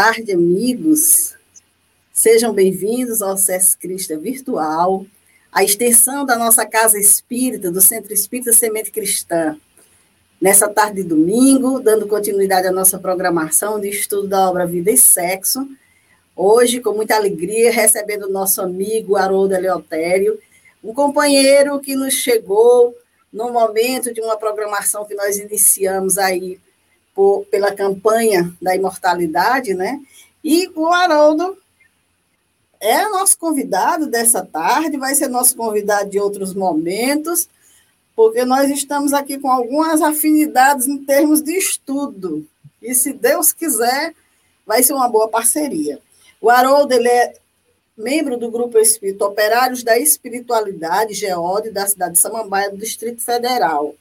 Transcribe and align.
Tarde, 0.00 0.30
amigos. 0.30 1.34
Sejam 2.12 2.52
bem-vindos 2.52 3.20
ao 3.20 3.36
SES 3.36 3.74
Crista 3.74 4.16
Virtual, 4.16 5.04
a 5.50 5.64
extensão 5.64 6.24
da 6.24 6.38
nossa 6.38 6.64
casa 6.64 6.96
espírita, 7.00 7.68
do 7.72 7.80
Centro 7.80 8.12
Espírita 8.12 8.52
Semente 8.52 8.92
Cristã. 8.92 9.58
Nessa 10.40 10.68
tarde 10.68 11.02
de 11.02 11.08
domingo, 11.08 11.80
dando 11.80 12.06
continuidade 12.06 12.68
à 12.68 12.70
nossa 12.70 12.96
programação 12.96 13.80
de 13.80 13.88
estudo 13.88 14.28
da 14.28 14.48
obra 14.48 14.68
Vida 14.68 14.92
e 14.92 14.96
Sexo, 14.96 15.68
hoje, 16.36 16.80
com 16.80 16.92
muita 16.92 17.16
alegria, 17.16 17.72
recebendo 17.72 18.26
o 18.26 18.32
nosso 18.32 18.62
amigo 18.62 19.16
Haroldo 19.16 19.56
Eleutério, 19.56 20.38
um 20.80 20.94
companheiro 20.94 21.80
que 21.80 21.96
nos 21.96 22.14
chegou 22.14 22.96
no 23.32 23.50
momento 23.50 24.14
de 24.14 24.20
uma 24.20 24.36
programação 24.36 25.04
que 25.04 25.16
nós 25.16 25.38
iniciamos 25.38 26.18
aí 26.18 26.60
por, 27.18 27.44
pela 27.46 27.74
campanha 27.74 28.54
da 28.62 28.76
imortalidade, 28.76 29.74
né? 29.74 30.00
E 30.44 30.70
o 30.76 30.86
Haroldo 30.86 31.58
é 32.78 33.08
nosso 33.08 33.36
convidado 33.36 34.06
dessa 34.06 34.46
tarde, 34.46 34.96
vai 34.96 35.16
ser 35.16 35.26
nosso 35.26 35.56
convidado 35.56 36.08
de 36.10 36.20
outros 36.20 36.54
momentos, 36.54 37.48
porque 38.14 38.44
nós 38.44 38.70
estamos 38.70 39.12
aqui 39.12 39.36
com 39.36 39.50
algumas 39.50 40.00
afinidades 40.00 40.86
em 40.86 40.98
termos 40.98 41.42
de 41.42 41.58
estudo. 41.58 42.46
E 42.80 42.94
se 42.94 43.12
Deus 43.12 43.52
quiser, 43.52 44.14
vai 44.64 44.84
ser 44.84 44.92
uma 44.92 45.08
boa 45.08 45.26
parceria. 45.26 45.98
O 46.40 46.48
Haroldo 46.48 46.94
ele 46.94 47.08
é 47.08 47.34
membro 47.96 48.36
do 48.36 48.48
Grupo 48.48 48.78
Espírito 48.78 49.24
Operários 49.24 49.82
da 49.82 49.98
Espiritualidade, 49.98 51.14
GEOD, 51.14 51.70
da 51.70 51.84
cidade 51.84 52.12
de 52.12 52.20
Samambaia, 52.20 52.70
do 52.70 52.76
Distrito 52.76 53.20
Federal 53.22 53.96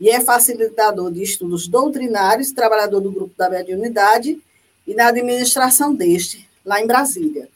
e 0.00 0.08
é 0.08 0.20
facilitador 0.20 1.12
de 1.12 1.22
estudos 1.22 1.68
doutrinários, 1.68 2.52
trabalhador 2.52 3.00
do 3.00 3.12
grupo 3.12 3.34
da 3.36 3.50
mediunidade 3.50 4.40
e 4.86 4.94
na 4.94 5.08
administração 5.08 5.94
deste, 5.94 6.48
lá 6.64 6.80
em 6.80 6.86
Brasília. 6.86 7.48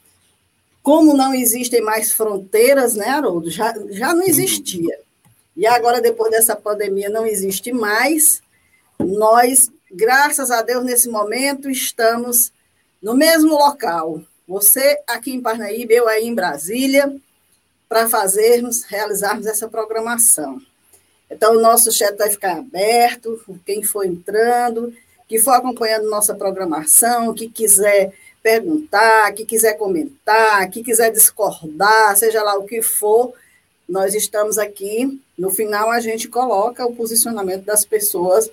Como 0.82 1.16
não 1.16 1.34
existem 1.34 1.80
mais 1.80 2.12
fronteiras, 2.12 2.94
né, 2.94 3.08
Haroldo? 3.08 3.50
Já, 3.50 3.74
já 3.88 4.12
não 4.12 4.22
existia. 4.22 5.00
E 5.56 5.66
agora, 5.66 6.02
depois 6.02 6.30
dessa 6.30 6.54
pandemia, 6.54 7.08
não 7.08 7.24
existe 7.24 7.72
mais. 7.72 8.42
Nós, 8.98 9.70
graças 9.90 10.50
a 10.50 10.60
Deus, 10.60 10.84
nesse 10.84 11.08
momento, 11.08 11.70
estamos 11.70 12.52
no 13.00 13.14
mesmo 13.14 13.54
local. 13.54 14.20
Você 14.46 15.00
aqui 15.06 15.32
em 15.32 15.40
Parnaíba, 15.40 15.94
eu 15.94 16.06
aí 16.06 16.26
em 16.26 16.34
Brasília, 16.34 17.16
para 17.88 18.06
fazermos, 18.06 18.82
realizarmos 18.82 19.46
essa 19.46 19.66
programação. 19.66 20.60
Então, 21.30 21.56
o 21.56 21.60
nosso 21.60 21.90
chat 21.90 22.16
vai 22.16 22.30
ficar 22.30 22.58
aberto, 22.58 23.40
quem 23.64 23.82
for 23.82 24.04
entrando, 24.04 24.92
que 25.28 25.38
for 25.38 25.52
acompanhando 25.52 26.10
nossa 26.10 26.34
programação, 26.34 27.34
que 27.34 27.48
quiser 27.48 28.12
perguntar, 28.42 29.32
que 29.32 29.44
quiser 29.44 29.74
comentar, 29.74 30.68
que 30.70 30.82
quiser 30.82 31.10
discordar, 31.10 32.16
seja 32.16 32.42
lá 32.42 32.56
o 32.58 32.66
que 32.66 32.82
for, 32.82 33.32
nós 33.88 34.14
estamos 34.14 34.58
aqui. 34.58 35.20
No 35.36 35.50
final, 35.50 35.90
a 35.90 35.98
gente 35.98 36.28
coloca 36.28 36.86
o 36.86 36.94
posicionamento 36.94 37.64
das 37.64 37.84
pessoas 37.84 38.50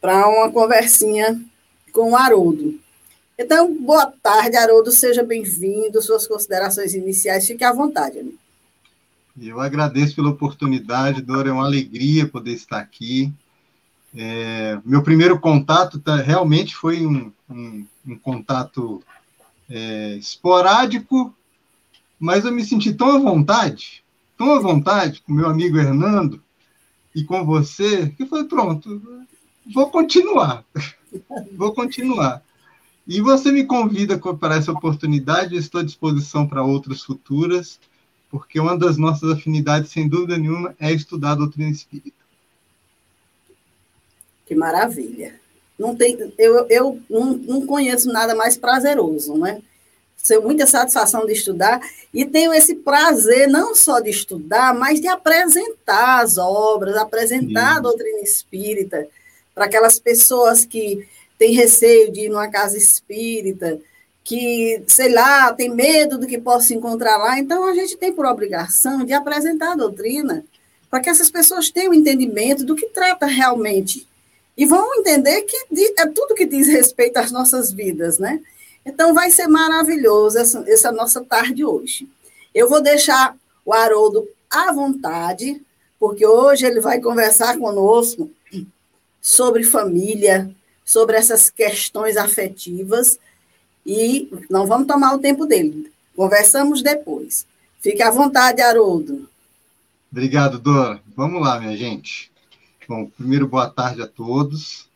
para 0.00 0.26
uma 0.28 0.50
conversinha 0.50 1.40
com 1.92 2.12
o 2.12 2.16
Haroldo. 2.16 2.80
Então, 3.38 3.72
boa 3.72 4.12
tarde, 4.22 4.56
Haroldo, 4.56 4.90
seja 4.90 5.22
bem-vindo. 5.22 6.02
Suas 6.02 6.26
considerações 6.26 6.94
iniciais, 6.94 7.46
fique 7.46 7.62
à 7.62 7.72
vontade, 7.72 8.18
amigo. 8.18 8.38
Eu 9.40 9.60
agradeço 9.60 10.16
pela 10.16 10.30
oportunidade, 10.30 11.22
Dora, 11.22 11.48
é 11.48 11.52
uma 11.52 11.64
alegria 11.64 12.26
poder 12.26 12.52
estar 12.52 12.78
aqui. 12.78 13.32
É, 14.14 14.78
meu 14.84 15.02
primeiro 15.02 15.38
contato 15.38 16.00
tá, 16.00 16.16
realmente 16.16 16.74
foi 16.74 17.06
um, 17.06 17.30
um, 17.48 17.86
um 18.06 18.18
contato 18.18 19.02
é, 19.70 20.16
esporádico, 20.16 21.32
mas 22.18 22.44
eu 22.44 22.52
me 22.52 22.64
senti 22.64 22.92
tão 22.92 23.14
à 23.14 23.18
vontade, 23.18 24.02
tão 24.36 24.54
à 24.54 24.58
vontade 24.58 25.22
com 25.22 25.32
meu 25.32 25.46
amigo 25.46 25.78
Hernando 25.78 26.42
e 27.14 27.22
com 27.22 27.44
você, 27.44 28.08
que 28.10 28.26
foi 28.26 28.44
pronto, 28.44 29.00
vou 29.72 29.88
continuar, 29.90 30.64
vou 31.56 31.72
continuar. 31.72 32.42
E 33.06 33.20
você 33.20 33.52
me 33.52 33.64
convida 33.64 34.18
para 34.18 34.56
essa 34.56 34.72
oportunidade, 34.72 35.54
eu 35.54 35.60
estou 35.60 35.80
à 35.80 35.84
disposição 35.84 36.46
para 36.46 36.62
outras 36.62 37.02
futuras 37.02 37.78
porque 38.30 38.60
uma 38.60 38.76
das 38.76 38.96
nossas 38.96 39.30
afinidades, 39.30 39.90
sem 39.90 40.08
dúvida 40.08 40.36
nenhuma, 40.36 40.74
é 40.78 40.92
estudar 40.92 41.32
a 41.32 41.36
doutrina 41.36 41.70
espírita. 41.70 42.16
Que 44.46 44.54
maravilha. 44.54 45.40
Não 45.78 45.94
tem, 45.94 46.32
eu 46.36 46.66
eu 46.68 47.00
não, 47.08 47.34
não 47.34 47.66
conheço 47.66 48.10
nada 48.12 48.34
mais 48.34 48.56
prazeroso, 48.56 49.36
né? 49.36 49.62
Tenho 50.26 50.42
muita 50.42 50.66
satisfação 50.66 51.24
de 51.24 51.32
estudar 51.32 51.80
e 52.12 52.24
tenho 52.26 52.52
esse 52.52 52.74
prazer 52.74 53.48
não 53.48 53.74
só 53.74 53.98
de 54.00 54.10
estudar, 54.10 54.74
mas 54.74 55.00
de 55.00 55.08
apresentar 55.08 56.22
as 56.22 56.36
obras, 56.36 56.96
apresentar 56.96 57.72
Sim. 57.72 57.78
a 57.78 57.80
doutrina 57.80 58.20
espírita 58.20 59.08
para 59.54 59.64
aquelas 59.64 59.98
pessoas 59.98 60.66
que 60.66 61.08
têm 61.38 61.54
receio 61.54 62.12
de 62.12 62.22
ir 62.22 62.28
numa 62.28 62.48
casa 62.48 62.76
espírita, 62.76 63.80
que, 64.28 64.82
sei 64.86 65.10
lá, 65.10 65.54
tem 65.54 65.70
medo 65.70 66.18
do 66.18 66.26
que 66.26 66.36
possa 66.36 66.74
encontrar 66.74 67.16
lá. 67.16 67.38
Então, 67.38 67.64
a 67.66 67.72
gente 67.72 67.96
tem 67.96 68.12
por 68.12 68.26
obrigação 68.26 69.02
de 69.02 69.14
apresentar 69.14 69.72
a 69.72 69.76
doutrina 69.76 70.44
para 70.90 71.00
que 71.00 71.08
essas 71.08 71.30
pessoas 71.30 71.70
tenham 71.70 71.94
entendimento 71.94 72.62
do 72.62 72.76
que 72.76 72.90
trata 72.90 73.24
realmente. 73.24 74.06
E 74.54 74.66
vão 74.66 74.96
entender 74.96 75.40
que 75.44 75.56
é 75.96 76.06
tudo 76.08 76.34
que 76.34 76.44
diz 76.44 76.66
respeito 76.66 77.16
às 77.16 77.32
nossas 77.32 77.72
vidas, 77.72 78.18
né? 78.18 78.38
Então, 78.84 79.14
vai 79.14 79.30
ser 79.30 79.46
maravilhoso 79.46 80.36
essa, 80.36 80.62
essa 80.66 80.92
nossa 80.92 81.24
tarde 81.24 81.64
hoje. 81.64 82.06
Eu 82.54 82.68
vou 82.68 82.82
deixar 82.82 83.34
o 83.64 83.72
Haroldo 83.72 84.28
à 84.50 84.70
vontade, 84.74 85.58
porque 85.98 86.26
hoje 86.26 86.66
ele 86.66 86.80
vai 86.80 87.00
conversar 87.00 87.56
conosco 87.56 88.30
sobre 89.22 89.64
família, 89.64 90.54
sobre 90.84 91.16
essas 91.16 91.48
questões 91.48 92.18
afetivas, 92.18 93.18
e 93.88 94.28
não 94.50 94.66
vamos 94.66 94.86
tomar 94.86 95.14
o 95.14 95.18
tempo 95.18 95.46
dele. 95.46 95.90
Conversamos 96.14 96.82
depois. 96.82 97.46
Fique 97.80 98.02
à 98.02 98.10
vontade, 98.10 98.60
Haroldo. 98.60 99.26
Obrigado, 100.12 100.58
Dora. 100.58 101.00
Vamos 101.16 101.40
lá, 101.40 101.58
minha 101.58 101.74
gente. 101.74 102.30
Bom, 102.86 103.06
primeiro, 103.06 103.48
boa 103.48 103.70
tarde 103.70 104.02
a 104.02 104.06
todos. 104.06 104.86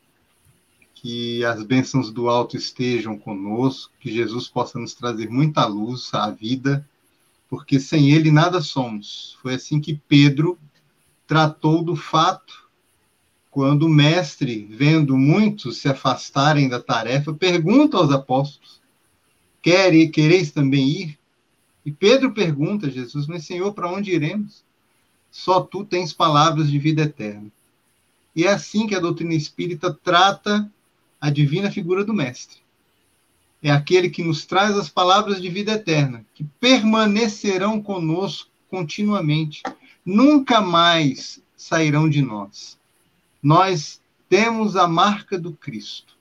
Que 0.94 1.42
as 1.42 1.62
bênçãos 1.62 2.12
do 2.12 2.28
alto 2.28 2.54
estejam 2.54 3.16
conosco, 3.16 3.90
que 3.98 4.12
Jesus 4.12 4.46
possa 4.46 4.78
nos 4.78 4.92
trazer 4.92 5.30
muita 5.30 5.64
luz 5.64 6.12
à 6.12 6.30
vida, 6.30 6.86
porque 7.48 7.80
sem 7.80 8.10
ele 8.10 8.30
nada 8.30 8.60
somos. 8.60 9.38
Foi 9.40 9.54
assim 9.54 9.80
que 9.80 10.00
Pedro 10.06 10.58
tratou 11.26 11.82
do 11.82 11.96
fato 11.96 12.62
quando 13.50 13.84
o 13.84 13.88
mestre, 13.88 14.66
vendo 14.70 15.16
muitos 15.16 15.78
se 15.78 15.88
afastarem 15.88 16.68
da 16.68 16.80
tarefa, 16.80 17.32
pergunta 17.32 17.96
aos 17.96 18.10
apóstolos: 18.10 18.81
Quer, 19.62 20.08
quereis 20.08 20.50
também 20.50 20.88
ir? 20.88 21.18
E 21.86 21.92
Pedro 21.92 22.32
pergunta 22.32 22.88
a 22.88 22.90
Jesus, 22.90 23.26
mas 23.26 23.46
Senhor, 23.46 23.72
para 23.72 23.90
onde 23.90 24.10
iremos? 24.10 24.64
Só 25.30 25.60
tu 25.60 25.84
tens 25.84 26.12
palavras 26.12 26.70
de 26.70 26.78
vida 26.78 27.02
eterna. 27.02 27.50
E 28.34 28.44
é 28.44 28.50
assim 28.50 28.86
que 28.86 28.94
a 28.94 29.00
doutrina 29.00 29.34
espírita 29.34 29.92
trata 29.92 30.70
a 31.20 31.30
divina 31.30 31.70
figura 31.70 32.04
do 32.04 32.12
Mestre. 32.12 32.58
É 33.62 33.70
aquele 33.70 34.10
que 34.10 34.24
nos 34.24 34.44
traz 34.44 34.76
as 34.76 34.88
palavras 34.88 35.40
de 35.40 35.48
vida 35.48 35.72
eterna, 35.72 36.24
que 36.34 36.44
permanecerão 36.58 37.80
conosco 37.80 38.50
continuamente, 38.68 39.62
nunca 40.04 40.60
mais 40.60 41.40
sairão 41.56 42.08
de 42.08 42.20
nós. 42.22 42.76
Nós 43.40 44.00
temos 44.28 44.76
a 44.76 44.88
marca 44.88 45.38
do 45.38 45.52
Cristo. 45.52 46.16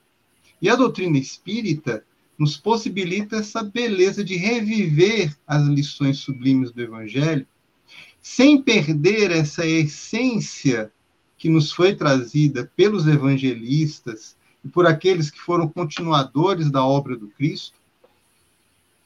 E 0.61 0.69
a 0.69 0.75
doutrina 0.75 1.17
espírita 1.17 2.05
nos 2.41 2.57
possibilita 2.57 3.35
essa 3.35 3.61
beleza 3.61 4.23
de 4.23 4.35
reviver 4.35 5.37
as 5.45 5.67
lições 5.67 6.17
sublimes 6.17 6.71
do 6.71 6.81
Evangelho, 6.81 7.45
sem 8.19 8.59
perder 8.59 9.29
essa 9.29 9.63
essência 9.63 10.91
que 11.37 11.47
nos 11.47 11.71
foi 11.71 11.95
trazida 11.95 12.71
pelos 12.75 13.05
evangelistas 13.05 14.35
e 14.65 14.67
por 14.67 14.87
aqueles 14.87 15.29
que 15.29 15.39
foram 15.39 15.67
continuadores 15.67 16.71
da 16.71 16.83
obra 16.83 17.15
do 17.15 17.27
Cristo, 17.27 17.77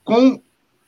com 0.02 0.42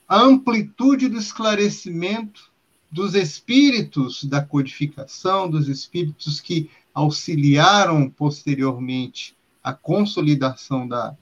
a 0.08 0.18
amplitude 0.18 1.10
do 1.10 1.18
esclarecimento 1.18 2.50
dos 2.90 3.14
espíritos 3.14 4.24
da 4.24 4.42
codificação, 4.42 5.50
dos 5.50 5.68
espíritos 5.68 6.40
que 6.40 6.70
auxiliaram 6.94 8.10
posteriormente 8.10 9.36
a 9.62 9.74
consolidação 9.74 10.88
da, 10.88 11.14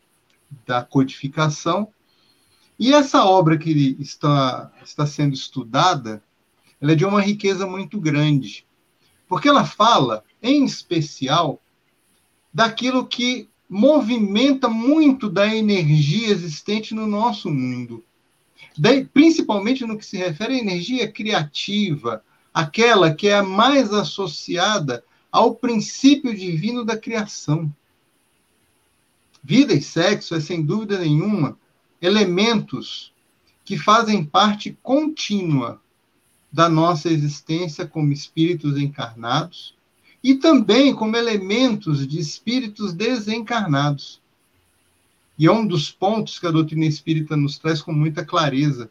da 0.65 0.83
codificação. 0.83 1.87
E 2.77 2.93
essa 2.93 3.23
obra 3.25 3.57
que 3.57 3.95
está, 3.99 4.71
está 4.83 5.05
sendo 5.05 5.33
estudada, 5.33 6.23
ela 6.81 6.91
é 6.91 6.95
de 6.95 7.05
uma 7.05 7.21
riqueza 7.21 7.65
muito 7.65 7.99
grande, 7.99 8.65
porque 9.27 9.47
ela 9.47 9.65
fala, 9.65 10.23
em 10.41 10.65
especial, 10.65 11.61
daquilo 12.53 13.05
que 13.05 13.49
movimenta 13.69 14.69
muito 14.69 15.29
da 15.29 15.53
energia 15.53 16.29
existente 16.29 16.93
no 16.93 17.07
nosso 17.07 17.49
mundo. 17.49 18.03
Daí, 18.77 19.05
principalmente 19.05 19.85
no 19.85 19.97
que 19.97 20.05
se 20.05 20.17
refere 20.17 20.55
à 20.55 20.59
energia 20.59 21.11
criativa, 21.11 22.23
aquela 22.53 23.13
que 23.13 23.27
é 23.27 23.35
a 23.35 23.43
mais 23.43 23.93
associada 23.93 25.03
ao 25.31 25.55
princípio 25.55 26.33
divino 26.33 26.85
da 26.85 26.97
criação. 26.97 27.69
Vida 29.47 29.75
e 29.75 29.81
sexo 29.81 30.33
é, 30.33 30.39
sem 30.39 30.63
dúvida 30.63 30.97
nenhuma, 30.97 31.55
elementos 32.01 33.13
que 33.63 33.77
fazem 33.77 34.25
parte 34.25 34.75
contínua 34.81 35.79
da 36.51 36.67
nossa 36.67 37.11
existência 37.11 37.85
como 37.85 38.11
espíritos 38.11 38.75
encarnados 38.75 39.75
e 40.23 40.33
também 40.33 40.95
como 40.95 41.15
elementos 41.15 42.07
de 42.07 42.19
espíritos 42.19 42.91
desencarnados. 42.91 44.19
E 45.37 45.45
é 45.45 45.51
um 45.51 45.67
dos 45.67 45.91
pontos 45.91 46.39
que 46.39 46.47
a 46.47 46.51
doutrina 46.51 46.85
espírita 46.85 47.37
nos 47.37 47.59
traz 47.59 47.83
com 47.83 47.93
muita 47.93 48.25
clareza. 48.25 48.89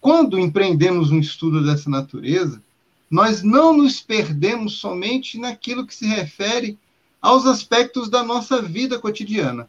Quando 0.00 0.38
empreendemos 0.38 1.10
um 1.10 1.18
estudo 1.18 1.64
dessa 1.64 1.90
natureza, 1.90 2.62
nós 3.10 3.42
não 3.42 3.76
nos 3.76 4.00
perdemos 4.00 4.74
somente 4.74 5.36
naquilo 5.36 5.84
que 5.84 5.94
se 5.96 6.06
refere 6.06 6.78
aos 7.20 7.44
aspectos 7.44 8.08
da 8.08 8.22
nossa 8.22 8.62
vida 8.62 8.96
cotidiana. 8.96 9.68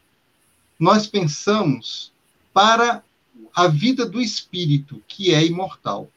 Nós 0.81 1.06
pensamos 1.06 2.12
para 2.51 3.04
a 3.54 3.68
vida 3.68 4.04
do 4.04 4.19
espírito, 4.19 5.00
que 5.07 5.31
é 5.31 5.45
imortal. 5.45 6.10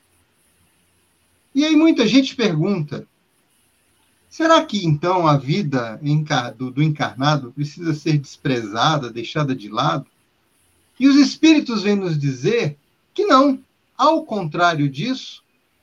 E 1.55 1.66
aí 1.66 1.76
muita 1.76 2.08
gente 2.08 2.34
pergunta: 2.34 3.06
será 4.26 4.64
que 4.64 4.82
então 4.82 5.28
a 5.28 5.37
vida 5.37 6.00
do 6.56 6.82
encarnado 6.82 7.52
precisa 7.52 7.93
ser 7.93 8.16
desprezada, 8.16 9.11
deixada 9.11 9.55
de 9.55 9.69
lado? 9.69 10.06
E 10.99 11.06
os 11.08 11.16
espíritos 11.16 11.82
vêm 11.82 11.96
nos 11.96 12.19
dizer 12.19 12.78
que 13.12 13.26
não. 13.26 13.62
Ao 13.94 14.25
contrário 14.25 14.88
disso, 14.88 15.43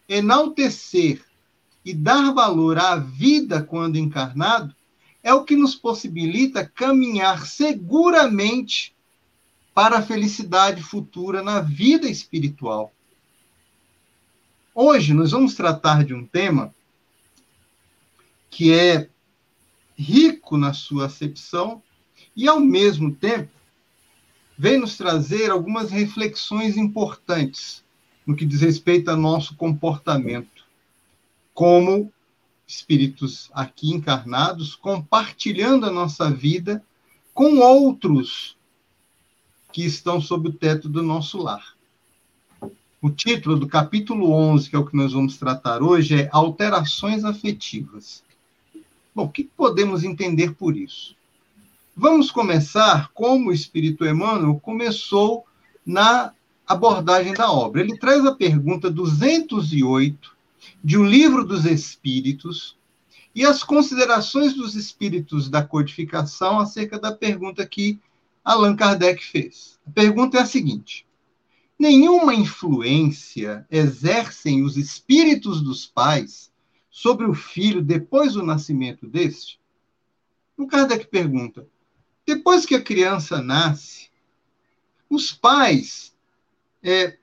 enaltecer 0.09 1.23
e 1.85 1.93
dar 1.93 2.33
valor 2.33 2.79
à 2.79 2.95
vida 2.95 3.61
quando 3.61 3.97
encarnado 3.97 4.75
é 5.23 5.33
o 5.33 5.43
que 5.43 5.55
nos 5.55 5.75
possibilita 5.75 6.65
caminhar 6.65 7.45
seguramente 7.45 8.95
para 9.73 9.99
a 9.99 10.01
felicidade 10.01 10.81
futura 10.81 11.41
na 11.43 11.61
vida 11.61 12.09
espiritual. 12.09 12.91
Hoje 14.73 15.13
nós 15.13 15.31
vamos 15.31 15.53
tratar 15.53 16.03
de 16.03 16.13
um 16.13 16.25
tema 16.25 16.73
que 18.49 18.73
é 18.73 19.09
rico 19.97 20.57
na 20.57 20.73
sua 20.73 21.05
acepção 21.05 21.81
e, 22.35 22.47
ao 22.47 22.59
mesmo 22.59 23.13
tempo, 23.13 23.51
vem 24.57 24.77
nos 24.77 24.97
trazer 24.97 25.51
algumas 25.51 25.91
reflexões 25.91 26.77
importantes 26.77 27.83
no 28.25 28.35
que 28.35 28.45
diz 28.45 28.61
respeito 28.61 29.09
ao 29.09 29.17
nosso 29.17 29.55
comportamento, 29.55 30.65
como 31.53 32.11
espíritos 32.71 33.49
aqui 33.53 33.91
encarnados, 33.91 34.75
compartilhando 34.75 35.85
a 35.85 35.91
nossa 35.91 36.31
vida 36.31 36.83
com 37.33 37.57
outros 37.57 38.55
que 39.71 39.85
estão 39.85 40.21
sob 40.21 40.49
o 40.49 40.53
teto 40.53 40.87
do 40.87 41.03
nosso 41.03 41.37
lar. 41.37 41.75
O 43.01 43.09
título 43.09 43.57
do 43.57 43.67
capítulo 43.67 44.31
11, 44.31 44.69
que 44.69 44.75
é 44.75 44.79
o 44.79 44.85
que 44.85 44.95
nós 44.95 45.11
vamos 45.11 45.37
tratar 45.37 45.81
hoje, 45.81 46.21
é 46.21 46.29
Alterações 46.31 47.25
Afetivas. 47.25 48.23
Bom, 49.13 49.25
o 49.25 49.29
que 49.29 49.43
podemos 49.43 50.03
entender 50.03 50.53
por 50.53 50.77
isso? 50.77 51.15
Vamos 51.95 52.31
começar 52.31 53.09
como 53.13 53.49
o 53.49 53.53
Espírito 53.53 54.05
Emmanuel 54.05 54.59
começou 54.59 55.45
na 55.85 56.31
abordagem 56.65 57.33
da 57.33 57.51
obra. 57.51 57.81
Ele 57.81 57.97
traz 57.97 58.25
a 58.25 58.33
pergunta 58.33 58.89
208 58.89 60.40
de 60.83 60.97
O 60.97 61.03
Livro 61.03 61.45
dos 61.45 61.65
Espíritos 61.65 62.77
e 63.33 63.45
as 63.45 63.63
considerações 63.63 64.53
dos 64.53 64.75
espíritos 64.75 65.49
da 65.49 65.63
codificação 65.63 66.59
acerca 66.59 66.99
da 66.99 67.11
pergunta 67.11 67.65
que 67.65 67.99
Allan 68.43 68.75
Kardec 68.75 69.23
fez. 69.23 69.79
A 69.85 69.91
pergunta 69.91 70.37
é 70.37 70.41
a 70.41 70.45
seguinte: 70.45 71.05
Nenhuma 71.79 72.35
influência 72.35 73.65
exercem 73.71 74.63
os 74.63 74.77
espíritos 74.77 75.61
dos 75.61 75.85
pais 75.85 76.51
sobre 76.89 77.25
o 77.25 77.33
filho 77.33 77.81
depois 77.81 78.33
do 78.33 78.43
nascimento 78.43 79.07
deste? 79.07 79.59
O 80.57 80.67
Kardec 80.67 81.07
pergunta: 81.07 81.67
depois 82.25 82.65
que 82.65 82.75
a 82.75 82.81
criança 82.81 83.41
nasce, 83.41 84.09
os 85.09 85.31
pais 85.31 86.15
é, 86.83 87.17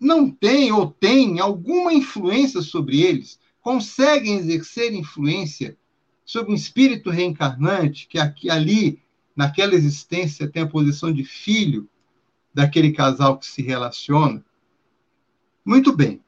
não 0.00 0.30
têm 0.30 0.72
ou 0.72 0.90
têm 0.90 1.38
alguma 1.38 1.92
influência 1.92 2.62
sobre 2.62 3.02
eles? 3.02 3.38
Conseguem 3.60 4.36
exercer 4.36 4.94
influência 4.94 5.76
sobre 6.24 6.52
um 6.52 6.54
espírito 6.54 7.10
reencarnante 7.10 8.08
que 8.08 8.18
aqui 8.18 8.48
ali 8.48 9.02
naquela 9.36 9.74
existência, 9.74 10.50
tem 10.50 10.62
a 10.62 10.68
posição 10.68 11.12
de 11.12 11.24
filho 11.24 11.88
daquele 12.52 12.92
casal 12.92 13.38
que 13.38 13.46
se 13.46 13.62
relaciona? 13.62 14.44
Muito 15.64 15.94
bem. 15.94 16.22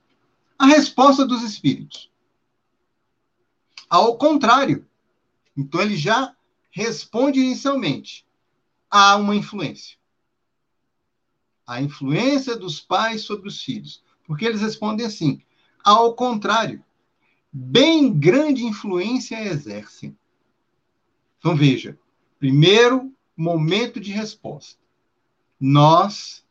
A 0.59 0.67
resposta 0.67 1.26
dos 1.26 1.43
espíritos. 1.43 2.11
Ao 3.88 4.17
contrário. 4.17 4.87
Então, 5.57 5.81
ele 5.81 5.97
já 5.97 6.35
responde 6.71 7.41
inicialmente. 7.41 8.25
Há 8.91 9.17
uma 9.17 9.37
influência. 9.37 9.99
A 11.66 11.81
influência 11.81 12.57
dos 12.57 12.81
pais 12.81 13.23
sobre 13.23 13.49
os 13.49 13.62
filhos. 13.62 14.02
Porque 14.25 14.45
eles 14.45 14.61
respondem 14.61 15.07
assim: 15.07 15.40
ao 15.83 16.14
contrário, 16.14 16.85
bem 17.52 18.12
grande 18.12 18.64
influência 18.64 19.42
exercem. 19.42 20.16
Então, 21.38 21.57
veja, 21.57 21.99
Primeiro 22.42 23.14
momento 23.37 24.00
de 24.00 24.11
resposta. 24.11 24.76
Nós, 25.61 26.45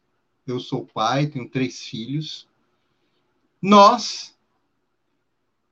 eu 0.47 0.57
sou 0.57 0.85
pai, 0.85 1.27
tenho 1.27 1.49
três 1.49 1.81
filhos, 1.81 2.47
nós 3.61 4.33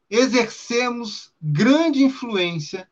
exercemos 0.09 1.31
grande 1.41 2.03
influência 2.03 2.91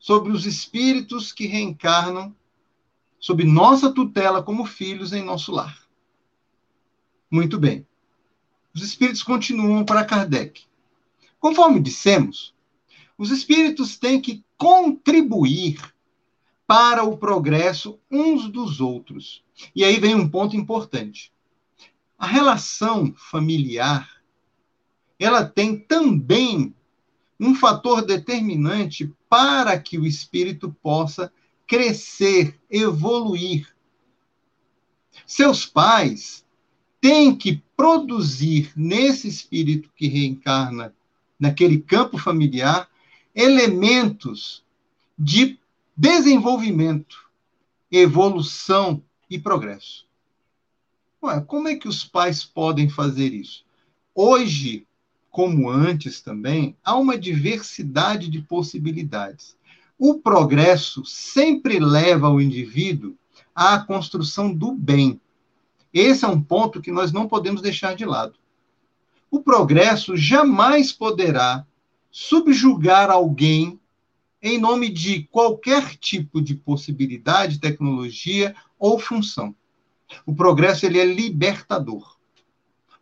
sobre 0.00 0.32
os 0.32 0.46
espíritos 0.46 1.30
que 1.30 1.46
reencarnam 1.46 2.34
sob 3.18 3.44
nossa 3.44 3.92
tutela 3.92 4.42
como 4.42 4.64
filhos 4.64 5.12
em 5.12 5.24
nosso 5.24 5.52
lar. 5.52 5.76
Muito 7.30 7.58
bem. 7.58 7.86
Os 8.74 8.82
espíritos 8.82 9.22
continuam 9.22 9.84
para 9.84 10.04
Kardec. 10.04 10.64
Conforme 11.40 11.80
dissemos, 11.80 12.54
os 13.18 13.30
espíritos 13.30 13.96
têm 13.98 14.20
que 14.20 14.44
contribuir 14.56 15.80
para 16.66 17.04
o 17.04 17.16
progresso 17.16 17.98
uns 18.10 18.48
dos 18.48 18.80
outros. 18.80 19.44
E 19.74 19.84
aí 19.84 19.98
vem 19.98 20.14
um 20.14 20.28
ponto 20.28 20.56
importante. 20.56 21.32
A 22.18 22.26
relação 22.26 23.14
familiar, 23.14 24.10
ela 25.18 25.44
tem 25.44 25.78
também 25.78 26.74
um 27.38 27.54
fator 27.54 28.04
determinante 28.04 29.12
para 29.28 29.78
que 29.78 29.98
o 29.98 30.06
espírito 30.06 30.74
possa 30.82 31.32
crescer, 31.66 32.58
evoluir. 32.70 33.68
Seus 35.26 35.66
pais 35.66 36.44
têm 37.00 37.34
que 37.34 37.62
produzir 37.76 38.72
nesse 38.76 39.28
espírito 39.28 39.90
que 39.94 40.08
reencarna 40.08 40.94
naquele 41.38 41.78
campo 41.78 42.18
familiar 42.18 42.88
elementos 43.34 44.64
de 45.18 45.58
desenvolvimento, 45.96 47.30
evolução 47.90 49.02
e 49.28 49.38
progresso. 49.38 50.06
Ué, 51.22 51.40
como 51.40 51.68
é 51.68 51.76
que 51.76 51.88
os 51.88 52.04
pais 52.04 52.44
podem 52.44 52.88
fazer 52.88 53.32
isso? 53.32 53.64
Hoje, 54.14 54.86
como 55.30 55.68
antes 55.68 56.20
também, 56.20 56.76
há 56.82 56.96
uma 56.96 57.18
diversidade 57.18 58.28
de 58.28 58.40
possibilidades. 58.40 59.56
O 59.98 60.20
progresso 60.20 61.04
sempre 61.04 61.78
leva 61.78 62.28
o 62.28 62.40
indivíduo 62.40 63.16
à 63.54 63.78
construção 63.78 64.52
do 64.52 64.72
bem. 64.72 65.20
Esse 65.92 66.24
é 66.24 66.28
um 66.28 66.40
ponto 66.40 66.82
que 66.82 66.92
nós 66.92 67.12
não 67.12 67.26
podemos 67.26 67.62
deixar 67.62 67.96
de 67.96 68.04
lado. 68.04 68.34
O 69.30 69.42
progresso 69.42 70.16
jamais 70.16 70.92
poderá 70.92 71.66
subjugar 72.10 73.10
alguém 73.10 73.80
em 74.42 74.58
nome 74.58 74.88
de 74.88 75.24
qualquer 75.24 75.96
tipo 75.96 76.40
de 76.40 76.54
possibilidade, 76.54 77.58
tecnologia 77.58 78.54
ou 78.78 78.98
função. 78.98 79.54
O 80.24 80.34
progresso 80.34 80.86
ele 80.86 80.98
é 80.98 81.04
libertador, 81.04 82.16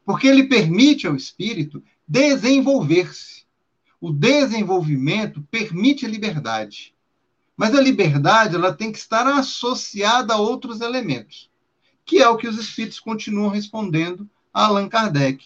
porque 0.04 0.26
ele 0.26 0.44
permite 0.44 1.06
ao 1.06 1.14
espírito 1.14 1.82
desenvolver-se. 2.06 3.43
O 4.04 4.12
desenvolvimento 4.12 5.40
permite 5.50 6.04
a 6.04 6.08
liberdade. 6.10 6.94
Mas 7.56 7.74
a 7.74 7.80
liberdade 7.80 8.54
ela 8.54 8.70
tem 8.70 8.92
que 8.92 8.98
estar 8.98 9.26
associada 9.26 10.34
a 10.34 10.36
outros 10.36 10.82
elementos, 10.82 11.50
que 12.04 12.18
é 12.18 12.28
o 12.28 12.36
que 12.36 12.46
os 12.46 12.58
espíritos 12.58 13.00
continuam 13.00 13.48
respondendo 13.48 14.28
a 14.52 14.66
Allan 14.66 14.90
Kardec. 14.90 15.42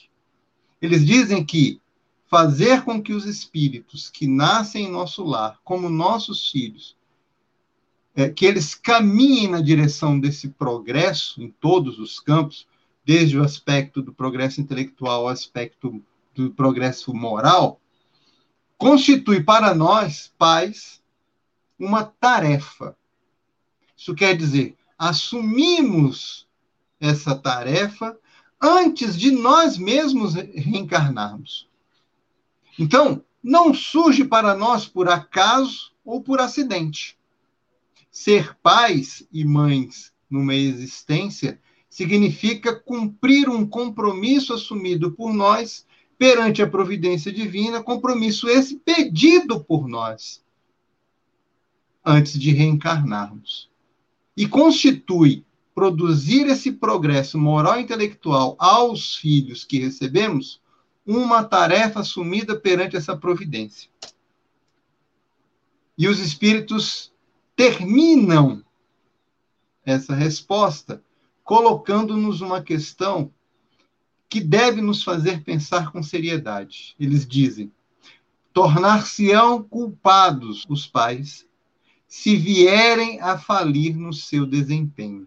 Eles 0.83 1.07
dizem 1.07 1.45
que 1.45 1.81
fazer 2.27 2.83
com 2.83 3.01
que 3.01 3.13
os 3.13 3.27
espíritos 3.27 4.11
que 4.11 4.27
nascem 4.27 4.87
em 4.87 4.91
nosso 4.91 5.23
lar, 5.23 5.61
como 5.63 5.89
nossos 5.89 6.51
filhos, 6.51 6.97
é, 8.13 8.29
que 8.29 8.45
eles 8.45 8.75
caminhem 8.75 9.47
na 9.47 9.61
direção 9.61 10.19
desse 10.19 10.49
progresso 10.49 11.41
em 11.41 11.49
todos 11.49 12.01
os 12.01 12.19
campos, 12.19 12.67
desde 13.05 13.39
o 13.39 13.45
aspecto 13.45 14.03
do 14.03 14.13
progresso 14.13 14.61
intelectual 14.61 15.21
ao 15.21 15.29
aspecto 15.29 16.03
do 16.35 16.51
progresso 16.51 17.15
moral, 17.15 17.81
constitui 18.79 19.43
para 19.43 19.75
nós, 19.75 20.33
pais, 20.39 21.03
uma 21.79 22.05
tarefa. 22.05 22.97
Isso 23.97 24.15
quer 24.15 24.37
dizer, 24.37 24.77
assumimos 24.97 26.47
essa 27.01 27.37
tarefa 27.37 28.17
antes 28.61 29.19
de 29.19 29.33
nós 29.33 29.77
mesmos 29.77 30.35
reencarnarmos. 30.35 31.69
Então, 32.79 33.25
não 33.43 33.75
surge 33.75 34.25
para 34.25 34.55
nós 34.55 34.87
por 34.87 35.09
acaso 35.09 35.93
ou 36.05 36.23
por 36.23 36.41
acidente. 36.41 37.19
Ser 38.11 38.57
pais 38.63 39.27
e 39.33 39.45
mães 39.45 40.13
numa 40.31 40.55
existência 40.55 41.61
significa 41.89 42.75
cumprir 42.75 43.49
um 43.49 43.67
compromisso 43.67 44.53
assumido 44.53 45.13
por 45.13 45.33
nós 45.33 45.87
perante 46.19 46.61
a 46.61 46.67
providência 46.67 47.33
divina, 47.33 47.83
compromisso 47.83 48.49
esse 48.49 48.77
pedido 48.77 49.63
por 49.63 49.87
nós 49.87 50.43
antes 52.05 52.39
de 52.39 52.51
reencarnarmos. 52.51 53.71
E 54.37 54.47
constitui 54.49 55.45
produzir 55.75 56.49
esse 56.49 56.73
progresso 56.73 57.39
moral 57.39 57.79
e 57.79 57.83
intelectual 57.83 58.57
aos 58.59 59.15
filhos 59.15 59.65
que 59.65 59.79
recebemos 59.79 60.61
uma 61.07 61.45
tarefa 61.45 62.01
assumida 62.01 62.59
perante 62.59 62.97
essa 62.97 63.17
providência. 63.17 63.89
E 65.97 66.09
os 66.09 66.19
espíritos 66.19 67.13
terminam 67.55 68.63
essa 69.85 70.15
resposta 70.15 71.03
colocando-nos 71.45 72.41
uma 72.41 72.63
questão 72.63 73.33
que 74.29 74.41
deve 74.41 74.81
nos 74.81 75.03
fazer 75.03 75.43
pensar 75.43 75.91
com 75.91 76.03
seriedade. 76.03 76.95
Eles 76.99 77.27
dizem: 77.27 77.73
tornar-se-ão 78.53 79.63
culpados 79.63 80.67
os 80.69 80.87
pais 80.87 81.47
se 82.07 82.37
vierem 82.37 83.21
a 83.21 83.39
falir 83.39 83.97
no 83.97 84.13
seu 84.13 84.47
desempenho. 84.47 85.27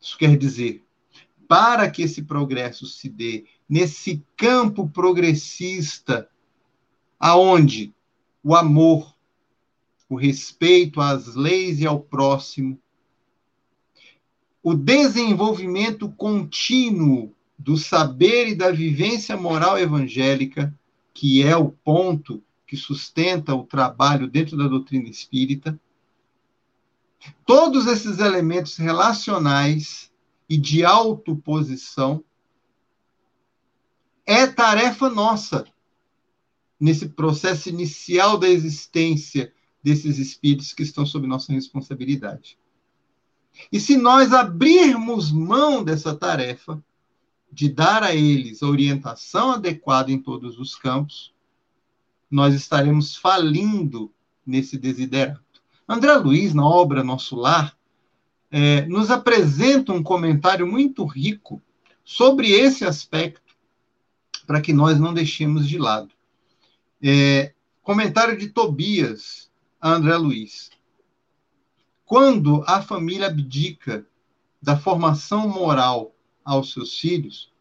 Isso 0.00 0.18
quer 0.18 0.36
dizer, 0.36 0.84
para 1.48 1.90
que 1.90 2.02
esse 2.02 2.22
progresso 2.22 2.86
se 2.86 3.08
dê 3.08 3.46
nesse 3.68 4.24
campo 4.36 4.88
progressista, 4.88 6.28
aonde 7.18 7.94
o 8.42 8.54
amor, 8.54 9.14
o 10.08 10.16
respeito 10.16 11.00
às 11.00 11.34
leis 11.34 11.80
e 11.80 11.86
ao 11.86 12.00
próximo, 12.00 12.78
o 14.64 14.72
desenvolvimento 14.74 16.08
contínuo 16.08 17.34
do 17.58 17.76
saber 17.76 18.48
e 18.48 18.54
da 18.54 18.70
vivência 18.70 19.36
moral 19.36 19.78
evangélica, 19.78 20.74
que 21.12 21.42
é 21.42 21.54
o 21.54 21.70
ponto 21.70 22.42
que 22.66 22.74
sustenta 22.74 23.54
o 23.54 23.64
trabalho 23.64 24.26
dentro 24.26 24.56
da 24.56 24.66
doutrina 24.66 25.06
espírita, 25.06 25.78
todos 27.44 27.86
esses 27.86 28.18
elementos 28.18 28.78
relacionais 28.78 30.10
e 30.48 30.56
de 30.56 30.82
autoposição 30.82 32.24
é 34.24 34.46
tarefa 34.46 35.10
nossa 35.10 35.66
nesse 36.80 37.10
processo 37.10 37.68
inicial 37.68 38.38
da 38.38 38.48
existência 38.48 39.52
desses 39.82 40.18
espíritos 40.18 40.72
que 40.72 40.82
estão 40.82 41.04
sob 41.04 41.26
nossa 41.26 41.52
responsabilidade. 41.52 42.56
E 43.70 43.78
se 43.78 43.96
nós 43.96 44.32
abrirmos 44.32 45.30
mão 45.32 45.82
dessa 45.82 46.14
tarefa, 46.14 46.82
de 47.54 47.68
dar 47.68 48.02
a 48.02 48.14
eles 48.14 48.62
a 48.62 48.66
orientação 48.66 49.52
adequada 49.52 50.10
em 50.10 50.18
todos 50.18 50.58
os 50.58 50.74
campos, 50.74 51.32
nós 52.28 52.52
estaremos 52.52 53.16
falindo 53.16 54.12
nesse 54.44 54.76
desiderato. 54.76 55.62
André 55.88 56.14
Luiz, 56.16 56.52
na 56.52 56.66
obra 56.66 57.04
Nosso 57.04 57.36
Lar, 57.36 57.76
é, 58.50 58.86
nos 58.86 59.10
apresenta 59.10 59.92
um 59.92 60.02
comentário 60.02 60.66
muito 60.66 61.04
rico 61.04 61.62
sobre 62.04 62.50
esse 62.50 62.84
aspecto, 62.84 63.54
para 64.46 64.60
que 64.60 64.72
nós 64.72 64.98
não 64.98 65.14
deixemos 65.14 65.68
de 65.68 65.78
lado. 65.78 66.10
É, 67.02 67.52
comentário 67.82 68.36
de 68.36 68.48
Tobias, 68.48 69.50
André 69.80 70.16
Luiz. 70.16 70.70
Quando 72.14 72.62
a 72.64 72.80
família 72.80 73.26
abdica 73.26 74.06
da 74.62 74.76
formação 74.76 75.48
moral 75.48 76.14
aos 76.44 76.72
seus 76.72 76.96
filhos, 76.96 77.52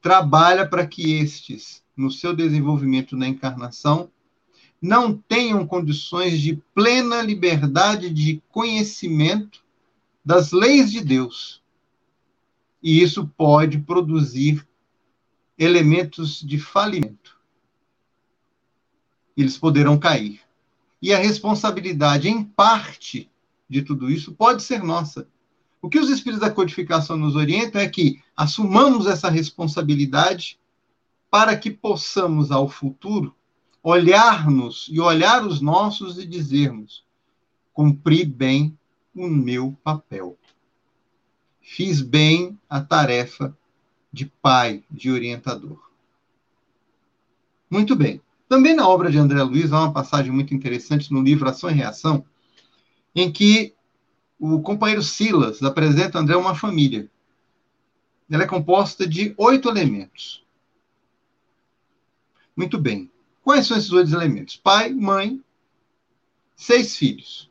trabalha 0.00 0.68
para 0.68 0.84
que 0.84 1.18
estes, 1.20 1.84
no 1.96 2.10
seu 2.10 2.34
desenvolvimento 2.34 3.16
na 3.16 3.28
encarnação, 3.28 4.10
não 4.80 5.16
tenham 5.16 5.64
condições 5.64 6.40
de 6.40 6.56
plena 6.74 7.22
liberdade 7.22 8.10
de 8.10 8.42
conhecimento 8.48 9.64
das 10.24 10.50
leis 10.50 10.90
de 10.90 11.00
Deus. 11.00 11.62
E 12.82 13.00
isso 13.00 13.28
pode 13.36 13.78
produzir 13.78 14.66
elementos 15.56 16.40
de 16.40 16.58
falimento. 16.58 17.38
Eles 19.36 19.56
poderão 19.56 19.96
cair. 19.96 20.40
E 21.00 21.14
a 21.14 21.18
responsabilidade, 21.18 22.28
em 22.28 22.42
parte, 22.42 23.30
de 23.72 23.82
tudo 23.82 24.10
isso 24.10 24.34
pode 24.34 24.62
ser 24.62 24.84
nossa. 24.84 25.26
O 25.80 25.88
que 25.88 25.98
os 25.98 26.10
espíritos 26.10 26.46
da 26.46 26.54
codificação 26.54 27.16
nos 27.16 27.34
orientam 27.34 27.80
é 27.80 27.88
que 27.88 28.22
assumamos 28.36 29.06
essa 29.06 29.30
responsabilidade 29.30 30.60
para 31.30 31.56
que 31.56 31.70
possamos, 31.70 32.52
ao 32.52 32.68
futuro, 32.68 33.34
olhar-nos 33.82 34.86
e 34.90 35.00
olhar 35.00 35.44
os 35.44 35.62
nossos 35.62 36.18
e 36.18 36.26
dizermos: 36.26 37.02
cumpri 37.72 38.24
bem 38.24 38.78
o 39.14 39.26
meu 39.26 39.74
papel. 39.82 40.36
Fiz 41.62 42.02
bem 42.02 42.58
a 42.68 42.80
tarefa 42.80 43.56
de 44.12 44.26
pai, 44.26 44.84
de 44.90 45.10
orientador. 45.10 45.90
Muito 47.70 47.96
bem. 47.96 48.20
Também 48.46 48.76
na 48.76 48.86
obra 48.86 49.10
de 49.10 49.16
André 49.16 49.42
Luiz 49.42 49.72
há 49.72 49.80
uma 49.80 49.92
passagem 49.94 50.30
muito 50.30 50.54
interessante 50.54 51.10
no 51.10 51.22
livro 51.22 51.48
Ação 51.48 51.70
e 51.70 51.72
Reação, 51.72 52.22
em 53.14 53.30
que 53.30 53.74
o 54.38 54.60
companheiro 54.60 55.02
Silas 55.02 55.62
apresenta 55.62 56.18
André 56.18 56.36
uma 56.36 56.54
família. 56.54 57.10
Ela 58.30 58.44
é 58.44 58.46
composta 58.46 59.06
de 59.06 59.34
oito 59.36 59.68
elementos. 59.68 60.44
Muito 62.56 62.78
bem. 62.78 63.10
Quais 63.42 63.66
são 63.66 63.76
esses 63.76 63.92
oito 63.92 64.14
elementos? 64.14 64.56
Pai, 64.56 64.92
mãe, 64.92 65.42
seis 66.56 66.96
filhos. 66.96 67.50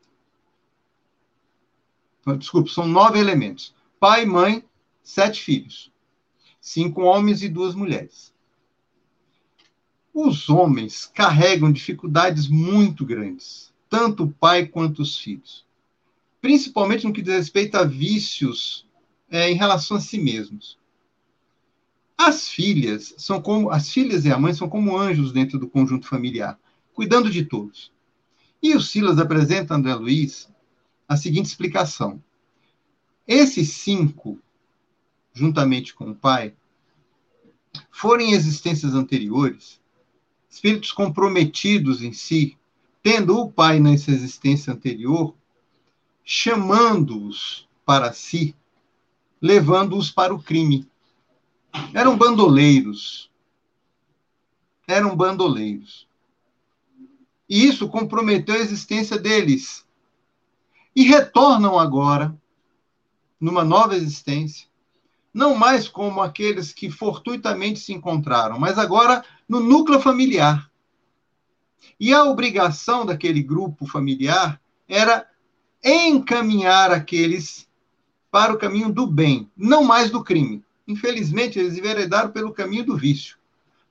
Desculpa, 2.37 2.69
são 2.69 2.87
nove 2.87 3.19
elementos. 3.19 3.75
Pai, 3.99 4.25
mãe, 4.25 4.63
sete 5.03 5.41
filhos. 5.41 5.91
Cinco 6.59 7.01
homens 7.01 7.41
e 7.41 7.49
duas 7.49 7.73
mulheres. 7.73 8.33
Os 10.13 10.49
homens 10.49 11.05
carregam 11.05 11.71
dificuldades 11.71 12.47
muito 12.47 13.05
grandes, 13.05 13.70
tanto 13.91 14.23
o 14.23 14.31
pai 14.31 14.67
quanto 14.67 15.01
os 15.01 15.17
filhos, 15.17 15.65
principalmente 16.39 17.05
no 17.05 17.11
que 17.11 17.21
diz 17.21 17.33
respeito 17.35 17.75
a 17.75 17.83
vícios 17.83 18.87
é, 19.29 19.51
em 19.51 19.55
relação 19.55 19.97
a 19.97 19.99
si 19.99 20.17
mesmos. 20.17 20.79
As 22.17 22.47
filhas 22.47 23.13
são 23.17 23.41
como 23.41 23.69
as 23.69 23.91
filhas 23.91 24.23
e 24.23 24.31
a 24.31 24.39
mãe 24.39 24.53
são 24.53 24.69
como 24.69 24.97
anjos 24.97 25.33
dentro 25.33 25.59
do 25.59 25.67
conjunto 25.67 26.07
familiar, 26.07 26.57
cuidando 26.93 27.29
de 27.29 27.43
todos. 27.43 27.91
E 28.63 28.73
o 28.73 28.79
Silas 28.79 29.19
apresenta 29.19 29.73
a 29.73 29.77
André 29.77 29.93
Luiz 29.95 30.49
a 31.05 31.17
seguinte 31.17 31.47
explicação: 31.47 32.23
esses 33.27 33.73
cinco, 33.73 34.39
juntamente 35.33 35.93
com 35.93 36.11
o 36.11 36.15
pai, 36.15 36.53
foram 37.91 38.23
em 38.23 38.31
existências 38.31 38.93
anteriores 38.93 39.81
espíritos 40.49 40.91
comprometidos 40.91 42.01
em 42.01 42.11
si, 42.11 42.57
tendo 43.03 43.39
o 43.39 43.51
Pai 43.51 43.79
nessa 43.79 44.11
existência 44.11 44.73
anterior, 44.73 45.35
chamando-os 46.23 47.67
para 47.85 48.13
si, 48.13 48.55
levando-os 49.41 50.11
para 50.11 50.33
o 50.33 50.41
crime. 50.41 50.87
Eram 51.93 52.17
bandoleiros. 52.17 53.29
Eram 54.87 55.15
bandoleiros. 55.15 56.07
E 57.49 57.65
isso 57.65 57.89
comprometeu 57.89 58.55
a 58.55 58.59
existência 58.59 59.17
deles. 59.17 59.85
E 60.95 61.03
retornam 61.03 61.77
agora, 61.77 62.33
numa 63.39 63.63
nova 63.63 63.95
existência, 63.95 64.67
não 65.33 65.55
mais 65.55 65.87
como 65.87 66.21
aqueles 66.21 66.73
que 66.73 66.89
fortuitamente 66.89 67.79
se 67.79 67.93
encontraram, 67.93 68.59
mas 68.59 68.77
agora 68.77 69.23
no 69.47 69.59
núcleo 69.59 69.99
familiar. 69.99 70.70
E 71.99 72.13
a 72.13 72.23
obrigação 72.23 73.05
daquele 73.05 73.41
grupo 73.41 73.85
familiar 73.85 74.59
era 74.87 75.27
encaminhar 75.83 76.91
aqueles 76.91 77.67
para 78.29 78.53
o 78.53 78.57
caminho 78.57 78.91
do 78.91 79.05
bem, 79.05 79.49
não 79.57 79.83
mais 79.83 80.09
do 80.09 80.23
crime. 80.23 80.63
Infelizmente, 80.87 81.59
eles 81.59 81.77
enveredaram 81.77 82.31
pelo 82.31 82.53
caminho 82.53 82.85
do 82.85 82.97
vício. 82.97 83.37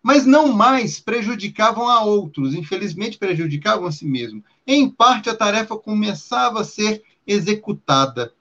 Mas 0.02 0.24
não 0.24 0.52
mais 0.52 0.98
prejudicavam 0.98 1.88
a 1.88 2.02
outros, 2.02 2.54
infelizmente 2.54 3.18
prejudicavam 3.18 3.86
a 3.86 3.92
si 3.92 4.06
mesmos. 4.06 4.42
Em 4.66 4.88
parte, 4.88 5.28
a 5.28 5.36
tarefa 5.36 5.76
começava 5.76 6.60
a 6.60 6.64
ser 6.64 7.02
executada. 7.26 8.32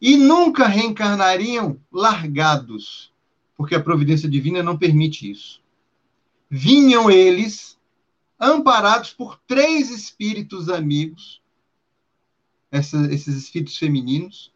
E 0.00 0.16
nunca 0.16 0.66
reencarnariam 0.66 1.78
largados, 1.92 3.12
porque 3.56 3.74
a 3.74 3.82
providência 3.82 4.28
divina 4.28 4.62
não 4.62 4.78
permite 4.78 5.30
isso. 5.30 5.60
Vinham 6.50 7.10
eles, 7.10 7.77
amparados 8.38 9.12
por 9.12 9.40
três 9.46 9.90
espíritos 9.90 10.68
amigos, 10.68 11.42
essa, 12.70 13.12
esses 13.12 13.36
espíritos 13.36 13.76
femininos, 13.76 14.52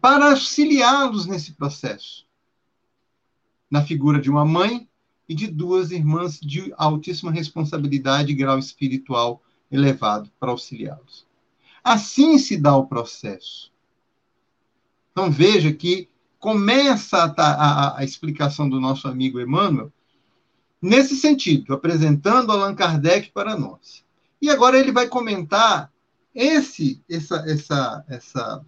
para 0.00 0.30
auxiliá-los 0.30 1.26
nesse 1.26 1.52
processo. 1.52 2.26
Na 3.70 3.82
figura 3.84 4.20
de 4.20 4.30
uma 4.30 4.44
mãe 4.44 4.88
e 5.28 5.34
de 5.34 5.46
duas 5.46 5.90
irmãs 5.90 6.38
de 6.40 6.72
altíssima 6.76 7.30
responsabilidade 7.30 8.32
e 8.32 8.34
grau 8.34 8.58
espiritual 8.58 9.42
elevado 9.70 10.30
para 10.38 10.50
auxiliá-los. 10.50 11.26
Assim 11.82 12.38
se 12.38 12.56
dá 12.56 12.76
o 12.76 12.86
processo. 12.86 13.72
Então 15.10 15.30
veja 15.30 15.72
que 15.72 16.08
começa 16.38 17.24
a, 17.24 17.42
a, 17.42 17.98
a 17.98 18.04
explicação 18.04 18.68
do 18.68 18.80
nosso 18.80 19.08
amigo 19.08 19.40
Emmanuel 19.40 19.92
nesse 20.82 21.16
sentido, 21.16 21.72
apresentando 21.72 22.50
Allan 22.50 22.74
Kardec 22.74 23.30
para 23.30 23.56
nós. 23.56 24.04
E 24.40 24.50
agora 24.50 24.76
ele 24.76 24.90
vai 24.90 25.06
comentar 25.06 25.92
esse, 26.34 27.00
essa, 27.08 27.36
essa, 27.46 28.04
essa, 28.08 28.66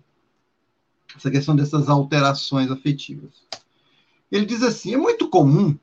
essa 1.17 1.31
questão 1.31 1.57
dessas 1.57 1.89
alterações 1.89 2.71
afetivas. 2.71 3.43
Ele 4.31 4.47
diz 4.47 4.63
assim: 4.63 4.95
é 4.95 4.97
muito 4.97 5.29
comum 5.29 5.77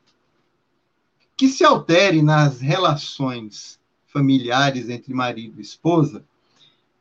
que 1.36 1.50
se 1.50 1.66
altere 1.66 2.22
nas 2.22 2.62
relações 2.62 3.80
familiares 4.08 4.90
entre 4.90 5.14
marido 5.14 5.60
e 5.60 5.62
esposa 5.62 6.24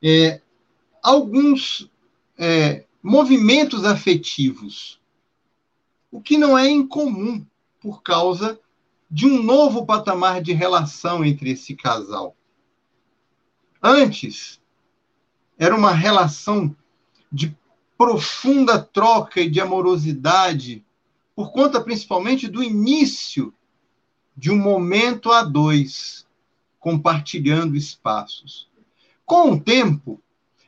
é, 0.03 0.41
alguns 1.03 1.91
é, 2.39 2.85
movimentos 3.03 3.85
afetivos, 3.85 4.99
o 6.11 6.21
que 6.21 6.39
não 6.39 6.57
é 6.57 6.69
incomum 6.69 7.45
por 7.81 8.03
causa 8.03 8.59
de 9.11 9.27
um 9.27 9.43
novo 9.43 9.85
patamar 9.85 10.41
de 10.41 10.53
relação 10.53 11.25
entre 11.25 11.51
esse 11.51 11.75
casal. 11.75 12.37
Antes, 13.83 14.61
era 15.59 15.75
uma 15.75 15.93
relação 15.93 16.75
de 17.33 17.57
profunda 17.99 18.79
troca 18.79 19.41
e 19.41 19.51
de 19.51 19.61
amorosidade, 19.61 20.85
por 21.35 21.53
conta 21.53 21.81
principalmente 21.81 22.49
do 22.49 22.63
início 22.63 23.53
de 24.37 24.51
um 24.51 24.59
momento 24.59 25.33
a 25.33 25.43
dois, 25.43 26.27
compartilhando 26.79 27.77
espaços. 27.77 28.69
Com 29.27 29.53
o 29.53 29.61
tempo, 29.61 30.21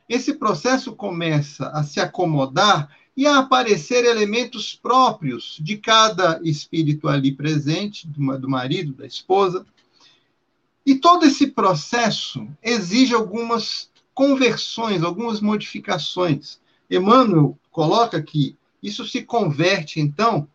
esse 0.07 0.35
processo 0.35 0.95
começa 0.95 1.69
a 1.69 1.83
se 1.83 1.99
acomodar 1.99 2.89
e 3.15 3.27
a 3.27 3.39
aparecer 3.39 4.05
elementos 4.05 4.75
próprios 4.75 5.57
de 5.61 5.77
cada 5.77 6.39
espírito 6.43 7.07
ali 7.07 7.31
presente, 7.31 8.07
do 8.07 8.49
marido, 8.49 8.93
da 8.93 9.05
esposa. 9.05 9.65
E 10.85 10.95
todo 10.95 11.25
esse 11.25 11.47
processo 11.47 12.47
exige 12.61 13.13
algumas 13.13 13.89
conversões, 14.13 15.03
algumas 15.03 15.39
modificações. 15.41 16.59
Emmanuel 16.89 17.57
coloca 17.71 18.21
que 18.21 18.57
isso 18.81 19.05
se 19.05 19.23
converte, 19.23 19.99
então, 19.99 20.47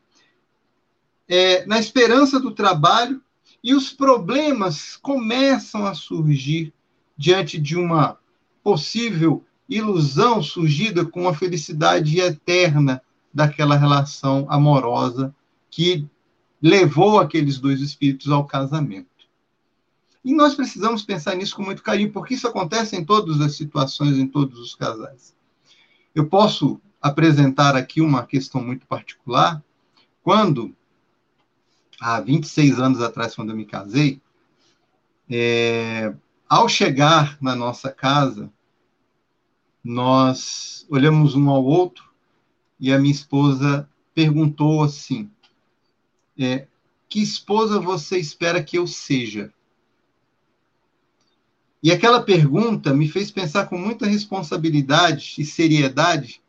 é, 1.27 1.65
na 1.67 1.79
esperança 1.79 2.39
do 2.39 2.51
trabalho 2.51 3.23
e 3.63 3.75
os 3.75 3.91
problemas 3.91 4.97
começam 4.97 5.87
a 5.87 5.95
surgir 5.95 6.73
diante 7.17 7.59
de 7.59 7.77
uma 7.77 8.19
possível 8.63 9.45
ilusão 9.69 10.43
surgida 10.43 11.05
com 11.05 11.29
a 11.29 11.35
felicidade 11.35 12.19
eterna 12.21 13.03
daquela 13.33 13.77
relação 13.77 14.47
amorosa 14.49 15.35
que 15.71 16.07
levou 16.61 17.21
aqueles 17.21 17.59
dois 17.59 17.81
espíritos 17.81 18.31
ao 18.31 18.47
casamento. 18.47 19.09
E 20.25 20.35
nós 20.35 20.55
precisamos 20.55 21.03
pensar 21.03 21.35
nisso 21.37 21.55
com 21.55 21.63
muito 21.63 21.83
carinho, 21.83 22.13
porque 22.13 22.35
isso 22.35 22.49
acontece 22.49 22.97
em 22.97 23.05
todas 23.05 23.41
as 23.41 23.57
situações, 23.57 24.19
em 24.19 24.27
todos 24.27 24.59
os 24.59 24.75
casais. 24.75 25.35
Eu 26.15 26.27
posso 26.27 26.81
apresentar 27.01 27.77
aqui 27.77 28.01
uma 28.01 28.27
questão 28.27 28.63
muito 28.63 28.87
particular. 28.87 29.63
Quando, 30.23 30.75
há 32.01 32.21
26 32.21 32.81
anos 32.81 33.01
atrás, 33.01 33.35
quando 33.35 33.51
eu 33.51 33.57
me 33.57 33.65
casei, 33.65 34.21
é, 35.31 36.13
ao 36.49 36.69
chegar 36.69 37.39
na 37.41 37.55
nossa 37.55 37.93
casa, 37.93 38.51
nós 39.89 40.87
olhamos 40.91 41.35
um 41.35 41.49
ao 41.49 41.65
outro 41.65 42.13
e 42.79 42.93
a 42.93 42.99
minha 42.99 43.11
esposa 43.11 43.89
perguntou 44.15 44.83
assim: 44.83 45.31
é, 46.39 46.67
Que 47.09 47.23
esposa 47.23 47.81
você 47.81 48.19
espera 48.19 48.63
que 48.63 48.77
eu 48.77 48.87
seja? 48.87 49.51
E 51.83 51.91
aquela 51.91 52.23
pergunta 52.23 52.93
me 52.93 53.09
fez 53.09 53.31
pensar 53.31 53.67
com 53.67 53.79
muita 53.79 54.05
responsabilidade 54.05 55.37
e 55.39 55.45
seriedade 55.45 56.43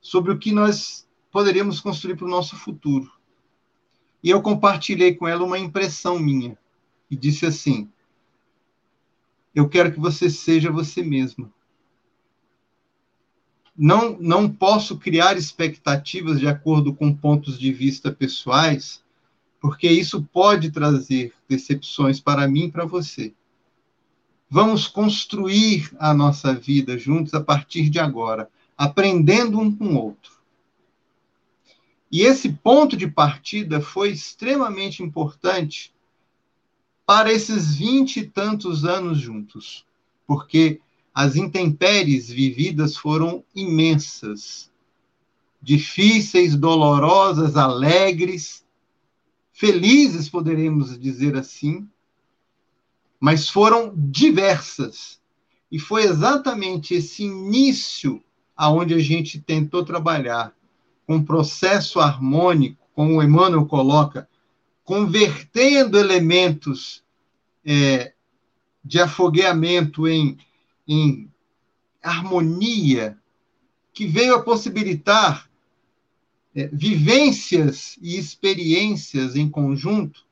sobre 0.00 0.32
o 0.32 0.38
que 0.38 0.50
nós 0.50 1.06
poderíamos 1.30 1.78
construir 1.78 2.16
para 2.16 2.24
o 2.24 2.30
nosso 2.30 2.56
futuro. 2.56 3.12
E 4.24 4.30
eu 4.30 4.40
compartilhei 4.40 5.14
com 5.14 5.28
ela 5.28 5.44
uma 5.44 5.58
impressão 5.58 6.18
minha 6.18 6.56
e 7.10 7.16
disse 7.16 7.44
assim: 7.44 7.86
Eu 9.54 9.68
quero 9.68 9.92
que 9.92 10.00
você 10.00 10.30
seja 10.30 10.72
você 10.72 11.02
mesma. 11.02 11.54
Não, 13.78 14.16
não 14.18 14.48
posso 14.48 14.96
criar 14.96 15.36
expectativas 15.36 16.40
de 16.40 16.48
acordo 16.48 16.94
com 16.94 17.14
pontos 17.14 17.58
de 17.58 17.72
vista 17.72 18.10
pessoais, 18.10 19.02
porque 19.60 19.88
isso 19.88 20.22
pode 20.32 20.70
trazer 20.70 21.34
decepções 21.48 22.18
para 22.20 22.48
mim 22.48 22.64
e 22.64 22.72
para 22.72 22.86
você. 22.86 23.34
Vamos 24.48 24.86
construir 24.86 25.90
a 25.98 26.14
nossa 26.14 26.54
vida 26.54 26.96
juntos 26.96 27.34
a 27.34 27.40
partir 27.40 27.90
de 27.90 27.98
agora, 27.98 28.48
aprendendo 28.78 29.58
um 29.58 29.74
com 29.74 29.86
o 29.88 30.02
outro. 30.02 30.32
E 32.10 32.22
esse 32.22 32.50
ponto 32.50 32.96
de 32.96 33.08
partida 33.08 33.80
foi 33.80 34.10
extremamente 34.10 35.02
importante 35.02 35.92
para 37.04 37.32
esses 37.32 37.76
vinte 37.76 38.18
e 38.18 38.26
tantos 38.26 38.84
anos 38.84 39.18
juntos, 39.18 39.84
porque 40.26 40.80
as 41.16 41.34
intempéries 41.34 42.28
vividas 42.28 42.94
foram 42.94 43.42
imensas, 43.54 44.70
difíceis, 45.62 46.54
dolorosas, 46.54 47.56
alegres, 47.56 48.62
felizes, 49.50 50.28
poderemos 50.28 51.00
dizer 51.00 51.34
assim, 51.34 51.88
mas 53.18 53.48
foram 53.48 53.94
diversas. 53.96 55.18
E 55.72 55.78
foi 55.78 56.02
exatamente 56.02 56.92
esse 56.92 57.22
início 57.22 58.22
aonde 58.54 58.92
a 58.92 58.98
gente 58.98 59.40
tentou 59.40 59.86
trabalhar 59.86 60.54
com 61.06 61.14
um 61.14 61.24
processo 61.24 61.98
harmônico, 61.98 62.86
como 62.94 63.14
o 63.14 63.22
Emmanuel 63.22 63.64
coloca, 63.64 64.28
convertendo 64.84 65.96
elementos 65.96 67.02
é, 67.64 68.12
de 68.84 69.00
afogueamento 69.00 70.06
em, 70.06 70.36
em 70.86 71.30
harmonia, 72.02 73.18
que 73.92 74.06
veio 74.06 74.34
a 74.34 74.42
possibilitar 74.42 75.50
é, 76.54 76.68
vivências 76.68 77.98
e 78.00 78.16
experiências 78.16 79.36
em 79.36 79.48
conjunto 79.48 80.24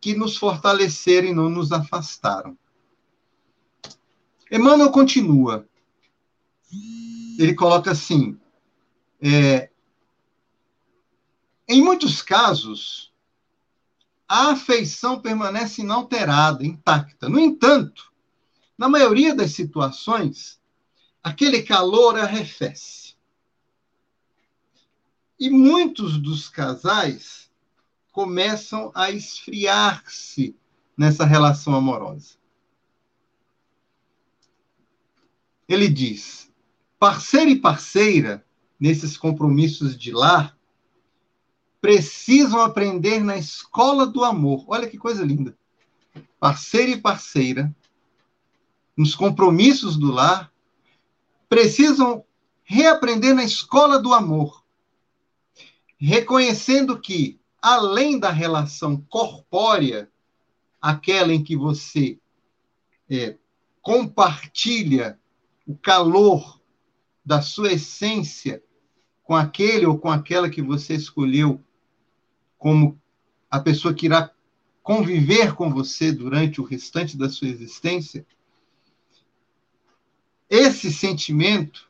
que 0.00 0.14
nos 0.14 0.36
fortaleceram 0.36 1.28
e 1.28 1.34
não 1.34 1.50
nos 1.50 1.72
afastaram. 1.72 2.56
Emmanuel 4.50 4.90
continua. 4.90 5.66
Ele 7.38 7.54
coloca 7.54 7.90
assim: 7.90 8.38
é, 9.22 9.70
em 11.68 11.82
muitos 11.82 12.20
casos, 12.20 13.12
a 14.28 14.50
afeição 14.52 15.20
permanece 15.20 15.82
inalterada, 15.82 16.66
intacta. 16.66 17.28
No 17.28 17.38
entanto, 17.38 18.09
na 18.80 18.88
maioria 18.88 19.34
das 19.34 19.52
situações, 19.52 20.58
aquele 21.22 21.62
calor 21.62 22.18
arrefece. 22.18 23.14
E 25.38 25.50
muitos 25.50 26.16
dos 26.16 26.48
casais 26.48 27.50
começam 28.10 28.90
a 28.94 29.10
esfriar-se 29.10 30.56
nessa 30.96 31.26
relação 31.26 31.74
amorosa. 31.74 32.38
Ele 35.68 35.86
diz: 35.86 36.50
parceiro 36.98 37.50
e 37.50 37.60
parceira, 37.60 38.42
nesses 38.80 39.14
compromissos 39.14 39.94
de 39.94 40.10
lar, 40.10 40.58
precisam 41.82 42.62
aprender 42.62 43.22
na 43.22 43.36
escola 43.36 44.06
do 44.06 44.24
amor. 44.24 44.64
Olha 44.66 44.88
que 44.88 44.96
coisa 44.96 45.22
linda. 45.22 45.54
Parceiro 46.38 46.92
e 46.92 46.96
parceira, 46.98 47.76
nos 49.00 49.14
compromissos 49.14 49.96
do 49.96 50.12
lar, 50.12 50.52
precisam 51.48 52.22
reaprender 52.62 53.34
na 53.34 53.42
escola 53.42 53.98
do 53.98 54.12
amor, 54.12 54.62
reconhecendo 55.96 57.00
que, 57.00 57.40
além 57.62 58.18
da 58.18 58.30
relação 58.30 59.00
corpórea, 59.08 60.10
aquela 60.82 61.32
em 61.32 61.42
que 61.42 61.56
você 61.56 62.20
é, 63.08 63.38
compartilha 63.80 65.18
o 65.66 65.74
calor 65.74 66.60
da 67.24 67.40
sua 67.40 67.72
essência 67.72 68.62
com 69.22 69.34
aquele 69.34 69.86
ou 69.86 69.96
com 69.96 70.10
aquela 70.10 70.50
que 70.50 70.60
você 70.60 70.92
escolheu 70.92 71.58
como 72.58 73.00
a 73.50 73.60
pessoa 73.60 73.94
que 73.94 74.04
irá 74.04 74.30
conviver 74.82 75.54
com 75.54 75.70
você 75.70 76.12
durante 76.12 76.60
o 76.60 76.64
restante 76.64 77.16
da 77.16 77.30
sua 77.30 77.48
existência, 77.48 78.26
esse 80.50 80.92
sentimento, 80.92 81.88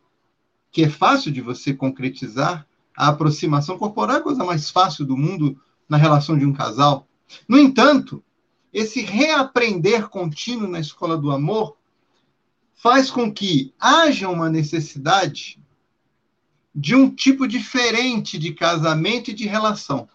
que 0.70 0.84
é 0.84 0.90
fácil 0.90 1.32
de 1.32 1.40
você 1.40 1.72
concretizar, 1.72 2.66
a 2.94 3.08
aproximação 3.08 3.78
corporal 3.78 4.16
é 4.16 4.18
a 4.18 4.22
coisa 4.22 4.44
mais 4.44 4.70
fácil 4.70 5.06
do 5.06 5.16
mundo 5.16 5.58
na 5.88 5.96
relação 5.96 6.38
de 6.38 6.44
um 6.44 6.52
casal. 6.52 7.08
No 7.48 7.58
entanto, 7.58 8.22
esse 8.72 9.00
reaprender 9.00 10.08
contínuo 10.08 10.68
na 10.68 10.78
escola 10.78 11.16
do 11.16 11.30
amor 11.30 11.76
faz 12.74 13.10
com 13.10 13.32
que 13.32 13.72
haja 13.80 14.28
uma 14.28 14.50
necessidade 14.50 15.58
de 16.74 16.94
um 16.94 17.10
tipo 17.10 17.48
diferente 17.48 18.38
de 18.38 18.52
casamento 18.52 19.30
e 19.30 19.34
de 19.34 19.46
relação. 19.46 20.08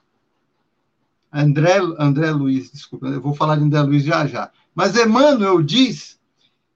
André, 1.31 1.79
André 1.99 2.31
Luiz, 2.31 2.71
desculpa, 2.71 3.08
eu 3.08 3.19
vou 3.19 3.36
falar 3.36 3.58
de 3.58 3.63
André 3.63 3.81
Luiz 3.81 4.03
já 4.03 4.25
já. 4.25 4.51
Mas 4.73 4.95
Emmanuel 4.95 5.62
diz 5.62 6.14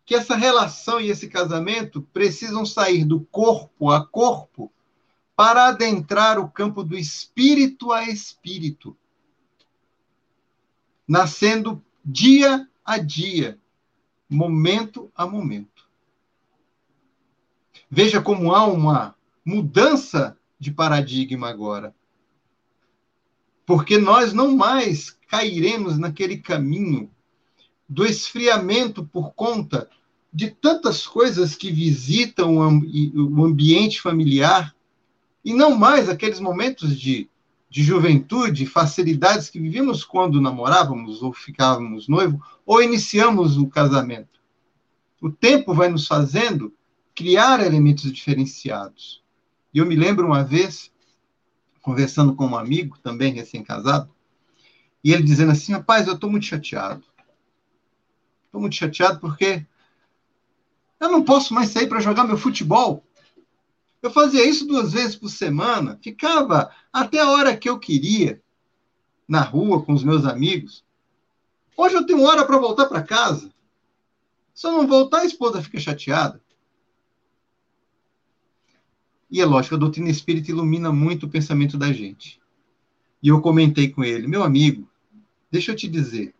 que 0.09 0.15
essa 0.15 0.35
relação 0.35 0.99
e 0.99 1.11
esse 1.11 1.27
casamento 1.27 2.01
precisam 2.01 2.65
sair 2.65 3.05
do 3.05 3.21
corpo 3.25 3.91
a 3.91 4.03
corpo 4.03 4.73
para 5.35 5.67
adentrar 5.67 6.39
o 6.39 6.49
campo 6.49 6.83
do 6.83 6.97
espírito 6.97 7.91
a 7.91 8.09
espírito, 8.09 8.97
nascendo 11.07 11.85
dia 12.03 12.67
a 12.83 12.97
dia, 12.97 13.59
momento 14.27 15.11
a 15.13 15.27
momento. 15.27 15.87
Veja 17.87 18.19
como 18.19 18.55
há 18.55 18.65
uma 18.65 19.15
mudança 19.45 20.35
de 20.57 20.71
paradigma 20.71 21.49
agora. 21.49 21.95
Porque 23.63 23.99
nós 23.99 24.33
não 24.33 24.57
mais 24.57 25.11
cairemos 25.27 25.99
naquele 25.99 26.37
caminho 26.37 27.11
do 27.87 28.03
esfriamento 28.03 29.05
por 29.05 29.35
conta 29.35 29.87
de 30.31 30.51
tantas 30.51 31.07
coisas 31.07 31.55
que 31.55 31.71
visitam 31.71 32.57
o 32.57 33.43
ambiente 33.43 34.01
familiar 34.01 34.75
e 35.43 35.53
não 35.53 35.75
mais 35.75 36.07
aqueles 36.07 36.39
momentos 36.39 36.99
de, 36.99 37.27
de 37.69 37.81
juventude, 37.83 38.65
facilidades 38.65 39.49
que 39.49 39.59
vivíamos 39.59 40.03
quando 40.03 40.41
namorávamos 40.41 41.23
ou 41.23 41.33
ficávamos 41.33 42.07
noivos 42.07 42.39
ou 42.65 42.81
iniciamos 42.81 43.57
o 43.57 43.67
casamento. 43.67 44.39
O 45.21 45.31
tempo 45.31 45.73
vai 45.73 45.89
nos 45.89 46.07
fazendo 46.07 46.73
criar 47.15 47.65
elementos 47.65 48.11
diferenciados. 48.11 49.23
E 49.73 49.79
eu 49.79 49.85
me 49.85 49.95
lembro 49.95 50.25
uma 50.25 50.43
vez, 50.43 50.91
conversando 51.81 52.33
com 52.35 52.47
um 52.47 52.57
amigo, 52.57 52.97
também 52.99 53.33
recém-casado, 53.33 54.09
e 55.03 55.11
ele 55.11 55.23
dizendo 55.23 55.51
assim: 55.51 55.73
rapaz, 55.73 56.07
eu 56.07 56.13
estou 56.15 56.29
muito 56.29 56.45
chateado. 56.45 57.03
Estou 58.45 58.61
muito 58.61 58.75
chateado 58.75 59.19
porque 59.19 59.65
eu 60.99 61.11
não 61.11 61.23
posso 61.23 61.53
mais 61.53 61.69
sair 61.69 61.87
para 61.87 61.99
jogar 61.99 62.25
meu 62.25 62.37
futebol. 62.37 63.05
Eu 64.01 64.11
fazia 64.11 64.47
isso 64.47 64.65
duas 64.65 64.93
vezes 64.93 65.15
por 65.15 65.29
semana, 65.29 65.99
ficava 66.01 66.71
até 66.91 67.19
a 67.19 67.29
hora 67.29 67.55
que 67.55 67.69
eu 67.69 67.79
queria 67.79 68.41
na 69.27 69.41
rua 69.41 69.83
com 69.83 69.93
os 69.93 70.03
meus 70.03 70.25
amigos. 70.25 70.83
Hoje 71.75 71.95
eu 71.95 72.05
tenho 72.05 72.23
hora 72.23 72.45
para 72.45 72.57
voltar 72.57 72.87
para 72.87 73.03
casa. 73.03 73.53
Se 74.53 74.67
eu 74.67 74.71
não 74.71 74.87
voltar, 74.87 75.19
a 75.19 75.25
esposa 75.25 75.61
fica 75.61 75.79
chateada. 75.79 76.41
E 79.31 79.39
é 79.39 79.45
lógico, 79.45 79.75
a 79.75 79.77
doutrina 79.77 80.09
espírita 80.09 80.49
ilumina 80.49 80.91
muito 80.91 81.25
o 81.25 81.29
pensamento 81.29 81.77
da 81.77 81.93
gente. 81.93 82.41
E 83.21 83.27
eu 83.27 83.41
comentei 83.41 83.89
com 83.89 84.03
ele, 84.03 84.27
meu 84.27 84.43
amigo, 84.43 84.89
deixa 85.51 85.71
eu 85.71 85.75
te 85.75 85.87
dizer, 85.87 86.33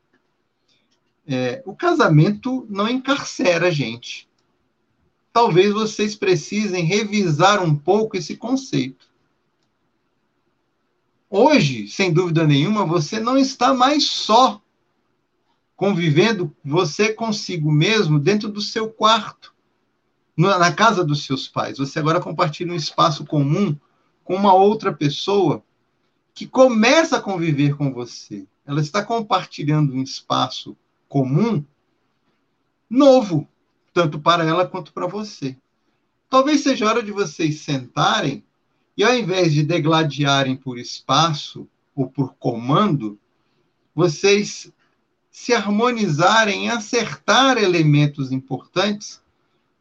é, 1.28 1.62
o 1.66 1.76
casamento 1.76 2.66
não 2.70 2.90
encarcera 2.90 3.68
a 3.68 3.72
gente. 3.72 4.29
Talvez 5.32 5.74
vocês 5.74 6.16
precisem 6.16 6.84
revisar 6.84 7.64
um 7.64 7.76
pouco 7.76 8.18
esse 8.18 8.36
conceito. 8.36 9.08
Hoje, 11.30 11.88
sem 11.88 12.12
dúvida 12.12 12.46
nenhuma, 12.46 12.86
você 12.86 13.20
não 13.20 13.38
está 13.38 13.74
mais 13.74 14.06
só 14.06 14.62
convivendo 15.76 16.54
você 16.66 17.14
consigo 17.14 17.72
mesmo 17.72 18.20
dentro 18.20 18.50
do 18.50 18.60
seu 18.60 18.90
quarto 18.90 19.54
na 20.36 20.74
casa 20.74 21.04
dos 21.04 21.26
seus 21.26 21.48
pais. 21.48 21.78
Você 21.78 22.00
agora 22.00 22.20
compartilha 22.20 22.72
um 22.72 22.76
espaço 22.76 23.26
comum 23.26 23.78
com 24.24 24.36
uma 24.36 24.54
outra 24.54 24.94
pessoa 24.94 25.64
que 26.34 26.48
começa 26.48 27.18
a 27.18 27.22
conviver 27.22 27.76
com 27.76 27.94
você. 27.94 28.48
Ela 28.66 28.80
está 28.82 29.04
compartilhando 29.04 29.94
um 29.94 30.02
espaço 30.02 30.78
comum 31.08 31.64
novo, 32.90 33.48
tanto 33.94 34.20
para 34.20 34.44
ela 34.44 34.68
quanto 34.68 34.94
para 34.94 35.08
você. 35.08 35.56
Talvez 36.30 36.62
seja 36.62 36.88
hora 36.88 37.02
de 37.02 37.12
vocês 37.12 37.62
sentarem 37.62 38.44
e, 38.96 39.04
ao 39.04 39.16
invés 39.16 39.54
de 39.54 39.64
degladiarem 39.64 40.56
por 40.56 40.78
espaço 40.78 41.68
ou 41.96 42.10
por 42.10 42.36
comando, 42.36 43.18
vocês 43.96 44.72
se 45.32 45.54
harmonizarem 45.54 46.66
e 46.66 46.70
acertar 46.70 47.58
elementos 47.58 48.32
importantes 48.32 49.22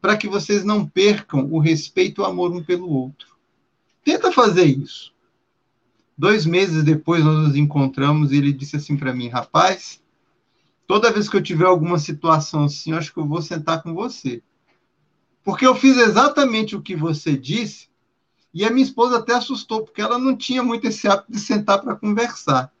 para 0.01 0.15
que 0.15 0.27
vocês 0.27 0.63
não 0.63 0.87
percam 0.87 1.51
o 1.51 1.59
respeito 1.59 2.21
e 2.21 2.23
o 2.23 2.25
amor 2.25 2.51
um 2.51 2.63
pelo 2.63 2.89
outro. 2.89 3.35
Tenta 4.03 4.31
fazer 4.31 4.65
isso. 4.65 5.13
Dois 6.17 6.45
meses 6.45 6.83
depois 6.83 7.23
nós 7.23 7.47
nos 7.47 7.55
encontramos 7.55 8.31
e 8.31 8.37
ele 8.37 8.53
disse 8.53 8.75
assim 8.75 8.97
para 8.97 9.13
mim, 9.13 9.27
rapaz, 9.27 10.01
toda 10.89 11.11
vez 11.11 11.29
que 11.29 11.37
eu 11.37 11.43
tiver 11.43 11.67
alguma 11.67 11.99
situação 11.99 12.63
assim, 12.63 12.93
acho 12.93 13.13
que 13.13 13.19
eu 13.19 13.27
vou 13.27 13.43
sentar 13.43 13.83
com 13.83 13.93
você. 13.93 14.41
Porque 15.43 15.63
eu 15.63 15.75
fiz 15.75 15.95
exatamente 15.97 16.75
o 16.75 16.81
que 16.81 16.95
você 16.95 17.37
disse 17.37 17.87
e 18.51 18.65
a 18.65 18.71
minha 18.71 18.83
esposa 18.83 19.19
até 19.19 19.35
assustou, 19.35 19.83
porque 19.83 20.01
ela 20.01 20.17
não 20.17 20.35
tinha 20.35 20.63
muito 20.63 20.87
esse 20.87 21.07
hábito 21.07 21.31
de 21.31 21.39
sentar 21.39 21.79
para 21.79 21.95
conversar. 21.95 22.73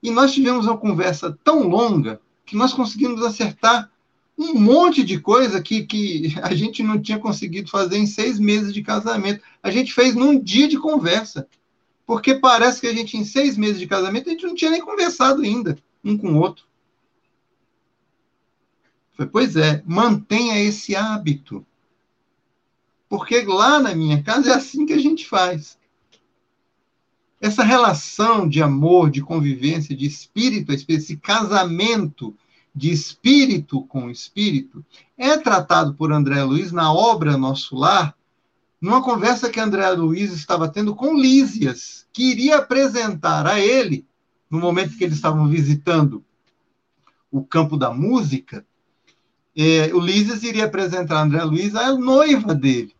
E 0.00 0.08
nós 0.08 0.32
tivemos 0.32 0.66
uma 0.66 0.78
conversa 0.78 1.36
tão 1.42 1.66
longa 1.66 2.20
que 2.46 2.56
nós 2.56 2.72
conseguimos 2.72 3.24
acertar 3.24 3.90
um 4.38 4.54
monte 4.54 5.02
de 5.02 5.18
coisa 5.18 5.60
que, 5.60 5.82
que 5.82 6.32
a 6.40 6.54
gente 6.54 6.80
não 6.80 7.02
tinha 7.02 7.18
conseguido 7.18 7.68
fazer 7.68 7.98
em 7.98 8.06
seis 8.06 8.38
meses 8.38 8.72
de 8.72 8.84
casamento. 8.84 9.42
A 9.60 9.72
gente 9.72 9.92
fez 9.92 10.14
num 10.14 10.38
dia 10.38 10.68
de 10.68 10.78
conversa. 10.78 11.48
Porque 12.06 12.36
parece 12.36 12.80
que 12.80 12.86
a 12.86 12.94
gente, 12.94 13.16
em 13.16 13.24
seis 13.24 13.56
meses 13.56 13.80
de 13.80 13.88
casamento, 13.88 14.28
a 14.28 14.32
gente 14.32 14.46
não 14.46 14.54
tinha 14.54 14.70
nem 14.70 14.80
conversado 14.80 15.42
ainda, 15.42 15.76
um 16.04 16.16
com 16.16 16.34
o 16.34 16.38
outro. 16.38 16.69
Foi, 19.20 19.26
pois 19.26 19.54
é, 19.54 19.82
mantenha 19.84 20.58
esse 20.58 20.96
hábito. 20.96 21.66
Porque 23.06 23.42
lá 23.42 23.78
na 23.78 23.94
minha 23.94 24.22
casa 24.22 24.52
é 24.52 24.54
assim 24.54 24.86
que 24.86 24.94
a 24.94 24.98
gente 24.98 25.28
faz. 25.28 25.78
Essa 27.38 27.62
relação 27.62 28.48
de 28.48 28.62
amor, 28.62 29.10
de 29.10 29.20
convivência, 29.20 29.94
de 29.94 30.06
espírito, 30.06 30.72
esse 30.72 31.18
casamento 31.18 32.34
de 32.74 32.90
espírito 32.90 33.82
com 33.84 34.08
espírito, 34.08 34.82
é 35.18 35.36
tratado 35.36 35.92
por 35.92 36.12
André 36.12 36.42
Luiz 36.42 36.72
na 36.72 36.90
obra 36.90 37.36
Nosso 37.36 37.76
Lar, 37.76 38.16
numa 38.80 39.02
conversa 39.02 39.50
que 39.50 39.60
André 39.60 39.90
Luiz 39.90 40.32
estava 40.32 40.66
tendo 40.66 40.94
com 40.94 41.14
Lísias, 41.14 42.06
que 42.10 42.30
iria 42.30 42.56
apresentar 42.56 43.46
a 43.46 43.60
ele, 43.60 44.06
no 44.48 44.58
momento 44.58 44.96
que 44.96 45.04
eles 45.04 45.16
estavam 45.16 45.46
visitando 45.46 46.24
o 47.30 47.44
campo 47.44 47.76
da 47.76 47.92
música, 47.92 48.64
é, 49.56 49.94
Ulisses 49.94 50.42
iria 50.42 50.64
apresentar 50.64 51.18
a 51.18 51.22
André 51.22 51.42
Luiz 51.42 51.74
a 51.74 51.92
noiva 51.94 52.54
dele. 52.54 52.94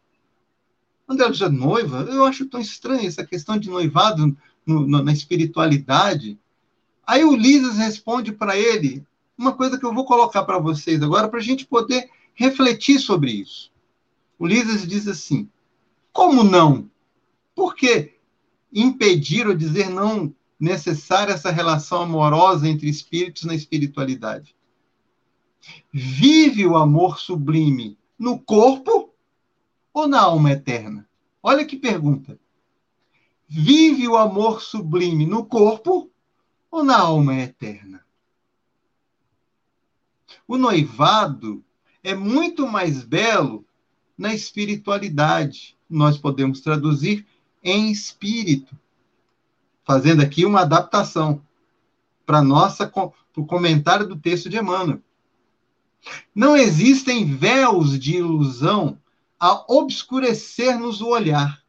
André 1.08 1.26
Luiz 1.26 1.40
é 1.40 1.48
noiva? 1.48 2.06
Eu 2.08 2.24
acho 2.24 2.46
tão 2.46 2.60
estranho 2.60 3.06
essa 3.06 3.24
questão 3.24 3.58
de 3.58 3.68
noivado 3.68 4.36
no, 4.66 4.86
no, 4.86 5.02
na 5.02 5.12
espiritualidade. 5.12 6.38
Aí 7.06 7.24
Ulisses 7.24 7.76
responde 7.76 8.32
para 8.32 8.56
ele 8.56 9.04
uma 9.36 9.52
coisa 9.52 9.78
que 9.78 9.86
eu 9.86 9.94
vou 9.94 10.04
colocar 10.04 10.44
para 10.44 10.58
vocês 10.58 11.02
agora, 11.02 11.28
para 11.28 11.38
a 11.40 11.42
gente 11.42 11.66
poder 11.66 12.08
refletir 12.34 12.98
sobre 12.98 13.32
isso. 13.32 13.72
Ulisses 14.38 14.86
diz 14.86 15.08
assim: 15.08 15.48
como 16.12 16.42
não? 16.42 16.90
Por 17.54 17.74
que 17.74 18.14
impedir 18.72 19.46
ou 19.46 19.54
dizer 19.54 19.88
não 19.88 20.34
necessária 20.58 21.32
essa 21.32 21.50
relação 21.50 22.02
amorosa 22.02 22.68
entre 22.68 22.88
espíritos 22.88 23.44
na 23.44 23.54
espiritualidade? 23.54 24.54
Vive 25.92 26.66
o 26.66 26.76
amor 26.76 27.18
sublime 27.18 27.98
no 28.18 28.38
corpo 28.38 29.12
ou 29.92 30.06
na 30.06 30.20
alma 30.20 30.52
eterna? 30.52 31.08
Olha 31.42 31.64
que 31.64 31.76
pergunta. 31.76 32.38
Vive 33.48 34.06
o 34.06 34.16
amor 34.16 34.62
sublime 34.62 35.26
no 35.26 35.44
corpo 35.44 36.10
ou 36.70 36.84
na 36.84 36.98
alma 36.98 37.34
eterna? 37.36 38.04
O 40.46 40.56
noivado 40.56 41.64
é 42.02 42.14
muito 42.14 42.66
mais 42.66 43.04
belo 43.04 43.64
na 44.16 44.34
espiritualidade. 44.34 45.76
Nós 45.88 46.16
podemos 46.16 46.60
traduzir 46.60 47.26
em 47.62 47.90
espírito, 47.90 48.76
fazendo 49.84 50.22
aqui 50.22 50.44
uma 50.44 50.60
adaptação 50.60 51.42
para 52.24 52.42
o 53.36 53.46
comentário 53.46 54.06
do 54.06 54.16
texto 54.16 54.48
de 54.48 54.56
Emmanuel. 54.56 55.02
Não 56.34 56.56
existem 56.56 57.24
véus 57.24 57.98
de 57.98 58.16
ilusão 58.16 58.98
a 59.38 59.64
obscurecer-nos 59.72 61.00
o 61.00 61.08
olhar. 61.08 61.62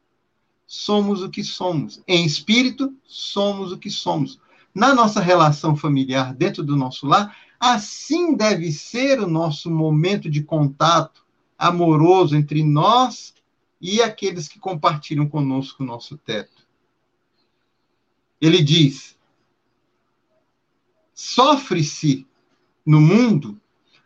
Somos 0.66 1.22
o 1.22 1.30
que 1.30 1.44
somos. 1.44 2.02
Em 2.06 2.24
espírito, 2.24 2.94
somos 3.04 3.72
o 3.72 3.78
que 3.78 3.90
somos. 3.90 4.40
Na 4.74 4.94
nossa 4.94 5.20
relação 5.20 5.76
familiar, 5.76 6.34
dentro 6.34 6.62
do 6.62 6.76
nosso 6.76 7.06
lar, 7.06 7.36
assim 7.60 8.34
deve 8.34 8.72
ser 8.72 9.20
o 9.20 9.28
nosso 9.28 9.70
momento 9.70 10.30
de 10.30 10.42
contato 10.42 11.24
amoroso 11.58 12.34
entre 12.34 12.64
nós 12.64 13.34
e 13.80 14.00
aqueles 14.00 14.48
que 14.48 14.58
compartilham 14.58 15.28
conosco 15.28 15.82
o 15.82 15.86
nosso 15.86 16.16
teto. 16.16 16.66
Ele 18.40 18.62
diz: 18.62 19.16
sofre-se 21.14 22.26
no 22.84 23.00
mundo 23.00 23.60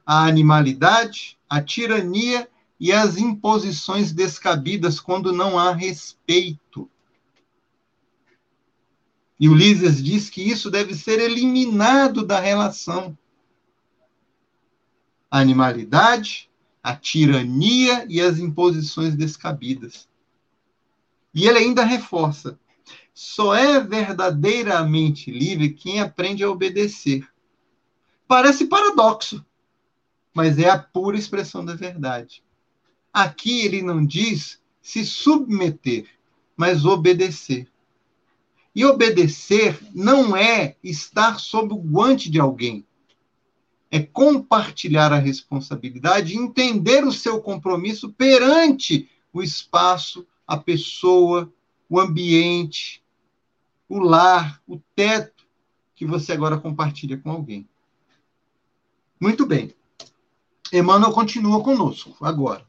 a 0.06 0.24
animalidade, 0.24 1.36
a 1.50 1.60
tirania 1.60 2.48
e 2.78 2.92
as 2.92 3.18
imposições 3.18 4.12
descabidas 4.12 5.00
quando 5.00 5.32
não 5.32 5.58
há 5.58 5.72
respeito. 5.72 6.88
E 9.38 9.48
Ulisses 9.48 10.02
diz 10.02 10.30
que 10.30 10.40
isso 10.40 10.70
deve 10.70 10.94
ser 10.94 11.18
eliminado 11.18 12.24
da 12.24 12.38
relação. 12.38 13.18
A 15.28 15.40
animalidade, 15.40 16.48
a 16.82 16.94
tirania 16.94 18.06
e 18.08 18.20
as 18.20 18.38
imposições 18.38 19.16
descabidas. 19.16 20.08
E 21.34 21.46
ele 21.46 21.58
ainda 21.58 21.84
reforça: 21.84 22.58
só 23.12 23.54
é 23.54 23.80
verdadeiramente 23.80 25.30
livre 25.30 25.74
quem 25.74 26.00
aprende 26.00 26.44
a 26.44 26.50
obedecer. 26.50 27.28
Parece 28.26 28.66
paradoxo 28.66 29.45
mas 30.36 30.58
é 30.58 30.68
a 30.68 30.78
pura 30.78 31.16
expressão 31.16 31.64
da 31.64 31.74
verdade. 31.74 32.44
Aqui 33.10 33.64
ele 33.64 33.80
não 33.80 34.04
diz 34.04 34.60
se 34.82 35.02
submeter, 35.02 36.06
mas 36.54 36.84
obedecer. 36.84 37.66
E 38.74 38.84
obedecer 38.84 39.80
não 39.94 40.36
é 40.36 40.76
estar 40.84 41.40
sob 41.40 41.72
o 41.72 41.78
guante 41.78 42.28
de 42.28 42.38
alguém. 42.38 42.84
É 43.90 44.00
compartilhar 44.00 45.10
a 45.10 45.18
responsabilidade 45.18 46.36
entender 46.36 47.02
o 47.02 47.12
seu 47.12 47.40
compromisso 47.40 48.12
perante 48.12 49.08
o 49.32 49.42
espaço, 49.42 50.26
a 50.46 50.58
pessoa, 50.58 51.50
o 51.88 51.98
ambiente, 51.98 53.02
o 53.88 53.98
lar, 53.98 54.60
o 54.68 54.78
teto 54.94 55.46
que 55.94 56.04
você 56.04 56.34
agora 56.34 56.58
compartilha 56.58 57.16
com 57.16 57.30
alguém. 57.30 57.66
Muito 59.18 59.46
bem. 59.46 59.74
Emmanuel 60.72 61.12
continua 61.12 61.62
conosco 61.62 62.16
agora. 62.20 62.66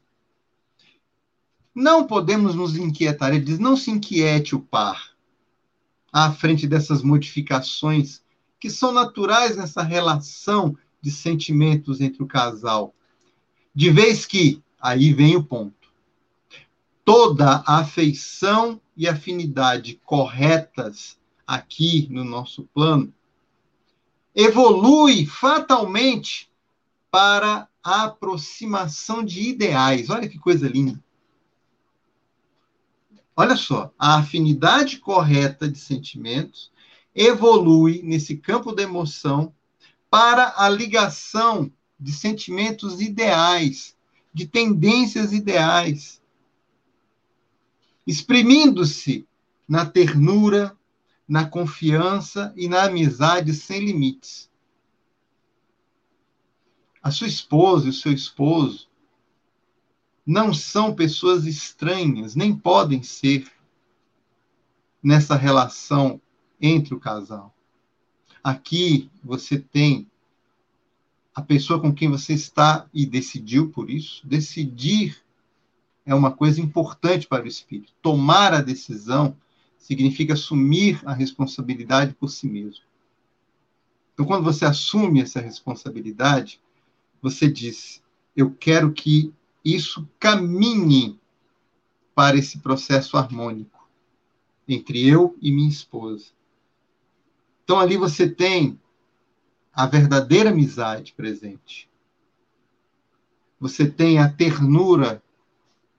Não 1.74 2.06
podemos 2.06 2.54
nos 2.54 2.76
inquietar. 2.76 3.30
Ele 3.30 3.44
diz: 3.44 3.58
não 3.58 3.76
se 3.76 3.90
inquiete 3.90 4.54
o 4.54 4.60
par 4.60 5.10
à 6.12 6.32
frente 6.32 6.66
dessas 6.66 7.02
modificações 7.02 8.22
que 8.58 8.70
são 8.70 8.92
naturais 8.92 9.56
nessa 9.56 9.82
relação 9.82 10.76
de 11.00 11.10
sentimentos 11.10 12.00
entre 12.00 12.22
o 12.22 12.26
casal. 12.26 12.94
De 13.74 13.90
vez 13.90 14.26
que, 14.26 14.62
aí 14.80 15.12
vem 15.12 15.36
o 15.36 15.44
ponto, 15.44 15.74
toda 17.04 17.62
a 17.66 17.78
afeição 17.78 18.80
e 18.96 19.06
afinidade 19.06 20.00
corretas 20.04 21.16
aqui 21.46 22.08
no 22.10 22.24
nosso 22.24 22.64
plano 22.74 23.12
evolui 24.34 25.26
fatalmente 25.26 26.50
para 27.10 27.67
a 27.82 28.04
aproximação 28.04 29.24
de 29.24 29.48
ideais. 29.48 30.10
Olha 30.10 30.28
que 30.28 30.38
coisa 30.38 30.68
linda. 30.68 31.02
Olha 33.36 33.56
só, 33.56 33.92
a 33.98 34.16
afinidade 34.16 34.98
correta 34.98 35.68
de 35.68 35.78
sentimentos 35.78 36.72
evolui 37.14 38.02
nesse 38.02 38.36
campo 38.36 38.72
da 38.72 38.82
emoção 38.82 39.54
para 40.10 40.54
a 40.56 40.68
ligação 40.68 41.70
de 41.98 42.12
sentimentos 42.12 43.00
ideais, 43.00 43.96
de 44.32 44.46
tendências 44.46 45.32
ideais, 45.32 46.20
exprimindo-se 48.06 49.26
na 49.68 49.84
ternura, 49.84 50.76
na 51.28 51.44
confiança 51.44 52.52
e 52.56 52.68
na 52.68 52.84
amizade 52.84 53.52
sem 53.52 53.84
limites 53.84 54.48
a 57.08 57.10
sua 57.10 57.26
esposa 57.26 57.86
e 57.86 57.90
o 57.90 57.92
seu 57.92 58.12
esposo 58.12 58.86
não 60.26 60.52
são 60.52 60.94
pessoas 60.94 61.46
estranhas, 61.46 62.36
nem 62.36 62.54
podem 62.54 63.02
ser 63.02 63.50
nessa 65.02 65.34
relação 65.34 66.20
entre 66.60 66.94
o 66.94 67.00
casal. 67.00 67.54
Aqui 68.44 69.10
você 69.24 69.58
tem 69.58 70.06
a 71.34 71.40
pessoa 71.40 71.80
com 71.80 71.94
quem 71.94 72.10
você 72.10 72.34
está 72.34 72.86
e 72.92 73.06
decidiu 73.06 73.70
por 73.70 73.88
isso. 73.88 74.26
Decidir 74.26 75.16
é 76.04 76.14
uma 76.14 76.30
coisa 76.30 76.60
importante 76.60 77.26
para 77.26 77.44
o 77.44 77.48
espírito. 77.48 77.92
Tomar 78.02 78.52
a 78.52 78.60
decisão 78.60 79.34
significa 79.78 80.34
assumir 80.34 81.00
a 81.06 81.14
responsabilidade 81.14 82.12
por 82.12 82.28
si 82.28 82.46
mesmo. 82.46 82.84
Então, 84.12 84.26
quando 84.26 84.44
você 84.44 84.66
assume 84.66 85.22
essa 85.22 85.40
responsabilidade, 85.40 86.60
você 87.20 87.50
diz: 87.50 88.02
eu 88.36 88.54
quero 88.54 88.92
que 88.92 89.32
isso 89.64 90.08
caminhe 90.18 91.18
para 92.14 92.36
esse 92.36 92.58
processo 92.58 93.16
harmônico 93.16 93.88
entre 94.66 95.06
eu 95.06 95.36
e 95.40 95.50
minha 95.50 95.68
esposa. 95.68 96.26
Então 97.64 97.78
ali 97.78 97.96
você 97.96 98.28
tem 98.28 98.78
a 99.72 99.86
verdadeira 99.86 100.50
amizade 100.50 101.12
presente. 101.14 101.88
Você 103.60 103.90
tem 103.90 104.18
a 104.18 104.28
ternura 104.28 105.22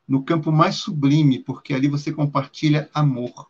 no 0.08 0.24
campo 0.24 0.52
mais 0.52 0.76
sublime, 0.76 1.40
porque 1.40 1.74
ali 1.74 1.88
você 1.88 2.12
compartilha 2.12 2.90
amor. 2.94 3.50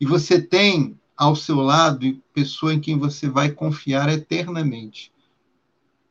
E 0.00 0.06
você 0.06 0.40
tem 0.40 0.98
ao 1.16 1.34
seu 1.34 1.56
lado 1.56 2.22
pessoa 2.32 2.74
em 2.74 2.80
quem 2.80 2.98
você 2.98 3.28
vai 3.28 3.50
confiar 3.50 4.08
eternamente 4.08 5.12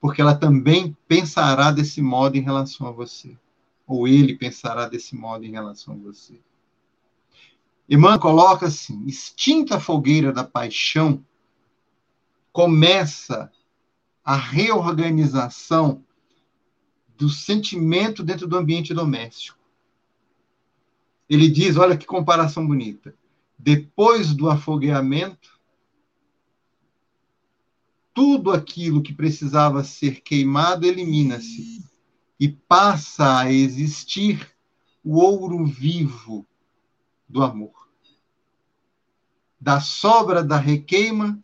porque 0.03 0.19
ela 0.19 0.35
também 0.35 0.97
pensará 1.07 1.71
desse 1.71 2.01
modo 2.01 2.35
em 2.35 2.41
relação 2.41 2.87
a 2.87 2.91
você. 2.91 3.37
Ou 3.87 4.05
ele 4.05 4.35
pensará 4.35 4.89
desse 4.89 5.15
modo 5.15 5.45
em 5.45 5.51
relação 5.51 5.93
a 5.93 5.97
você. 5.97 6.41
Emmanuel 7.89 8.19
coloca 8.19 8.65
assim: 8.65 9.05
extinta 9.05 9.77
a 9.77 9.79
fogueira 9.79 10.33
da 10.33 10.43
paixão, 10.43 11.25
começa 12.51 13.49
a 14.25 14.35
reorganização 14.35 16.03
do 17.17 17.29
sentimento 17.29 18.21
dentro 18.21 18.45
do 18.45 18.57
ambiente 18.57 18.93
doméstico. 18.93 19.57
Ele 21.29 21.47
diz: 21.47 21.77
olha 21.77 21.95
que 21.95 22.05
comparação 22.05 22.67
bonita. 22.67 23.15
Depois 23.57 24.33
do 24.33 24.49
afogueamento, 24.49 25.52
tudo 28.13 28.51
aquilo 28.51 29.01
que 29.01 29.13
precisava 29.13 29.83
ser 29.83 30.21
queimado 30.21 30.85
elimina-se 30.85 31.83
e 32.39 32.47
passa 32.47 33.39
a 33.39 33.51
existir 33.51 34.51
o 35.03 35.17
ouro 35.17 35.65
vivo 35.65 36.45
do 37.27 37.43
amor. 37.43 37.89
Da 39.59 39.79
sobra 39.79 40.43
da 40.43 40.57
requeima 40.57 41.41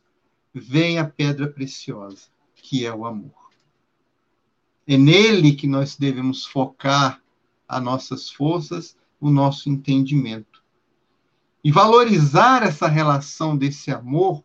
vem 0.53 0.99
a 0.99 1.05
pedra 1.05 1.47
preciosa, 1.47 2.27
que 2.55 2.85
é 2.85 2.93
o 2.93 3.05
amor. 3.05 3.49
É 4.85 4.97
nele 4.97 5.53
que 5.53 5.67
nós 5.67 5.95
devemos 5.95 6.45
focar 6.45 7.21
as 7.67 7.81
nossas 7.81 8.29
forças, 8.29 8.97
o 9.21 9.29
nosso 9.29 9.69
entendimento. 9.69 10.63
E 11.63 11.71
valorizar 11.71 12.63
essa 12.63 12.87
relação 12.87 13.55
desse 13.55 13.91
amor, 13.91 14.43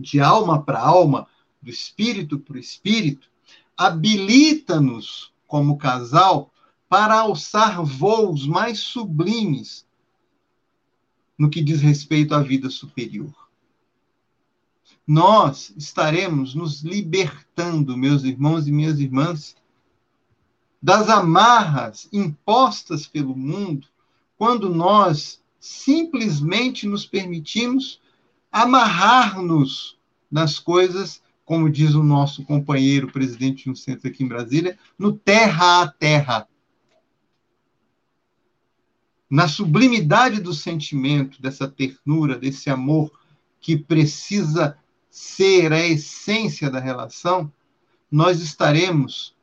de 0.00 0.20
alma 0.20 0.62
para 0.62 0.80
alma, 0.80 1.26
do 1.60 1.70
espírito 1.70 2.38
para 2.38 2.56
o 2.56 2.58
espírito, 2.58 3.28
habilita-nos, 3.76 5.32
como 5.46 5.76
casal, 5.76 6.52
para 6.88 7.20
alçar 7.20 7.82
voos 7.84 8.46
mais 8.46 8.78
sublimes 8.80 9.86
no 11.38 11.48
que 11.48 11.62
diz 11.62 11.80
respeito 11.80 12.34
à 12.34 12.42
vida 12.42 12.68
superior. 12.68 13.32
Nós 15.06 15.72
estaremos 15.76 16.54
nos 16.54 16.82
libertando, 16.82 17.96
meus 17.96 18.24
irmãos 18.24 18.66
e 18.66 18.72
minhas 18.72 19.00
irmãs, 19.00 19.56
das 20.82 21.08
amarras 21.08 22.08
impostas 22.12 23.06
pelo 23.06 23.36
mundo 23.36 23.86
quando 24.38 24.68
nós 24.70 25.42
simplesmente 25.58 26.86
nos 26.86 27.04
permitimos 27.04 27.99
amarrar-nos 28.50 29.98
nas 30.30 30.58
coisas, 30.58 31.22
como 31.44 31.70
diz 31.70 31.94
o 31.94 32.02
nosso 32.02 32.44
companheiro 32.44 33.10
presidente 33.10 33.64
de 33.64 33.70
um 33.70 33.74
centro 33.74 34.08
aqui 34.08 34.22
em 34.22 34.28
Brasília, 34.28 34.78
no 34.98 35.12
terra 35.12 35.82
a 35.82 35.88
terra. 35.88 36.48
Na 39.28 39.46
sublimidade 39.46 40.40
do 40.40 40.52
sentimento, 40.52 41.40
dessa 41.40 41.68
ternura, 41.68 42.36
desse 42.36 42.68
amor 42.68 43.12
que 43.60 43.76
precisa 43.76 44.76
ser 45.10 45.72
a 45.72 45.86
essência 45.86 46.70
da 46.70 46.80
relação, 46.80 47.52
nós 48.10 48.40
estaremos 48.40 49.36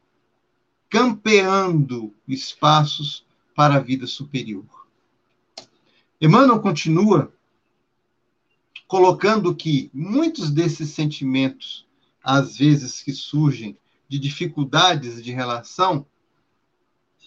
campeando 0.89 2.13
espaços 2.27 3.25
para 3.55 3.75
a 3.75 3.79
vida 3.79 4.07
superior. 4.07 4.65
Emmanuel 6.19 6.59
continua 6.59 7.31
colocando 8.87 9.53
que 9.53 9.91
muitos 9.93 10.49
desses 10.49 10.91
sentimentos, 10.91 11.85
às 12.23 12.57
vezes 12.57 13.01
que 13.01 13.11
surgem 13.11 13.77
de 14.07 14.17
dificuldades 14.17 15.21
de 15.21 15.31
relação, 15.31 16.05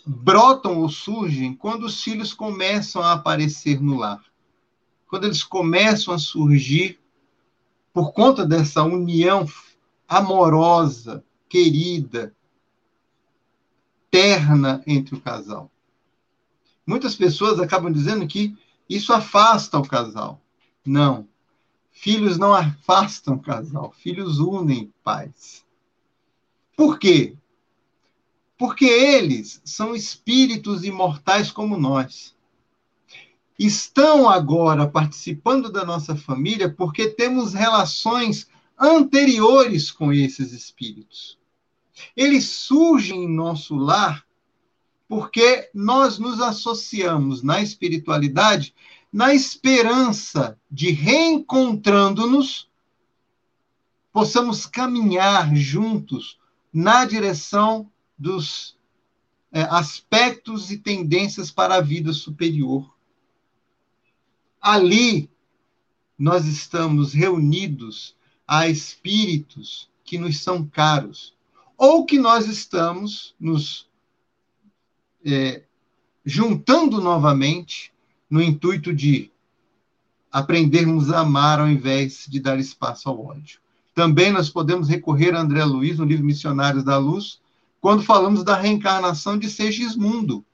brotam 0.07 0.81
ou 0.81 0.89
surgem 0.89 1.55
quando 1.55 1.85
os 1.85 2.03
filhos 2.03 2.33
começam 2.33 3.03
a 3.03 3.13
aparecer 3.13 3.81
no 3.81 3.97
lar. 3.97 4.25
Quando 5.07 5.25
eles 5.25 5.43
começam 5.43 6.15
a 6.15 6.19
surgir 6.19 6.99
por 7.93 8.13
conta 8.13 8.47
dessa 8.47 8.83
união 8.83 9.47
amorosa, 10.09 11.25
querida, 11.49 12.35
terna 14.11 14.83
entre 14.87 15.15
o 15.15 15.21
casal. 15.21 15.71
Muitas 16.87 17.15
pessoas 17.15 17.61
acabam 17.61 17.93
dizendo 17.93 18.27
que 18.27 18.57
isso 18.89 19.13
afasta 19.13 19.79
o 19.79 19.87
casal. 19.87 20.41
Não. 20.85 21.29
Filhos 22.03 22.39
não 22.39 22.55
afastam 22.55 23.39
casal, 23.39 23.93
filhos 23.93 24.39
unem 24.39 24.91
pais. 25.05 25.67
Por 26.75 26.99
quê? 26.99 27.37
Porque 28.57 28.87
eles 28.87 29.61
são 29.67 29.95
espíritos 29.95 30.83
imortais 30.83 31.53
como 31.53 31.77
nós. 31.77 32.35
Estão 33.59 34.31
agora 34.31 34.89
participando 34.89 35.71
da 35.71 35.85
nossa 35.85 36.17
família 36.17 36.73
porque 36.73 37.07
temos 37.07 37.53
relações 37.53 38.49
anteriores 38.81 39.91
com 39.91 40.11
esses 40.11 40.53
espíritos. 40.53 41.39
Eles 42.17 42.47
surgem 42.47 43.25
em 43.25 43.29
nosso 43.29 43.77
lar 43.77 44.25
porque 45.07 45.69
nós 45.75 46.19
nos 46.19 46.41
associamos 46.41 47.43
na 47.43 47.61
espiritualidade 47.61 48.75
na 49.13 49.35
esperança 49.35 50.59
de 50.71 50.91
reencontrando-nos, 50.91 52.69
possamos 54.13 54.67
caminhar 54.67 55.55
juntos 55.55 56.39
na 56.73 57.05
direção 57.05 57.91
dos 58.17 58.77
é, 59.53 59.63
aspectos 59.63 60.71
e 60.71 60.79
tendências 60.79 61.51
para 61.51 61.77
a 61.77 61.81
vida 61.81 62.13
superior. 62.13 62.95
Ali, 64.61 65.31
nós 66.17 66.47
estamos 66.47 67.13
reunidos 67.13 68.15
a 68.47 68.69
espíritos 68.69 69.91
que 70.05 70.19
nos 70.19 70.41
são 70.41 70.67
caros, 70.67 71.35
ou 71.77 72.05
que 72.05 72.19
nós 72.19 72.47
estamos 72.47 73.35
nos 73.41 73.89
é, 75.25 75.65
juntando 76.25 77.01
novamente 77.01 77.93
no 78.31 78.41
intuito 78.41 78.95
de 78.95 79.31
aprendermos 80.31 81.11
a 81.11 81.21
amar 81.21 81.59
ao 81.59 81.69
invés 81.69 82.27
de 82.29 82.39
dar 82.39 82.59
espaço 82.59 83.09
ao 83.09 83.27
ódio. 83.27 83.59
Também 83.95 84.31
nós 84.31 84.49
podemos 84.49 84.89
recorrer 84.89 85.35
a 85.35 85.41
André 85.41 85.65
Luiz, 85.65 85.99
no 85.99 86.05
livro 86.05 86.25
Missionários 86.25 86.85
da 86.85 86.97
Luz, 86.97 87.41
quando 87.81 88.05
falamos 88.05 88.45
da 88.45 88.55
reencarnação 88.55 89.37
de 89.37 89.51
Segismundo. 89.51 90.45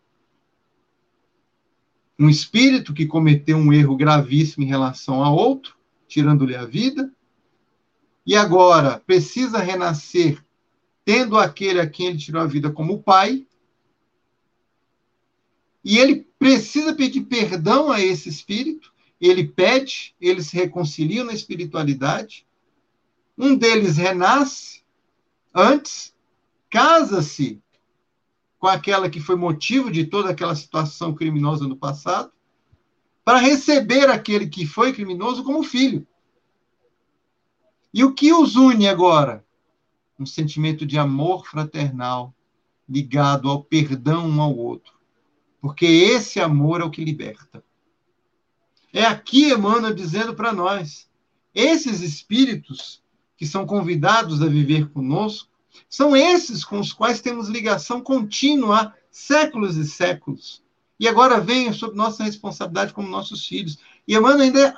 Um 2.19 2.31
espírito 2.31 2.95
que 2.95 3.05
cometeu 3.05 3.59
um 3.59 3.73
erro 3.73 3.97
gravíssimo 3.97 4.65
em 4.65 4.69
relação 4.69 5.23
a 5.23 5.31
outro, 5.31 5.75
tirando-lhe 6.09 6.57
a 6.57 6.65
vida, 6.65 7.13
e 8.27 8.35
agora 8.35 9.03
precisa 9.07 9.59
renascer 9.59 10.43
tendo 11.05 11.39
aquele 11.39 11.79
a 11.79 11.89
quem 11.89 12.07
ele 12.07 12.19
tirou 12.19 12.43
a 12.43 12.47
vida 12.47 12.71
como 12.71 13.03
pai, 13.03 13.47
e 15.87 15.99
ele 16.01 16.27
precisa 16.37 16.93
pedir 16.93 17.21
perdão 17.27 17.93
a 17.93 18.01
esse 18.01 18.29
espírito, 18.29 18.93
ele 19.21 19.47
pede, 19.47 20.17
eles 20.21 20.49
se 20.49 20.57
reconciliam 20.57 21.25
na 21.25 21.33
espiritualidade, 21.33 22.45
um 23.39 23.55
deles 23.55 23.97
renasce 23.97 24.83
antes, 25.55 26.13
casa-se 26.69 27.63
com 28.59 28.67
aquela 28.67 29.09
que 29.09 29.21
foi 29.21 29.37
motivo 29.37 29.89
de 29.89 30.05
toda 30.05 30.31
aquela 30.31 30.57
situação 30.57 31.15
criminosa 31.15 31.69
no 31.69 31.77
passado, 31.77 32.33
para 33.25 33.39
receber 33.39 34.11
aquele 34.11 34.49
que 34.49 34.67
foi 34.67 34.93
criminoso 34.93 35.45
como 35.45 35.63
filho. 35.63 36.05
E 37.95 38.03
o 38.03 38.13
que 38.13 38.33
os 38.33 38.57
une 38.57 38.89
agora? 38.89 39.47
um 40.19 40.27
sentimento 40.27 40.85
de 40.85 40.99
amor 40.99 41.47
fraternal 41.47 42.35
ligado 42.89 43.49
ao 43.49 43.63
perdão 43.63 44.27
um 44.27 44.41
ao 44.41 44.57
outro. 44.57 44.96
Porque 45.67 45.85
esse 45.85 46.39
amor 46.39 46.81
é 46.81 46.85
o 46.85 46.91
que 46.91 47.05
liberta. 47.05 47.61
É 48.93 49.05
aqui 49.05 49.51
Emmanuel 49.51 49.93
dizendo 49.93 50.33
para 50.33 50.53
nós: 50.53 51.09
esses 51.53 52.03
espíritos 52.03 53.03
que 53.37 53.45
são 53.45 53.67
convidados 53.67 54.41
a 54.43 54.47
viver 54.47 54.89
conosco 54.91 55.51
são 55.89 56.17
esses 56.17 56.65
com 56.65 56.79
os 56.79 56.93
quais 56.93 57.21
temos 57.21 57.49
ligação 57.49 58.01
contínua 58.01 58.77
há 58.81 58.93
séculos 59.11 59.77
e 59.77 59.85
séculos. 59.85 60.63
E 61.01 61.09
agora 61.09 61.41
vem 61.41 61.73
sob 61.73 61.97
nossa 61.97 62.23
responsabilidade 62.23 62.93
como 62.93 63.09
nossos 63.09 63.45
filhos. 63.45 63.77
E 64.07 64.15
Emmanuel 64.15 64.43
ainda 64.43 64.73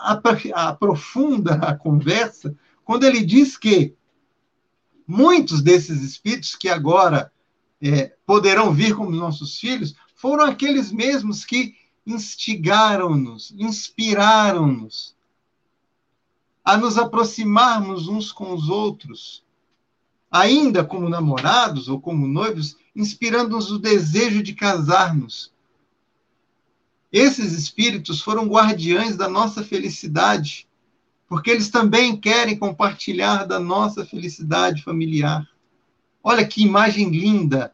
aprofunda 0.54 1.56
a 1.56 1.76
conversa 1.76 2.56
quando 2.82 3.04
ele 3.04 3.22
diz 3.22 3.58
que 3.58 3.94
Muitos 5.06 5.62
desses 5.62 6.02
espíritos 6.02 6.54
que 6.54 6.68
agora 6.68 7.30
é, 7.80 8.12
poderão 8.26 8.74
vir 8.74 8.94
como 8.94 9.10
nossos 9.10 9.58
filhos 9.58 9.94
foram 10.18 10.46
aqueles 10.46 10.90
mesmos 10.90 11.44
que 11.44 11.76
instigaram-nos, 12.04 13.52
inspiraram-nos 13.52 15.16
a 16.64 16.76
nos 16.76 16.98
aproximarmos 16.98 18.08
uns 18.08 18.32
com 18.32 18.52
os 18.52 18.68
outros, 18.68 19.44
ainda 20.28 20.84
como 20.84 21.08
namorados 21.08 21.88
ou 21.88 22.00
como 22.00 22.26
noivos, 22.26 22.76
inspirando-nos 22.96 23.70
o 23.70 23.78
desejo 23.78 24.42
de 24.42 24.54
casarmos. 24.54 25.52
Esses 27.12 27.52
espíritos 27.52 28.20
foram 28.20 28.48
guardiães 28.48 29.16
da 29.16 29.28
nossa 29.28 29.62
felicidade 29.62 30.68
porque 31.28 31.48
eles 31.48 31.70
também 31.70 32.16
querem 32.16 32.58
compartilhar 32.58 33.44
da 33.44 33.60
nossa 33.60 34.04
felicidade 34.04 34.82
familiar. 34.82 35.48
Olha 36.24 36.44
que 36.44 36.64
imagem 36.64 37.08
linda 37.10 37.72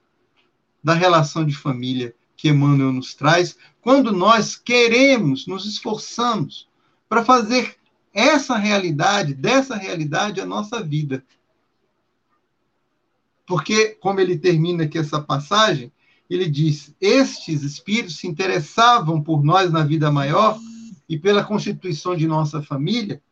da 0.82 0.92
relação 0.92 1.47
de 1.47 1.57
família 1.57 2.14
que 2.37 2.49
Emmanuel 2.49 2.93
nos 2.93 3.14
traz, 3.14 3.57
quando 3.80 4.12
nós 4.12 4.57
queremos, 4.57 5.47
nos 5.47 5.66
esforçamos 5.66 6.68
para 7.09 7.24
fazer 7.24 7.76
essa 8.12 8.57
realidade, 8.57 9.35
dessa 9.35 9.76
realidade, 9.76 10.41
a 10.41 10.47
nossa 10.47 10.82
vida. 10.82 11.24
Porque, 13.47 13.91
como 14.01 14.20
ele 14.20 14.39
termina 14.39 14.85
aqui 14.85 14.99
essa 14.99 15.20
passagem, 15.20 15.93
ele 16.30 16.49
diz: 16.49 16.95
Estes 17.01 17.62
espíritos 17.62 18.16
se 18.16 18.26
interessavam 18.26 19.22
por 19.22 19.45
nós 19.45 19.70
na 19.70 19.85
vida 19.85 20.11
maior 20.11 20.59
e 21.09 21.18
pela 21.18 21.45
constituição 21.45 22.16
de 22.16 22.26
nossa 22.26 22.62
família, 22.62 23.22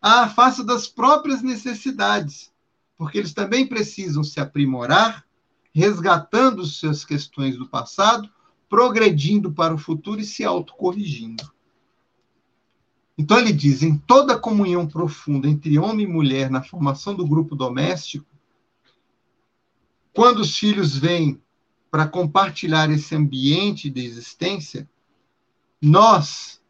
à 0.00 0.28
face 0.28 0.64
das 0.64 0.86
próprias 0.86 1.42
necessidades, 1.42 2.50
porque 2.96 3.18
eles 3.18 3.34
também 3.34 3.66
precisam 3.66 4.24
se 4.24 4.40
aprimorar, 4.40 5.24
resgatando 5.74 6.64
suas 6.64 7.04
questões 7.04 7.56
do 7.56 7.68
passado, 7.68 8.28
progredindo 8.68 9.52
para 9.52 9.74
o 9.74 9.78
futuro 9.78 10.20
e 10.20 10.24
se 10.24 10.44
autocorrigindo. 10.44 11.50
Então 13.16 13.38
ele 13.38 13.52
diz: 13.52 13.82
em 13.82 13.96
toda 13.96 14.38
comunhão 14.38 14.86
profunda 14.86 15.48
entre 15.48 15.78
homem 15.78 16.06
e 16.06 16.08
mulher 16.08 16.50
na 16.50 16.62
formação 16.62 17.14
do 17.14 17.26
grupo 17.26 17.56
doméstico, 17.56 18.26
quando 20.12 20.40
os 20.40 20.56
filhos 20.56 20.96
vêm 20.96 21.40
para 21.90 22.06
compartilhar 22.06 22.90
esse 22.90 23.14
ambiente 23.14 23.88
de 23.88 24.04
existência, 24.04 24.88
nós, 25.80 26.60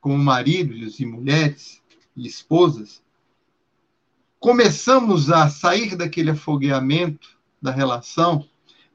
como 0.00 0.18
maridos 0.18 1.00
e 1.00 1.06
mulheres 1.06 1.82
e 2.16 2.26
esposas, 2.26 3.02
começamos 4.38 5.30
a 5.30 5.48
sair 5.48 5.96
daquele 5.96 6.30
afogueamento 6.30 7.33
da 7.64 7.72
relação 7.72 8.46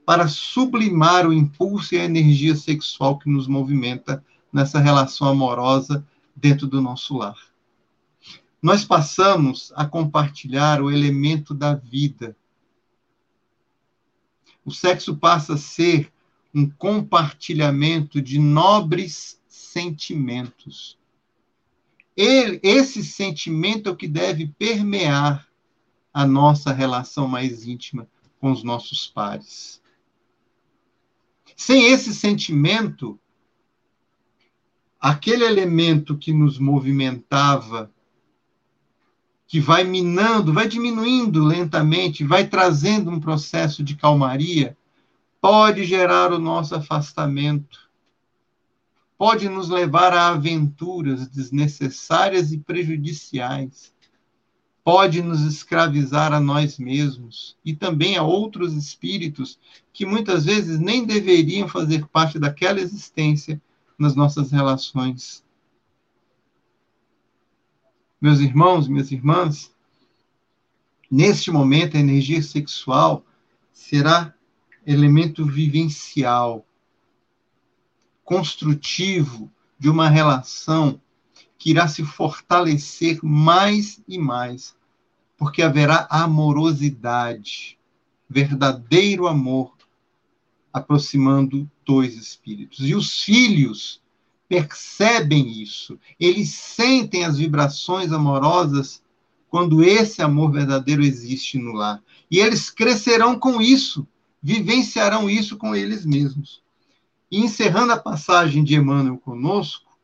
para 0.06 0.28
sublimar 0.28 1.28
o 1.28 1.34
impulso 1.34 1.96
e 1.96 2.00
a 2.00 2.06
energia 2.06 2.56
sexual 2.56 3.18
que 3.18 3.30
nos 3.30 3.48
movimenta 3.48 4.24
nessa 4.54 4.80
relação 4.80 5.28
amorosa 5.28 6.06
dentro 6.36 6.68
do 6.68 6.80
nosso 6.80 7.18
lar. 7.18 7.38
Nós 8.62 8.86
passamos 8.86 9.74
a 9.76 9.86
compartilhar 9.86 10.82
o 10.82 10.92
elemento 10.92 11.54
da 11.54 11.74
vida, 11.74 12.36
o 14.66 14.72
sexo 14.72 15.16
passa 15.16 15.56
a 15.56 15.58
ser 15.58 16.12
um 16.54 16.70
compartilhamento 16.70 18.22
de 18.22 18.38
nobres 18.38 19.42
sentimentos. 19.48 20.98
Ele, 22.16 22.60
esse 22.62 23.04
sentimento 23.04 23.90
é 23.90 23.92
o 23.92 23.96
que 23.96 24.08
deve 24.08 24.48
permear 24.60 25.48
a 26.14 26.26
nossa 26.26 26.72
relação 26.72 27.28
mais 27.28 27.66
íntima 27.66 28.08
com 28.40 28.52
os 28.52 28.64
nossos 28.64 29.08
pares. 29.08 29.82
Sem 31.56 31.92
esse 31.92 32.14
sentimento, 32.16 33.20
aquele 35.00 35.44
elemento 35.44 36.18
que 36.18 36.34
nos 36.34 36.58
movimentava 36.58 37.92
que 39.50 39.60
vai 39.60 39.84
minando, 39.84 40.54
vai 40.54 40.68
diminuindo 40.68 41.44
lentamente, 41.44 42.24
vai 42.24 42.48
trazendo 42.48 43.10
um 43.10 43.20
processo 43.20 43.84
de 43.84 43.96
calmaria, 43.96 44.78
pode 45.42 45.86
gerar 45.86 46.32
o 46.32 46.38
nosso 46.38 46.76
afastamento, 46.76 47.90
pode 49.18 49.50
nos 49.50 49.68
levar 49.68 50.14
a 50.14 50.30
aventuras 50.30 51.28
desnecessárias 51.28 52.52
e 52.52 52.60
prejudiciais, 52.60 53.92
pode 54.92 55.22
nos 55.22 55.42
escravizar 55.42 56.34
a 56.34 56.40
nós 56.40 56.80
mesmos 56.80 57.56
e 57.64 57.76
também 57.76 58.18
a 58.18 58.24
outros 58.24 58.74
espíritos 58.74 59.60
que 59.94 60.04
muitas 60.04 60.46
vezes 60.46 60.80
nem 60.80 61.06
deveriam 61.06 61.68
fazer 61.68 62.08
parte 62.08 62.40
daquela 62.40 62.80
existência 62.80 63.62
nas 64.00 64.16
nossas 64.16 64.52
relações. 64.52 65.46
Meus 68.20 68.40
irmãos, 68.40 68.88
minhas 68.88 69.12
irmãs, 69.12 69.72
neste 71.12 71.52
momento 71.52 71.96
a 71.96 72.00
energia 72.00 72.42
sexual 72.42 73.24
será 73.72 74.34
elemento 74.88 75.46
vivencial, 75.46 76.66
construtivo 78.26 79.52
de 79.78 79.88
uma 79.88 80.10
relação 80.10 81.00
que 81.60 81.70
irá 81.70 81.88
se 81.88 82.04
fortalecer 82.04 83.20
mais 83.22 84.02
e 84.08 84.18
mais, 84.18 84.79
porque 85.40 85.62
haverá 85.62 86.06
amorosidade, 86.12 87.80
verdadeiro 88.30 89.26
amor 89.26 89.74
aproximando 90.72 91.68
dois 91.86 92.16
espíritos. 92.16 92.82
E 92.82 92.94
os 92.94 93.24
filhos 93.24 94.02
percebem 94.50 95.62
isso, 95.62 95.98
eles 96.20 96.50
sentem 96.50 97.24
as 97.24 97.38
vibrações 97.38 98.12
amorosas 98.12 99.02
quando 99.50 99.82
esse 99.82 100.22
amor 100.22 100.52
verdadeiro 100.52 101.04
existe 101.04 101.58
no 101.58 101.72
lar. 101.72 102.04
E 102.30 102.40
eles 102.40 102.70
crescerão 102.70 103.40
com 103.40 103.62
isso, 103.62 104.06
vivenciarão 104.44 105.30
isso 105.30 105.56
com 105.56 105.74
eles 105.74 106.06
mesmos. 106.06 106.62
E 107.32 107.40
encerrando 107.40 107.94
a 107.94 107.98
passagem 107.98 108.62
de 108.62 108.76
Emmanuel 108.76 109.18
conosco, 109.18 109.98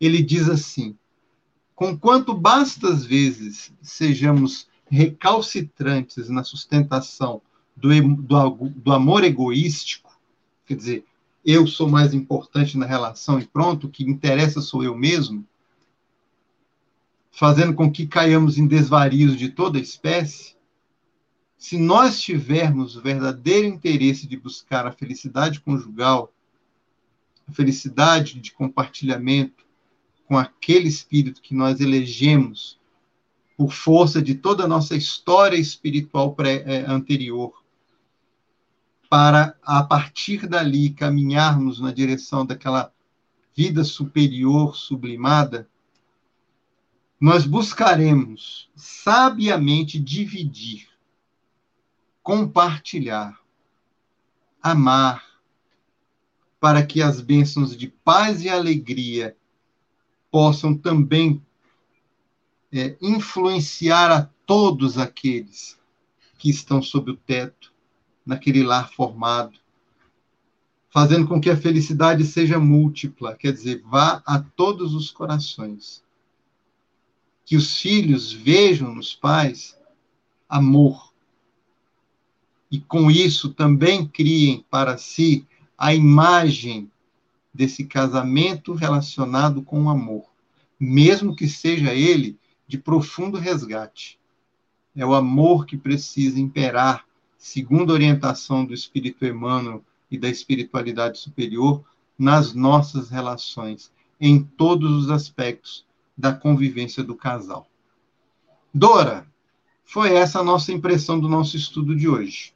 ele 0.00 0.20
diz 0.20 0.48
assim: 0.48 0.96
Conquanto 1.76 2.34
bastas 2.34 3.04
vezes 3.04 3.72
sejamos 3.80 4.68
recalcitrantes 4.90 6.28
na 6.28 6.42
sustentação 6.42 7.40
do, 7.76 7.88
do, 8.16 8.50
do 8.70 8.92
amor 8.92 9.22
egoístico, 9.24 10.18
quer 10.66 10.74
dizer, 10.74 11.04
eu 11.44 11.66
sou 11.66 11.88
mais 11.88 12.12
importante 12.12 12.76
na 12.76 12.84
relação 12.84 13.38
e 13.38 13.46
pronto, 13.46 13.86
o 13.86 13.90
que 13.90 14.04
interessa 14.04 14.60
sou 14.60 14.82
eu 14.82 14.96
mesmo, 14.96 15.46
fazendo 17.30 17.74
com 17.74 17.90
que 17.90 18.06
caiamos 18.06 18.58
em 18.58 18.66
desvarios 18.66 19.36
de 19.36 19.48
toda 19.48 19.78
espécie, 19.78 20.56
se 21.56 21.78
nós 21.78 22.20
tivermos 22.20 22.96
o 22.96 23.02
verdadeiro 23.02 23.66
interesse 23.66 24.26
de 24.26 24.36
buscar 24.36 24.86
a 24.86 24.92
felicidade 24.92 25.60
conjugal, 25.60 26.32
a 27.46 27.52
felicidade 27.52 28.40
de 28.40 28.50
compartilhamento 28.52 29.64
com 30.26 30.38
aquele 30.38 30.88
espírito 30.88 31.42
que 31.42 31.54
nós 31.54 31.80
elegemos 31.80 32.79
por 33.60 33.74
força 33.74 34.22
de 34.22 34.34
toda 34.34 34.64
a 34.64 34.66
nossa 34.66 34.96
história 34.96 35.58
espiritual 35.58 36.34
pré, 36.34 36.62
é, 36.64 36.90
anterior, 36.90 37.62
para, 39.06 39.54
a 39.62 39.82
partir 39.82 40.46
dali, 40.46 40.88
caminharmos 40.88 41.78
na 41.78 41.92
direção 41.92 42.46
daquela 42.46 42.90
vida 43.54 43.84
superior, 43.84 44.74
sublimada, 44.74 45.68
nós 47.20 47.44
buscaremos 47.44 48.70
sabiamente 48.74 50.00
dividir, 50.00 50.88
compartilhar, 52.22 53.38
amar, 54.62 55.22
para 56.58 56.82
que 56.82 57.02
as 57.02 57.20
bênçãos 57.20 57.76
de 57.76 57.88
paz 57.88 58.42
e 58.42 58.48
alegria 58.48 59.36
possam 60.30 60.74
também 60.74 61.44
é, 62.72 62.96
influenciar 63.00 64.10
a 64.10 64.22
todos 64.46 64.96
aqueles 64.98 65.78
que 66.38 66.50
estão 66.50 66.80
sob 66.80 67.10
o 67.10 67.16
teto 67.16 67.72
naquele 68.24 68.62
lar 68.62 68.90
formado, 68.90 69.58
fazendo 70.88 71.26
com 71.26 71.40
que 71.40 71.50
a 71.50 71.56
felicidade 71.56 72.24
seja 72.24 72.58
múltipla, 72.58 73.36
quer 73.36 73.52
dizer, 73.52 73.82
vá 73.84 74.22
a 74.24 74.38
todos 74.38 74.94
os 74.94 75.10
corações. 75.10 76.02
Que 77.44 77.56
os 77.56 77.76
filhos 77.76 78.32
vejam 78.32 78.94
nos 78.94 79.14
pais 79.14 79.78
amor. 80.48 81.12
E 82.70 82.80
com 82.80 83.10
isso 83.10 83.52
também 83.52 84.06
criem 84.06 84.64
para 84.70 84.96
si 84.96 85.46
a 85.76 85.94
imagem 85.94 86.90
desse 87.52 87.84
casamento 87.84 88.74
relacionado 88.74 89.62
com 89.62 89.84
o 89.84 89.90
amor, 89.90 90.24
mesmo 90.78 91.34
que 91.34 91.48
seja 91.48 91.92
ele 91.92 92.39
de 92.70 92.78
profundo 92.78 93.36
resgate. 93.36 94.16
É 94.94 95.04
o 95.04 95.12
amor 95.12 95.66
que 95.66 95.76
precisa 95.76 96.38
imperar 96.38 97.04
segundo 97.36 97.90
a 97.90 97.94
orientação 97.94 98.64
do 98.64 98.72
Espírito 98.72 99.26
Emmanuel 99.26 99.84
e 100.08 100.16
da 100.16 100.28
espiritualidade 100.28 101.18
superior, 101.18 101.82
nas 102.16 102.54
nossas 102.54 103.10
relações, 103.10 103.90
em 104.20 104.40
todos 104.42 104.92
os 104.92 105.10
aspectos 105.10 105.84
da 106.16 106.32
convivência 106.32 107.02
do 107.02 107.16
casal. 107.16 107.66
Dora, 108.72 109.26
foi 109.84 110.14
essa 110.14 110.38
a 110.38 110.44
nossa 110.44 110.72
impressão 110.72 111.18
do 111.18 111.28
nosso 111.28 111.56
estudo 111.56 111.96
de 111.96 112.08
hoje. 112.08 112.54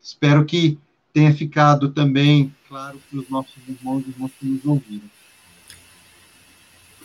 Espero 0.00 0.46
que 0.46 0.78
tenha 1.12 1.34
ficado 1.34 1.90
também 1.90 2.54
claro 2.66 2.98
para 3.10 3.18
os 3.18 3.28
nossos 3.28 3.68
irmãos 3.68 4.06
e 4.06 4.10
irmãs 4.10 4.32
que 4.38 4.46
nos 4.46 4.64
ouviram. 4.64 5.10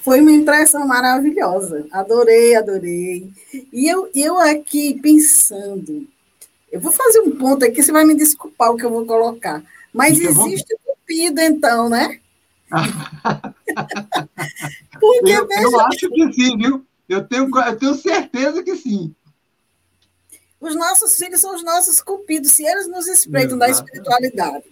Foi 0.06 0.22
uma 0.22 0.32
impressão 0.32 0.88
maravilhosa. 0.88 1.86
Adorei, 1.92 2.56
adorei. 2.56 3.28
E 3.74 3.92
eu, 3.92 4.08
eu 4.14 4.38
aqui 4.38 5.00
pensando, 5.02 6.08
eu 6.72 6.80
vou 6.80 6.92
fazer 6.92 7.22
um 7.22 7.32
ponto 7.32 7.66
aqui, 7.66 7.82
você 7.82 7.92
vai 7.92 8.06
me 8.06 8.14
desculpar 8.14 8.70
o 8.70 8.78
que 8.78 8.86
eu 8.86 8.92
vou 8.92 9.04
colocar. 9.04 9.64
Mas 9.92 10.20
existe 10.20 10.78
cupido, 10.86 11.42
então, 11.42 11.90
né? 11.90 12.20
Porque, 15.02 15.32
eu, 15.32 15.48
eu 15.50 15.80
acho 15.80 16.08
que 16.12 16.34
sim, 16.34 16.56
viu? 16.56 16.86
Eu 17.10 17.28
tenho, 17.28 17.50
eu 17.50 17.76
tenho 17.76 17.96
certeza 17.96 18.62
que 18.62 18.76
sim. 18.76 19.12
Os 20.62 20.76
nossos 20.76 21.18
filhos 21.18 21.42
são 21.42 21.56
os 21.56 21.64
nossos 21.64 22.00
cupidos. 22.00 22.52
Se 22.52 22.64
eles 22.64 22.88
nos 22.88 23.08
espreitam 23.08 23.58
da 23.58 23.70
espiritualidade, 23.70 24.66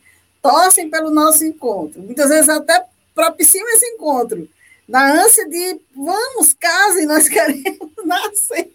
torcem 0.44 0.92
pelo 0.92 1.10
nosso 1.10 1.44
encontro, 1.44 2.04
muitas 2.04 2.30
vezes 2.30 2.50
até 2.50 2.86
propiciam 3.16 3.68
esse 3.70 3.88
encontro, 3.88 4.48
na 4.88 5.24
ânsia 5.24 5.48
de 5.50 5.80
vamos, 5.96 6.54
casem, 6.54 7.06
nós 7.06 7.28
queremos 7.30 7.92
nascer. 8.06 8.72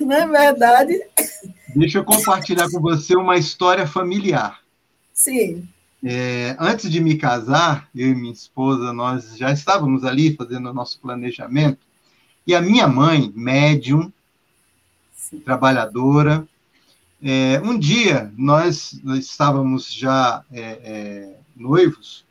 Não 0.00 0.16
é 0.16 0.26
verdade? 0.26 1.00
Deixa 1.74 1.98
eu 1.98 2.04
compartilhar 2.04 2.70
com 2.70 2.80
você 2.80 3.16
uma 3.16 3.36
história 3.36 3.86
familiar. 3.86 4.60
Sim. 5.12 5.68
É, 6.04 6.56
antes 6.58 6.90
de 6.90 7.00
me 7.00 7.16
casar, 7.16 7.88
eu 7.94 8.08
e 8.08 8.14
minha 8.14 8.32
esposa, 8.32 8.92
nós 8.92 9.36
já 9.36 9.52
estávamos 9.52 10.04
ali 10.04 10.34
fazendo 10.36 10.70
o 10.70 10.74
nosso 10.74 11.00
planejamento, 11.00 11.80
e 12.46 12.54
a 12.54 12.60
minha 12.60 12.86
mãe, 12.86 13.32
médium, 13.34 14.12
Sim. 15.14 15.40
trabalhadora, 15.40 16.46
é, 17.22 17.60
um 17.64 17.76
dia 17.76 18.32
nós, 18.36 18.98
nós 19.02 19.18
estávamos 19.18 19.92
já 19.92 20.44
é, 20.52 20.60
é 20.62 21.36
noivos, 21.56 22.24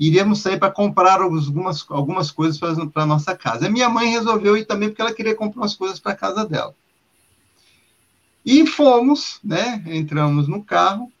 iríamos 0.00 0.40
sair 0.40 0.58
para 0.58 0.72
comprar 0.72 1.20
algumas, 1.20 1.84
algumas 1.90 2.30
coisas 2.30 2.58
para 2.58 3.02
a 3.02 3.06
nossa 3.06 3.36
casa. 3.36 3.66
A 3.66 3.70
minha 3.70 3.90
mãe 3.90 4.08
resolveu 4.08 4.56
ir 4.56 4.64
também 4.64 4.88
porque 4.88 5.02
ela 5.02 5.12
queria 5.12 5.34
comprar 5.34 5.60
umas 5.60 5.74
coisas 5.74 6.00
para 6.00 6.12
a 6.12 6.16
casa 6.16 6.46
dela. 6.46 6.74
E 8.44 8.66
fomos, 8.66 9.38
né? 9.44 9.84
Entramos 9.86 10.48
no 10.48 10.64
carro, 10.64 11.12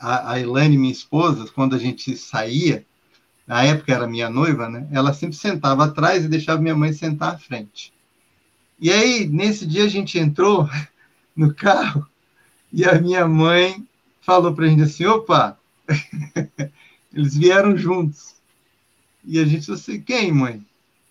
a, 0.00 0.32
a 0.32 0.40
Elaine, 0.40 0.78
minha 0.78 0.90
esposa, 0.90 1.46
quando 1.54 1.76
a 1.76 1.78
gente 1.78 2.16
saía, 2.16 2.86
na 3.46 3.62
época 3.62 3.92
era 3.92 4.06
minha 4.06 4.30
noiva, 4.30 4.70
né? 4.70 4.88
Ela 4.90 5.12
sempre 5.12 5.36
sentava 5.36 5.84
atrás 5.84 6.24
e 6.24 6.28
deixava 6.28 6.62
minha 6.62 6.74
mãe 6.74 6.94
sentar 6.94 7.34
à 7.34 7.38
frente. 7.38 7.92
E 8.80 8.90
aí, 8.90 9.26
nesse 9.26 9.66
dia, 9.66 9.84
a 9.84 9.88
gente 9.88 10.18
entrou 10.18 10.66
no 11.36 11.54
carro 11.54 12.08
e 12.72 12.86
a 12.86 12.98
minha 12.98 13.28
mãe 13.28 13.86
falou 14.22 14.54
para 14.54 14.64
a 14.64 14.68
gente 14.68 14.82
assim: 14.82 15.04
opa, 15.04 15.58
eles 17.14 17.36
vieram 17.36 17.76
juntos. 17.76 18.34
E 19.24 19.38
a 19.38 19.44
gente 19.44 19.70
assim: 19.70 20.00
quem, 20.00 20.32
mãe? 20.32 20.64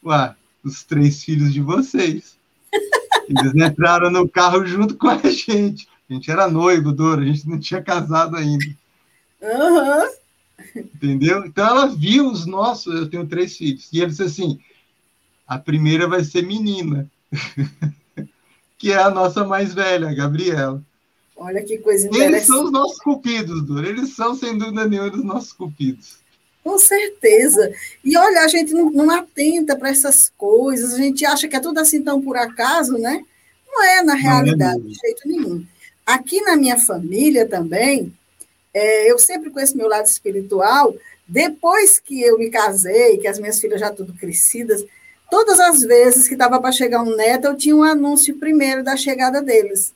Ué, 0.03 0.35
os 0.63 0.83
três 0.83 1.23
filhos 1.23 1.53
de 1.53 1.61
vocês. 1.61 2.37
Eles 3.29 3.55
entraram 3.55 4.11
no 4.11 4.27
carro 4.27 4.65
junto 4.65 4.97
com 4.97 5.07
a 5.07 5.17
gente. 5.17 5.87
A 6.09 6.13
gente 6.13 6.29
era 6.29 6.49
noivo, 6.49 6.91
Dora, 6.91 7.21
a 7.21 7.25
gente 7.25 7.47
não 7.47 7.57
tinha 7.57 7.81
casado 7.81 8.35
ainda. 8.35 8.65
Uhum. 9.41 10.09
Entendeu? 10.75 11.45
Então 11.45 11.65
ela 11.65 11.87
viu 11.87 12.29
os 12.29 12.45
nossos, 12.45 12.93
eu 12.93 13.09
tenho 13.09 13.25
três 13.25 13.57
filhos, 13.57 13.89
e 13.91 13.99
ele 13.99 14.07
disse 14.07 14.23
assim: 14.23 14.59
a 15.47 15.57
primeira 15.57 16.07
vai 16.07 16.23
ser 16.23 16.45
menina, 16.45 17.09
que 18.77 18.91
é 18.91 19.01
a 19.01 19.09
nossa 19.09 19.45
mais 19.45 19.73
velha, 19.73 20.09
a 20.09 20.13
Gabriela. 20.13 20.83
Olha 21.35 21.63
que 21.63 21.77
coisa 21.79 22.07
interessante. 22.07 22.35
Eles 22.35 22.45
são 22.45 22.65
os 22.65 22.71
nossos 22.71 22.97
cupidos, 22.99 23.65
Dora. 23.65 23.89
Eles 23.89 24.15
são, 24.15 24.35
sem 24.35 24.57
dúvida 24.57 24.87
nenhuma, 24.87 25.15
os 25.15 25.23
nossos 25.23 25.53
cupidos. 25.53 26.17
Com 26.63 26.79
certeza. 26.79 27.73
E 28.03 28.17
olha, 28.17 28.41
a 28.41 28.47
gente 28.47 28.73
não, 28.73 28.89
não 28.89 29.09
atenta 29.09 29.75
para 29.75 29.89
essas 29.89 30.31
coisas, 30.37 30.93
a 30.93 30.97
gente 30.97 31.25
acha 31.25 31.47
que 31.47 31.55
é 31.55 31.59
tudo 31.59 31.79
assim 31.79 32.01
tão 32.01 32.21
por 32.21 32.37
acaso, 32.37 32.97
né? 32.97 33.21
Não 33.67 33.83
é 33.83 34.01
na 34.01 34.13
realidade, 34.13 34.79
é 34.79 34.87
de 34.87 34.93
jeito 34.93 35.27
nenhum. 35.27 35.65
Aqui 36.05 36.39
na 36.41 36.55
minha 36.55 36.77
família 36.77 37.47
também, 37.47 38.13
é, 38.73 39.11
eu 39.11 39.19
sempre 39.19 39.49
com 39.49 39.59
esse 39.59 39.75
meu 39.75 39.87
lado 39.87 40.05
espiritual, 40.05 40.95
depois 41.27 41.99
que 41.99 42.21
eu 42.21 42.37
me 42.37 42.49
casei, 42.49 43.17
que 43.17 43.27
as 43.27 43.39
minhas 43.39 43.59
filhas 43.59 43.79
já 43.79 43.91
tudo 43.91 44.13
crescidas, 44.13 44.85
todas 45.29 45.59
as 45.59 45.81
vezes 45.81 46.27
que 46.27 46.33
estava 46.35 46.61
para 46.61 46.71
chegar 46.71 47.01
um 47.01 47.15
neto, 47.15 47.47
eu 47.47 47.57
tinha 47.57 47.75
um 47.75 47.83
anúncio 47.83 48.37
primeiro 48.37 48.83
da 48.83 48.95
chegada 48.95 49.41
deles. 49.41 49.93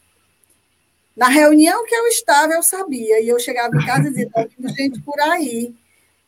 Na 1.18 1.30
reunião 1.30 1.84
que 1.84 1.96
eu 1.96 2.06
estava, 2.08 2.54
eu 2.54 2.62
sabia, 2.62 3.20
e 3.20 3.28
eu 3.28 3.40
chegava 3.40 3.76
em 3.76 3.84
casa 3.84 4.08
e 4.08 4.10
dizia, 4.12 4.28
está 4.28 4.44
vindo 4.44 4.76
gente 4.76 5.02
por 5.02 5.20
aí. 5.20 5.74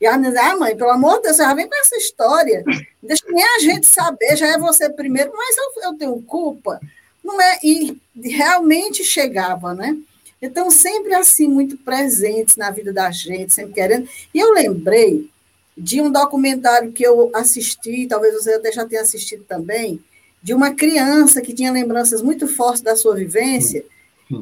E 0.01 0.05
ela 0.05 0.17
dizia, 0.17 0.41
ah, 0.41 0.57
mãe, 0.57 0.75
pelo 0.75 0.89
amor 0.89 1.17
de 1.17 1.23
Deus, 1.23 1.37
já 1.37 1.53
vem 1.53 1.69
com 1.69 1.75
essa 1.75 1.95
história. 1.95 2.63
Deixa 3.03 3.23
nem 3.29 3.45
a 3.45 3.59
gente 3.59 3.85
saber, 3.85 4.35
já 4.35 4.47
é 4.47 4.57
você 4.57 4.89
primeiro, 4.89 5.31
mas 5.35 5.55
eu, 5.57 5.83
eu 5.83 5.93
tenho 5.93 6.19
culpa. 6.23 6.81
Não 7.23 7.39
é? 7.39 7.59
E 7.63 8.01
realmente 8.19 9.03
chegava, 9.03 9.75
né? 9.75 9.95
Então, 10.41 10.71
sempre 10.71 11.13
assim, 11.13 11.47
muito 11.47 11.77
presentes 11.77 12.55
na 12.55 12.71
vida 12.71 12.91
da 12.91 13.11
gente, 13.11 13.53
sempre 13.53 13.73
querendo. 13.73 14.09
E 14.33 14.39
eu 14.39 14.51
lembrei 14.53 15.29
de 15.77 16.01
um 16.01 16.11
documentário 16.11 16.91
que 16.91 17.03
eu 17.03 17.29
assisti, 17.35 18.07
talvez 18.07 18.33
você 18.33 18.53
até 18.53 18.71
já 18.71 18.87
tenha 18.87 19.03
assistido 19.03 19.43
também, 19.43 20.03
de 20.41 20.51
uma 20.53 20.73
criança 20.73 21.41
que 21.41 21.53
tinha 21.53 21.71
lembranças 21.71 22.23
muito 22.23 22.47
fortes 22.47 22.81
da 22.81 22.95
sua 22.95 23.15
vivência, 23.15 23.85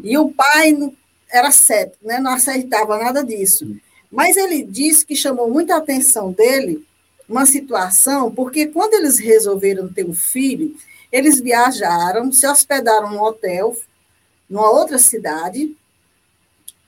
e 0.04 0.18
o 0.18 0.30
pai 0.32 0.78
era 1.30 1.52
cético, 1.52 2.06
né? 2.06 2.20
não 2.20 2.32
aceitava 2.32 2.98
nada 2.98 3.24
disso. 3.24 3.76
Mas 4.12 4.38
ele 4.38 4.64
disse 4.64 5.06
que 5.06 5.16
chamou 5.16 5.50
muita 5.50 5.76
atenção 5.76 6.32
dele 6.32 6.86
uma 7.28 7.46
situação, 7.46 8.32
porque 8.34 8.68
quando 8.68 8.94
eles 8.94 9.20
resolveram 9.20 9.92
ter 9.92 10.06
um 10.06 10.14
filho, 10.14 10.76
eles 11.12 11.40
viajaram, 11.42 12.32
se 12.32 12.48
hospedaram 12.48 13.12
num 13.12 13.22
hotel, 13.22 13.76
numa 14.50 14.70
outra 14.70 14.98
cidade, 14.98 15.76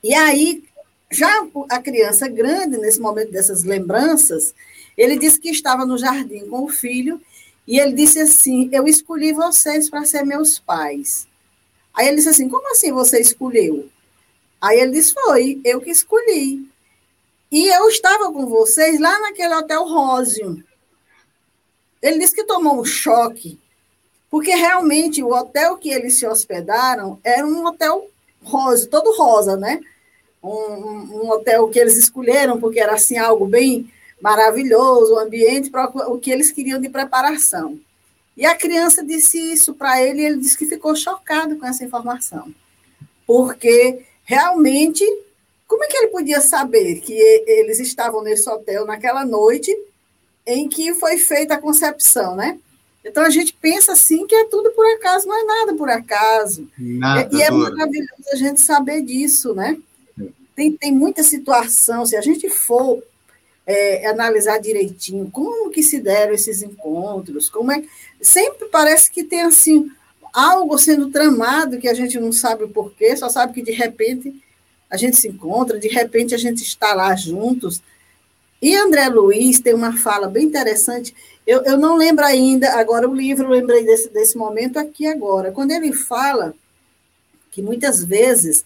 e 0.02 0.14
aí, 0.14 0.64
já 1.10 1.46
a 1.70 1.78
criança 1.80 2.26
grande, 2.26 2.78
nesse 2.78 2.98
momento 2.98 3.30
dessas 3.30 3.64
lembranças, 3.64 4.54
ele 4.96 5.18
disse 5.18 5.38
que 5.38 5.50
estava 5.50 5.84
no 5.84 5.98
jardim 5.98 6.46
com 6.48 6.64
o 6.64 6.68
filho, 6.68 7.20
e 7.66 7.78
ele 7.78 7.92
disse 7.92 8.18
assim: 8.18 8.70
Eu 8.72 8.86
escolhi 8.88 9.32
vocês 9.32 9.90
para 9.90 10.06
ser 10.06 10.24
meus 10.24 10.58
pais. 10.58 11.28
Aí 12.00 12.08
ele 12.08 12.16
disse 12.16 12.30
assim: 12.30 12.48
Como 12.48 12.66
assim 12.72 12.90
você 12.92 13.20
escolheu? 13.20 13.86
Aí 14.58 14.80
ele 14.80 14.92
disse: 14.92 15.12
Foi, 15.12 15.60
eu 15.62 15.82
que 15.82 15.90
escolhi. 15.90 16.66
E 17.52 17.68
eu 17.68 17.86
estava 17.90 18.32
com 18.32 18.46
vocês 18.46 18.98
lá 18.98 19.20
naquele 19.20 19.54
hotel 19.54 19.84
Rósio. 19.84 20.64
Ele 22.00 22.20
disse 22.20 22.34
que 22.34 22.44
tomou 22.44 22.80
um 22.80 22.84
choque, 22.86 23.60
porque 24.30 24.54
realmente 24.54 25.22
o 25.22 25.30
hotel 25.34 25.76
que 25.76 25.90
eles 25.90 26.18
se 26.18 26.26
hospedaram 26.26 27.20
era 27.22 27.46
um 27.46 27.66
hotel 27.66 28.08
rosa, 28.42 28.88
todo 28.88 29.14
rosa, 29.14 29.58
né? 29.58 29.78
Um, 30.42 30.48
um, 30.48 31.30
hotel 31.30 31.68
que 31.68 31.78
eles 31.78 31.98
escolheram 31.98 32.58
porque 32.58 32.80
era 32.80 32.94
assim 32.94 33.18
algo 33.18 33.46
bem 33.46 33.92
maravilhoso, 34.22 35.12
o 35.12 35.18
ambiente 35.18 35.70
o 36.08 36.18
que 36.18 36.30
eles 36.30 36.50
queriam 36.50 36.80
de 36.80 36.88
preparação. 36.88 37.78
E 38.40 38.46
a 38.46 38.56
criança 38.56 39.04
disse 39.04 39.38
isso 39.38 39.74
para 39.74 40.02
ele 40.02 40.22
e 40.22 40.24
ele 40.24 40.38
disse 40.38 40.56
que 40.56 40.64
ficou 40.64 40.96
chocado 40.96 41.56
com 41.56 41.66
essa 41.66 41.84
informação, 41.84 42.50
porque 43.26 44.00
realmente 44.24 45.04
como 45.68 45.84
é 45.84 45.86
que 45.86 45.96
ele 45.98 46.06
podia 46.08 46.40
saber 46.40 47.00
que 47.00 47.12
eles 47.12 47.78
estavam 47.78 48.22
nesse 48.22 48.48
hotel 48.48 48.86
naquela 48.86 49.26
noite 49.26 49.70
em 50.46 50.70
que 50.70 50.94
foi 50.94 51.18
feita 51.18 51.54
a 51.54 51.60
concepção, 51.60 52.34
né? 52.34 52.58
Então 53.04 53.22
a 53.22 53.28
gente 53.28 53.52
pensa 53.52 53.92
assim 53.92 54.26
que 54.26 54.34
é 54.34 54.46
tudo 54.46 54.70
por 54.70 54.86
acaso, 54.86 55.28
não 55.28 55.38
é 55.38 55.44
nada 55.44 55.74
por 55.74 55.90
acaso. 55.90 56.66
Nada, 56.78 57.36
e 57.36 57.42
é 57.42 57.50
maravilhoso 57.50 58.24
a 58.32 58.36
gente 58.36 58.62
saber 58.62 59.02
disso, 59.02 59.54
né? 59.54 59.78
Tem, 60.56 60.72
tem 60.72 60.92
muita 60.92 61.22
situação, 61.22 62.06
se 62.06 62.16
a 62.16 62.22
gente 62.22 62.48
for 62.48 63.02
é, 63.70 64.06
analisar 64.06 64.58
direitinho 64.58 65.30
como 65.30 65.70
que 65.70 65.82
se 65.82 66.00
deram 66.00 66.34
esses 66.34 66.62
encontros, 66.62 67.48
como 67.48 67.70
é 67.70 67.82
sempre 68.20 68.66
parece 68.68 69.10
que 69.10 69.22
tem 69.22 69.42
assim 69.42 69.90
algo 70.32 70.76
sendo 70.78 71.10
tramado 71.10 71.78
que 71.78 71.88
a 71.88 71.94
gente 71.94 72.18
não 72.18 72.32
sabe 72.32 72.64
o 72.64 72.68
porquê, 72.68 73.16
só 73.16 73.28
sabe 73.28 73.52
que 73.52 73.62
de 73.62 73.72
repente 73.72 74.42
a 74.90 74.96
gente 74.96 75.16
se 75.16 75.28
encontra, 75.28 75.78
de 75.78 75.88
repente 75.88 76.34
a 76.34 76.38
gente 76.38 76.62
está 76.62 76.94
lá 76.94 77.14
juntos. 77.14 77.80
E 78.60 78.76
André 78.76 79.08
Luiz 79.08 79.60
tem 79.60 79.72
uma 79.72 79.96
fala 79.96 80.28
bem 80.28 80.44
interessante. 80.44 81.14
Eu, 81.46 81.62
eu 81.62 81.78
não 81.78 81.96
lembro 81.96 82.24
ainda, 82.24 82.72
agora 82.74 83.08
o 83.08 83.14
livro, 83.14 83.48
lembrei 83.48 83.84
desse, 83.84 84.10
desse 84.10 84.36
momento 84.36 84.78
aqui 84.78 85.06
agora. 85.06 85.52
Quando 85.52 85.70
ele 85.70 85.92
fala 85.92 86.54
que 87.50 87.62
muitas 87.62 88.04
vezes 88.04 88.64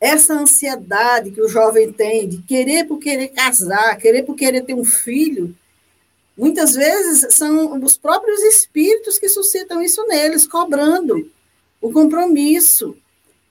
essa 0.00 0.34
ansiedade 0.34 1.30
que 1.30 1.40
o 1.40 1.48
jovem 1.48 1.92
tem 1.92 2.28
de 2.28 2.38
querer 2.38 2.86
por 2.86 2.98
querer 2.98 3.28
casar, 3.28 3.96
querer 3.96 4.22
por 4.22 4.36
querer 4.36 4.62
ter 4.62 4.74
um 4.74 4.84
filho, 4.84 5.54
muitas 6.36 6.74
vezes 6.74 7.34
são 7.34 7.80
os 7.82 7.96
próprios 7.96 8.40
espíritos 8.42 9.18
que 9.18 9.28
suscitam 9.28 9.82
isso 9.82 10.06
neles, 10.06 10.46
cobrando 10.46 11.30
o 11.80 11.92
compromisso, 11.92 12.96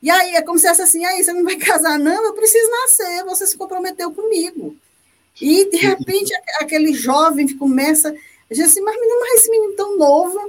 e 0.01 0.09
aí 0.09 0.35
é 0.35 0.41
como 0.41 0.59
se 0.59 0.67
fosse 0.67 0.81
assim, 0.81 1.03
aí 1.05 1.23
você 1.23 1.33
não 1.33 1.43
vai 1.43 1.55
casar, 1.55 1.97
não, 1.97 2.25
eu 2.25 2.33
preciso 2.33 2.69
nascer, 2.69 3.23
você 3.25 3.47
se 3.47 3.57
comprometeu 3.57 4.11
comigo. 4.11 4.75
E, 5.41 5.69
de 5.69 5.77
repente, 5.77 6.33
aquele 6.59 6.93
jovem 6.93 7.47
começa 7.57 8.09
a 8.09 8.13
dizer 8.53 8.63
assim, 8.63 8.81
mas 8.81 8.95
menino, 8.95 9.19
mas 9.19 9.33
esse 9.39 9.49
menino 9.49 9.73
tão 9.73 9.97
novo, 9.97 10.39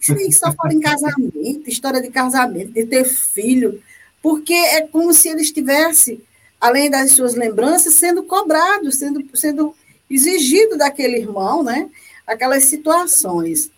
que 0.00 0.32
só 0.32 0.52
fala 0.52 0.72
em 0.72 0.80
casamento, 0.80 1.68
história 1.68 2.00
de 2.00 2.10
casamento, 2.10 2.72
de 2.72 2.84
ter 2.84 3.04
filho, 3.04 3.82
porque 4.26 4.54
é 4.54 4.84
como 4.88 5.12
se 5.12 5.28
ele 5.28 5.40
estivesse, 5.40 6.20
além 6.60 6.90
das 6.90 7.12
suas 7.12 7.36
lembranças, 7.36 7.94
sendo 7.94 8.24
cobrado, 8.24 8.90
sendo, 8.90 9.24
sendo 9.32 9.72
exigido 10.10 10.76
daquele 10.76 11.18
irmão, 11.18 11.62
né? 11.62 11.88
Aquelas 12.26 12.64
situações. 12.64 13.70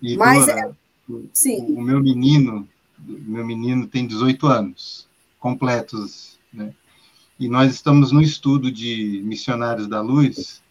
E, 0.00 0.16
mas 0.16 0.46
Dora, 0.46 0.76
é, 1.10 1.12
sim. 1.32 1.74
o 1.76 1.82
meu 1.82 2.00
menino, 2.00 2.68
meu 3.04 3.44
menino 3.44 3.88
tem 3.88 4.06
18 4.06 4.46
anos, 4.46 5.08
completos, 5.40 6.38
né? 6.52 6.72
E 7.36 7.48
nós 7.48 7.74
estamos 7.74 8.12
no 8.12 8.22
estudo 8.22 8.70
de 8.70 9.20
Missionários 9.24 9.88
da 9.88 10.00
Luz, 10.00 10.62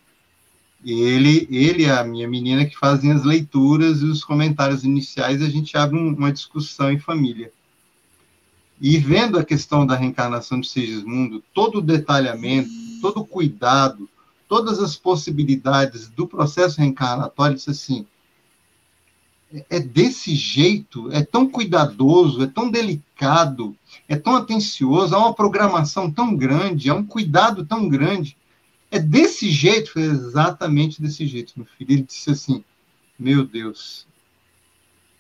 e 0.81 1.01
ele, 1.01 1.45
ele 1.51 1.83
e 1.83 1.89
a 1.89 2.05
minha 2.05 2.25
menina 2.29 2.65
que 2.65 2.77
fazem 2.77 3.11
as 3.11 3.25
leituras 3.25 4.01
e 4.01 4.05
os 4.05 4.23
comentários 4.23 4.85
iniciais, 4.85 5.41
a 5.41 5.49
gente 5.49 5.75
abre 5.75 5.99
um, 5.99 6.13
uma 6.13 6.31
discussão 6.31 6.89
em 6.89 6.99
família. 6.99 7.51
E 8.79 8.97
vendo 8.97 9.39
a 9.39 9.45
questão 9.45 9.85
da 9.85 9.95
reencarnação 9.95 10.59
de 10.59 10.67
Sigismundo, 10.67 11.43
todo 11.53 11.79
o 11.79 11.81
detalhamento, 11.81 12.69
todo 13.01 13.21
o 13.21 13.25
cuidado, 13.25 14.09
todas 14.47 14.79
as 14.79 14.95
possibilidades 14.95 16.09
do 16.09 16.27
processo 16.27 16.79
reencarnatório, 16.79 17.55
disse 17.55 17.71
assim, 17.71 18.05
é 19.69 19.79
desse 19.79 20.35
jeito, 20.35 21.11
é 21.11 21.23
tão 21.23 21.47
cuidadoso, 21.47 22.43
é 22.43 22.47
tão 22.47 22.69
delicado, 22.69 23.75
é 24.07 24.15
tão 24.15 24.35
atencioso, 24.35 25.15
há 25.15 25.19
uma 25.19 25.33
programação 25.33 26.11
tão 26.11 26.35
grande, 26.35 26.89
há 26.89 26.95
um 26.95 27.05
cuidado 27.05 27.65
tão 27.65 27.87
grande. 27.87 28.35
É 28.91 28.99
desse 28.99 29.49
jeito, 29.49 29.91
foi 29.91 30.03
exatamente 30.03 31.01
desse 31.01 31.25
jeito, 31.25 31.53
meu 31.55 31.65
filho. 31.65 31.91
Ele 31.91 32.01
disse 32.03 32.31
assim: 32.31 32.63
Meu 33.17 33.45
Deus, 33.45 34.05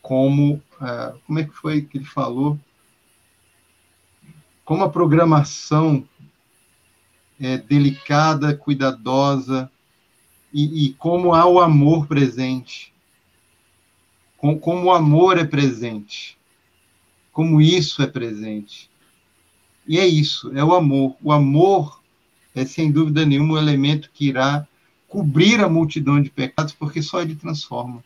como, 0.01 0.61
uh, 0.81 1.17
como 1.25 1.39
é 1.39 1.43
que 1.43 1.53
foi 1.53 1.81
que 1.81 1.97
ele 1.97 2.05
falou? 2.05 2.59
Como 4.65 4.83
a 4.83 4.89
programação 4.89 6.05
é 7.39 7.57
delicada, 7.57 8.55
cuidadosa, 8.55 9.71
e, 10.53 10.87
e 10.87 10.93
como 10.93 11.33
há 11.33 11.45
o 11.45 11.59
amor 11.59 12.07
presente 12.07 12.93
com, 14.45 14.59
como 14.59 14.85
o 14.85 14.91
amor 14.91 15.39
é 15.39 15.43
presente, 15.43 16.37
como 17.31 17.59
isso 17.59 18.03
é 18.03 18.07
presente. 18.07 18.91
E 19.87 19.97
é 19.97 20.05
isso, 20.05 20.51
é 20.55 20.63
o 20.63 20.75
amor. 20.75 21.15
O 21.21 21.31
amor 21.31 21.99
é, 22.53 22.63
sem 22.63 22.91
dúvida 22.91 23.25
nenhuma, 23.25 23.55
o 23.55 23.57
elemento 23.57 24.11
que 24.13 24.27
irá 24.27 24.67
cobrir 25.07 25.63
a 25.63 25.69
multidão 25.69 26.21
de 26.21 26.29
pecados, 26.29 26.73
porque 26.73 27.01
só 27.01 27.21
ele 27.21 27.35
transforma. 27.35 28.03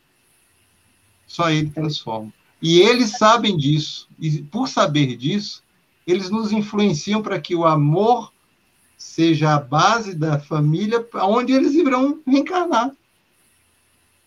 Só 1.27 1.49
ele 1.49 1.69
transforma. 1.69 2.33
E 2.61 2.79
eles 2.79 3.17
sabem 3.17 3.57
disso, 3.57 4.07
e 4.17 4.41
por 4.43 4.67
saber 4.69 5.17
disso, 5.17 5.61
eles 6.11 6.29
nos 6.29 6.51
influenciam 6.51 7.21
para 7.21 7.39
que 7.39 7.55
o 7.55 7.65
amor 7.65 8.31
seja 8.97 9.55
a 9.55 9.59
base 9.59 10.13
da 10.13 10.39
família, 10.39 11.05
onde 11.15 11.53
eles 11.53 11.73
irão 11.73 12.19
reencarnar. 12.25 12.91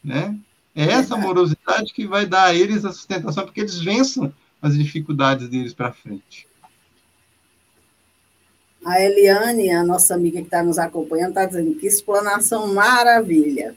Né? 0.03 0.39
É 0.75 0.85
essa 0.85 1.15
amorosidade 1.15 1.93
que 1.93 2.07
vai 2.07 2.27
dar 2.27 2.45
a 2.45 2.55
eles 2.55 2.85
a 2.85 2.93
sustentação, 2.93 3.45
porque 3.45 3.61
eles 3.61 3.79
vençam 3.79 4.33
as 4.61 4.77
dificuldades 4.77 5.49
deles 5.49 5.75
para 5.75 5.93
frente. 5.93 6.47
A 8.85 9.01
Eliane, 9.01 9.71
a 9.71 9.85
nossa 9.85 10.15
amiga 10.15 10.39
que 10.41 10.47
está 10.47 10.63
nos 10.63 10.79
acompanhando, 10.79 11.31
está 11.31 11.45
dizendo 11.45 11.75
que 11.75 11.87
explanação 11.87 12.75
maravilha. 12.75 13.77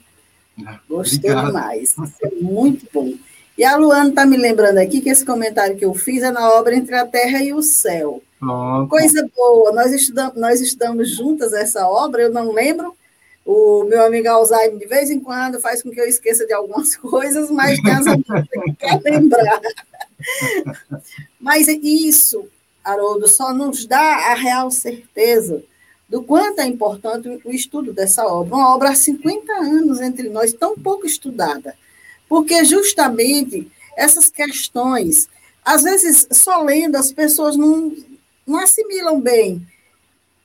Gostei 0.88 1.30
Obrigado. 1.30 1.46
demais. 1.46 1.90
Isso 1.90 2.16
é 2.22 2.30
muito 2.40 2.88
bom. 2.92 3.14
E 3.56 3.64
a 3.64 3.76
Luana 3.76 4.10
está 4.10 4.26
me 4.26 4.36
lembrando 4.36 4.78
aqui 4.78 5.00
que 5.00 5.08
esse 5.08 5.24
comentário 5.24 5.76
que 5.76 5.84
eu 5.84 5.94
fiz 5.94 6.22
é 6.22 6.30
na 6.30 6.50
obra 6.52 6.74
Entre 6.74 6.94
a 6.94 7.06
Terra 7.06 7.42
e 7.42 7.54
o 7.54 7.62
Céu. 7.62 8.22
Oh, 8.42 8.86
Coisa 8.86 9.26
boa. 9.34 9.72
Nós 9.72 9.92
estudamos, 9.92 10.36
nós 10.36 10.60
estudamos 10.60 11.10
juntas 11.10 11.52
essa 11.54 11.88
obra, 11.88 12.22
eu 12.22 12.30
não 12.30 12.52
lembro, 12.52 12.94
o 13.46 13.84
meu 13.84 14.04
amigo 14.04 14.28
Alzheimer, 14.28 14.76
de 14.76 14.86
vez 14.86 15.10
em 15.10 15.20
quando, 15.20 15.60
faz 15.60 15.82
com 15.82 15.90
que 15.90 16.00
eu 16.00 16.04
esqueça 16.04 16.44
de 16.44 16.52
algumas 16.52 16.94
coisas, 16.96 17.50
mas 17.50 17.80
tem 17.80 17.92
as 17.92 18.04
que 18.04 18.72
quer 18.78 19.00
lembrar. 19.02 19.60
mas 21.40 21.66
isso, 21.68 22.46
Haroldo, 22.84 23.26
só 23.26 23.54
nos 23.54 23.86
dá 23.86 24.32
a 24.32 24.34
real 24.34 24.70
certeza 24.70 25.62
do 26.08 26.22
quanto 26.22 26.60
é 26.60 26.66
importante 26.66 27.40
o 27.44 27.50
estudo 27.50 27.92
dessa 27.92 28.26
obra. 28.26 28.54
Uma 28.54 28.74
obra 28.74 28.90
há 28.90 28.94
50 28.94 29.52
anos 29.54 30.00
entre 30.00 30.28
nós, 30.28 30.52
tão 30.52 30.76
pouco 30.76 31.06
estudada. 31.06 31.74
Porque 32.28 32.64
justamente 32.64 33.70
essas 33.96 34.30
questões, 34.30 35.28
às 35.64 35.82
vezes, 35.82 36.26
só 36.32 36.62
lendo, 36.62 36.96
as 36.96 37.12
pessoas 37.12 37.56
não, 37.56 37.92
não 38.46 38.58
assimilam 38.58 39.20
bem. 39.20 39.66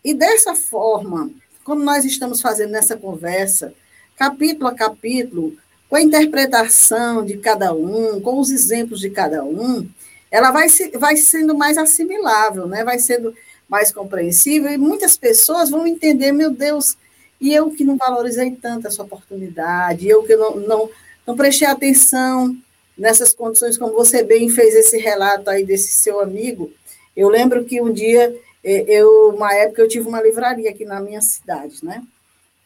E 0.04 0.14
dessa 0.14 0.56
forma, 0.56 1.30
como 1.64 1.84
nós 1.84 2.06
estamos 2.06 2.42
fazendo 2.42 2.72
nessa 2.72 2.96
conversa, 2.98 3.74
capítulo 4.16 4.68
a 4.68 4.74
capítulo, 4.74 5.56
com 5.90 5.96
a 5.96 6.02
interpretação 6.02 7.26
de 7.26 7.38
cada 7.38 7.74
um, 7.74 8.22
com 8.22 8.40
os 8.40 8.50
exemplos 8.50 9.00
de 9.02 9.10
cada 9.10 9.44
um, 9.44 9.88
ela 10.32 10.50
vai, 10.50 10.70
se, 10.70 10.90
vai 10.98 11.18
sendo 11.18 11.56
mais 11.58 11.78
assimilável, 11.78 12.66
né? 12.66 12.84
vai 12.84 12.98
sendo 12.98 13.36
mais 13.68 13.92
compreensível, 13.92 14.72
e 14.72 14.78
muitas 14.78 15.18
pessoas 15.18 15.70
vão 15.70 15.86
entender, 15.86 16.32
meu 16.32 16.52
Deus, 16.52 16.98
e 17.40 17.54
eu 17.54 17.72
que 17.72 17.84
não 17.84 17.98
valorizei 17.98 18.52
tanto 18.52 18.88
essa 18.88 19.04
oportunidade, 19.04 20.08
eu 20.08 20.24
que 20.24 20.36
não, 20.36 20.56
não, 20.58 20.90
não 21.26 21.36
prestei 21.36 21.68
atenção 21.68 22.56
nessas 22.98 23.34
condições, 23.34 23.78
como 23.78 23.94
você 23.94 24.24
bem 24.24 24.50
fez 24.50 24.76
esse 24.76 24.98
relato 24.98 25.50
aí 25.50 25.66
desse 25.66 25.94
seu 25.94 26.20
amigo. 26.20 26.72
Eu 27.16 27.30
lembro 27.30 27.64
que 27.66 27.82
um 27.82 27.92
dia 27.92 28.36
é, 28.64 28.84
eu, 28.88 29.30
uma 29.36 29.54
época, 29.54 29.82
eu 29.82 29.88
tive 29.88 30.08
uma 30.08 30.22
livraria 30.22 30.70
aqui 30.70 30.86
na 30.86 31.00
minha 31.00 31.22
cidade, 31.22 31.84
né? 31.84 32.04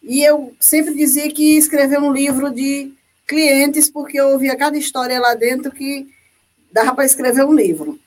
E 0.03 0.23
eu 0.23 0.53
sempre 0.59 0.93
dizia 0.93 1.31
que 1.31 1.57
escrever 1.57 1.99
um 1.99 2.11
livro 2.11 2.51
de 2.51 2.93
clientes, 3.25 3.89
porque 3.89 4.19
eu 4.19 4.29
ouvia 4.29 4.55
cada 4.55 4.77
história 4.77 5.19
lá 5.19 5.33
dentro 5.33 5.71
que 5.71 6.07
dava 6.71 6.93
para 6.93 7.05
escrever 7.05 7.43
um 7.43 7.53
livro. 7.53 7.99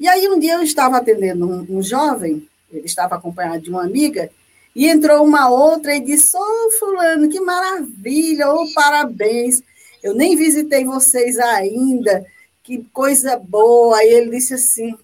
E 0.00 0.08
aí, 0.08 0.28
um 0.28 0.38
dia, 0.38 0.54
eu 0.54 0.62
estava 0.62 0.96
atendendo 0.96 1.46
um, 1.46 1.78
um 1.78 1.82
jovem, 1.82 2.48
ele 2.72 2.86
estava 2.86 3.16
acompanhado 3.16 3.62
de 3.62 3.70
uma 3.70 3.84
amiga, 3.84 4.30
e 4.74 4.88
entrou 4.88 5.24
uma 5.24 5.50
outra 5.50 5.94
e 5.94 6.00
disse: 6.00 6.36
Ô, 6.36 6.40
oh, 6.40 6.70
Fulano, 6.78 7.28
que 7.28 7.40
maravilha, 7.40 8.48
ô, 8.48 8.62
oh, 8.62 8.72
parabéns. 8.72 9.62
Eu 10.02 10.14
nem 10.14 10.36
visitei 10.36 10.84
vocês 10.84 11.38
ainda, 11.38 12.26
que 12.62 12.84
coisa 12.92 13.36
boa. 13.36 13.98
Aí 13.98 14.08
ele 14.08 14.30
disse 14.30 14.54
assim: 14.54 14.96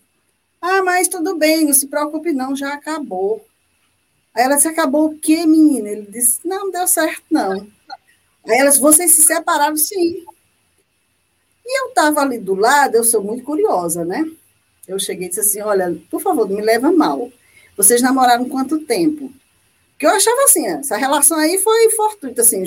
ah, 0.61 0.83
mas 0.83 1.09
tudo 1.09 1.37
bem, 1.37 1.65
não 1.65 1.73
se 1.73 1.87
preocupe 1.87 2.33
não, 2.33 2.57
já 2.57 2.75
acabou. 2.75 3.45
Aí 4.35 4.45
ela 4.45 4.57
disse, 4.57 4.69
acabou 4.69 5.07
o 5.07 5.19
quê, 5.19 5.47
menina? 5.47 5.89
Ele 5.89 6.07
disse, 6.11 6.41
não, 6.45 6.67
não 6.67 6.71
deu 6.71 6.87
certo, 6.87 7.25
não. 7.31 7.67
Aí 8.47 8.59
ela 8.59 8.69
disse, 8.69 8.81
vocês 8.81 9.13
se 9.13 9.23
separaram, 9.23 9.77
sim. 9.77 10.25
E 11.65 11.81
eu 11.83 11.89
estava 11.89 12.21
ali 12.21 12.39
do 12.39 12.55
lado, 12.55 12.97
eu 12.97 13.05
sou 13.05 13.23
muito 13.23 13.45
curiosa, 13.45 14.05
né? 14.05 14.25
Eu 14.87 14.99
cheguei 14.99 15.27
e 15.27 15.29
disse 15.29 15.41
assim, 15.41 15.61
olha, 15.61 16.01
por 16.11 16.21
favor, 16.21 16.49
não 16.49 16.57
me 16.57 16.63
leva 16.63 16.91
mal. 16.91 17.31
Vocês 17.77 18.01
namoraram 18.01 18.49
quanto 18.49 18.85
tempo? 18.85 19.33
Porque 19.91 20.07
eu 20.07 20.11
achava 20.11 20.45
assim, 20.45 20.67
essa 20.67 20.97
relação 20.97 21.37
aí 21.39 21.59
foi 21.59 21.91
fortuita, 21.91 22.43
assim, 22.43 22.65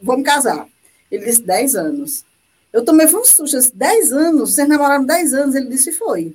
vamos 0.00 0.24
casar. 0.24 0.68
Ele 1.12 1.26
disse, 1.26 1.42
10 1.42 1.76
anos. 1.76 2.24
Eu 2.72 2.82
tomei 2.82 3.06
um 3.06 3.22
susto, 3.22 3.44
10 3.74 4.12
anos? 4.14 4.54
Vocês 4.54 4.66
namoraram 4.66 5.04
10 5.04 5.34
anos? 5.34 5.54
Ele 5.54 5.68
disse, 5.68 5.92
foi. 5.92 6.34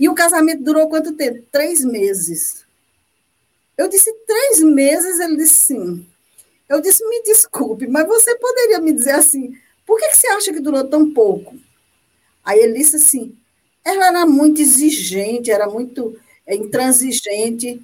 E 0.00 0.08
o 0.08 0.14
casamento 0.14 0.64
durou 0.64 0.88
quanto 0.88 1.12
tempo? 1.12 1.44
Três 1.52 1.84
meses. 1.84 2.64
Eu 3.76 3.88
disse, 3.88 4.10
três 4.26 4.60
meses? 4.60 5.20
Ele 5.20 5.36
disse, 5.36 5.64
sim. 5.64 6.06
Eu 6.66 6.80
disse, 6.80 7.06
me 7.06 7.22
desculpe, 7.24 7.86
mas 7.86 8.06
você 8.06 8.34
poderia 8.36 8.80
me 8.80 8.90
dizer 8.90 9.16
assim, 9.16 9.54
por 9.86 9.98
que, 9.98 10.08
que 10.08 10.16
você 10.16 10.26
acha 10.28 10.52
que 10.52 10.60
durou 10.60 10.84
tão 10.88 11.12
pouco? 11.12 11.54
Aí 12.42 12.58
ele 12.58 12.78
disse 12.78 12.96
assim, 12.96 13.36
ela 13.84 14.06
era 14.06 14.24
muito 14.24 14.62
exigente, 14.62 15.50
era 15.50 15.68
muito 15.68 16.18
é, 16.46 16.56
intransigente. 16.56 17.82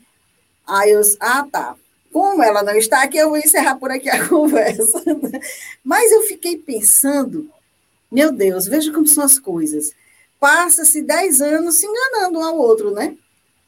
Aí 0.66 0.93
eu 0.93 1.01
disse, 1.03 1.19
ah, 1.21 1.47
tá. 1.53 1.77
Como 2.12 2.42
ela 2.42 2.62
não 2.62 2.74
está 2.74 3.02
aqui, 3.02 3.18
eu 3.18 3.28
vou 3.28 3.38
encerrar 3.38 3.76
por 3.76 3.90
aqui 3.90 4.09
a 4.09 4.26
conversa. 4.28 5.02
Mas 5.84 6.11
eu 6.11 6.22
fiquei 6.22 6.56
pensando, 6.56 7.50
meu 8.11 8.32
Deus, 8.32 8.66
veja 8.66 8.92
como 8.92 9.06
são 9.06 9.24
as 9.24 9.38
coisas 9.38 9.94
passa-se 10.40 11.02
dez 11.02 11.40
anos 11.40 11.76
se 11.76 11.86
enganando 11.86 12.38
um 12.38 12.44
ao 12.44 12.56
outro, 12.56 12.90
né? 12.92 13.16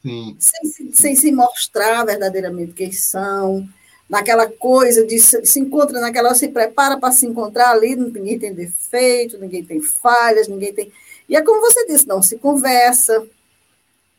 Sim. 0.01 0.35
Sem, 0.39 0.93
sem 0.93 1.15
se 1.15 1.31
mostrar 1.31 2.05
verdadeiramente 2.05 2.73
quem 2.73 2.91
são, 2.91 3.67
naquela 4.09 4.49
coisa 4.49 5.05
de 5.05 5.19
se, 5.19 5.45
se 5.45 5.59
encontra 5.59 5.99
naquela, 5.99 6.33
se 6.33 6.47
prepara 6.47 6.97
para 6.97 7.11
se 7.11 7.25
encontrar 7.25 7.71
ali, 7.71 7.95
ninguém 7.95 8.39
tem 8.39 8.53
defeito, 8.53 9.37
ninguém 9.37 9.63
tem 9.63 9.81
falhas, 9.81 10.47
ninguém 10.47 10.73
tem. 10.73 10.91
E 11.29 11.35
é 11.35 11.41
como 11.41 11.61
você 11.61 11.85
disse, 11.85 12.07
não 12.07 12.21
se 12.21 12.37
conversa. 12.37 13.25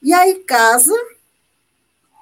E 0.03 0.13
aí 0.13 0.41
casa, 0.41 0.95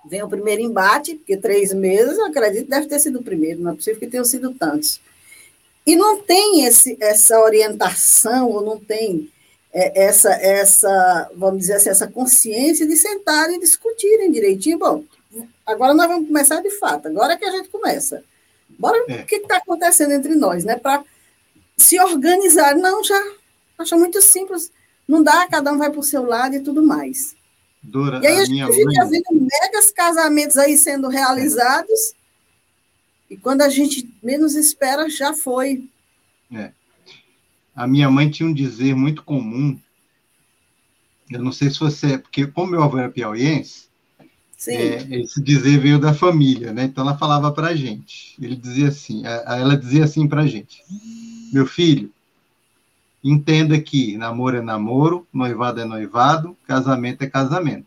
vem 0.05 0.23
o 0.23 0.29
primeiro 0.29 0.63
embate, 0.63 1.15
porque 1.15 1.37
três 1.37 1.73
meses, 1.73 2.19
eu 2.19 2.27
acredito, 2.27 2.69
deve 2.69 2.87
ter 2.87 2.99
sido 2.99 3.19
o 3.19 3.23
primeiro, 3.23 3.61
não 3.61 3.73
é 3.73 3.75
possível 3.75 4.01
que 4.01 4.07
tenham 4.07 4.25
sido 4.25 4.53
tantos. 4.55 5.01
E 5.87 5.97
não 5.97 6.21
tem 6.23 6.65
esse, 6.65 6.97
essa 7.01 7.41
orientação, 7.41 8.49
ou 8.51 8.63
não 8.63 8.79
tem 8.79 9.31
é, 9.73 10.05
essa, 10.05 10.33
essa, 10.33 11.31
vamos 11.35 11.61
dizer 11.61 11.75
assim, 11.75 11.91
essa 11.91 12.07
consciência 12.07 12.87
de 12.87 12.97
sentarem 12.97 13.57
e 13.57 13.61
discutirem 13.61 14.31
direitinho. 14.31 14.79
Bom, 14.79 15.05
agora 15.67 15.95
nós 15.95 16.09
vamos 16.09 16.29
começar 16.29 16.61
de 16.61 16.71
fato, 16.71 17.09
agora 17.09 17.35
é 17.35 17.37
que 17.37 17.45
a 17.45 17.51
gente 17.51 17.69
começa. 17.69 18.23
Bora, 18.79 18.97
é. 19.09 19.23
o 19.23 19.27
que 19.27 19.37
está 19.37 19.57
acontecendo 19.57 20.13
entre 20.13 20.35
nós, 20.35 20.65
né? 20.65 20.77
Para 20.77 21.05
se 21.77 22.01
organizar. 22.01 22.75
Não, 22.77 23.03
já 23.03 23.21
acho 23.79 23.97
muito 23.99 24.21
simples. 24.23 24.71
não 25.09 25.23
dá, 25.23 25.47
cada 25.49 25.73
um 25.73 25.79
vai 25.79 25.91
para 25.91 26.01
o 26.01 26.05
seu 26.05 26.25
lado 26.25 26.55
e 26.55 26.61
tudo 26.61 26.83
mais. 26.83 27.35
Dora, 27.83 28.21
e 28.23 28.27
aí 28.27 28.39
a, 28.39 28.43
a 28.43 28.45
gente 28.45 28.73
fica 28.73 29.05
mãe... 29.05 29.11
vendo 29.11 29.49
megas 29.63 29.91
casamentos 29.91 30.57
aí 30.57 30.77
sendo 30.77 31.09
realizados, 31.09 32.15
e 33.29 33.37
quando 33.37 33.63
a 33.63 33.69
gente 33.69 34.13
menos 34.23 34.55
espera, 34.55 35.09
já 35.09 35.33
foi. 35.33 35.89
É. 36.53 36.73
A 37.75 37.87
minha 37.87 38.11
mãe 38.11 38.31
tinha 38.31 38.49
um 38.49 38.53
dizer 38.53 38.95
muito 38.95 39.23
comum, 39.23 39.79
eu 41.31 41.43
não 41.43 41.53
sei 41.53 41.71
se 41.71 41.79
você, 41.81 42.19
porque 42.19 42.47
como 42.47 42.73
meu 42.73 42.83
avô 42.83 42.99
era 42.99 43.09
piauiense, 43.09 43.89
é, 44.69 45.21
esse 45.21 45.43
dizer 45.43 45.79
veio 45.79 45.99
da 45.99 46.13
família, 46.13 46.73
né? 46.73 46.85
Então 46.85 47.03
ela 47.03 47.17
falava 47.17 47.51
para 47.51 47.69
a 47.69 47.75
gente. 47.75 48.35
Ele 48.41 48.55
dizia 48.55 48.89
assim, 48.89 49.23
ela 49.25 49.77
dizia 49.77 50.05
assim 50.05 50.29
para 50.29 50.43
a 50.43 50.47
gente: 50.47 50.83
meu 51.51 51.67
filho, 51.67 52.13
entenda 53.23 53.81
que 53.81 54.17
namoro 54.17 54.57
é 54.57 54.63
namoro, 54.63 55.27
noivado 55.33 55.81
é 55.81 55.85
noivado, 55.85 56.57
casamento 56.67 57.23
é 57.23 57.27
casamento. 57.27 57.87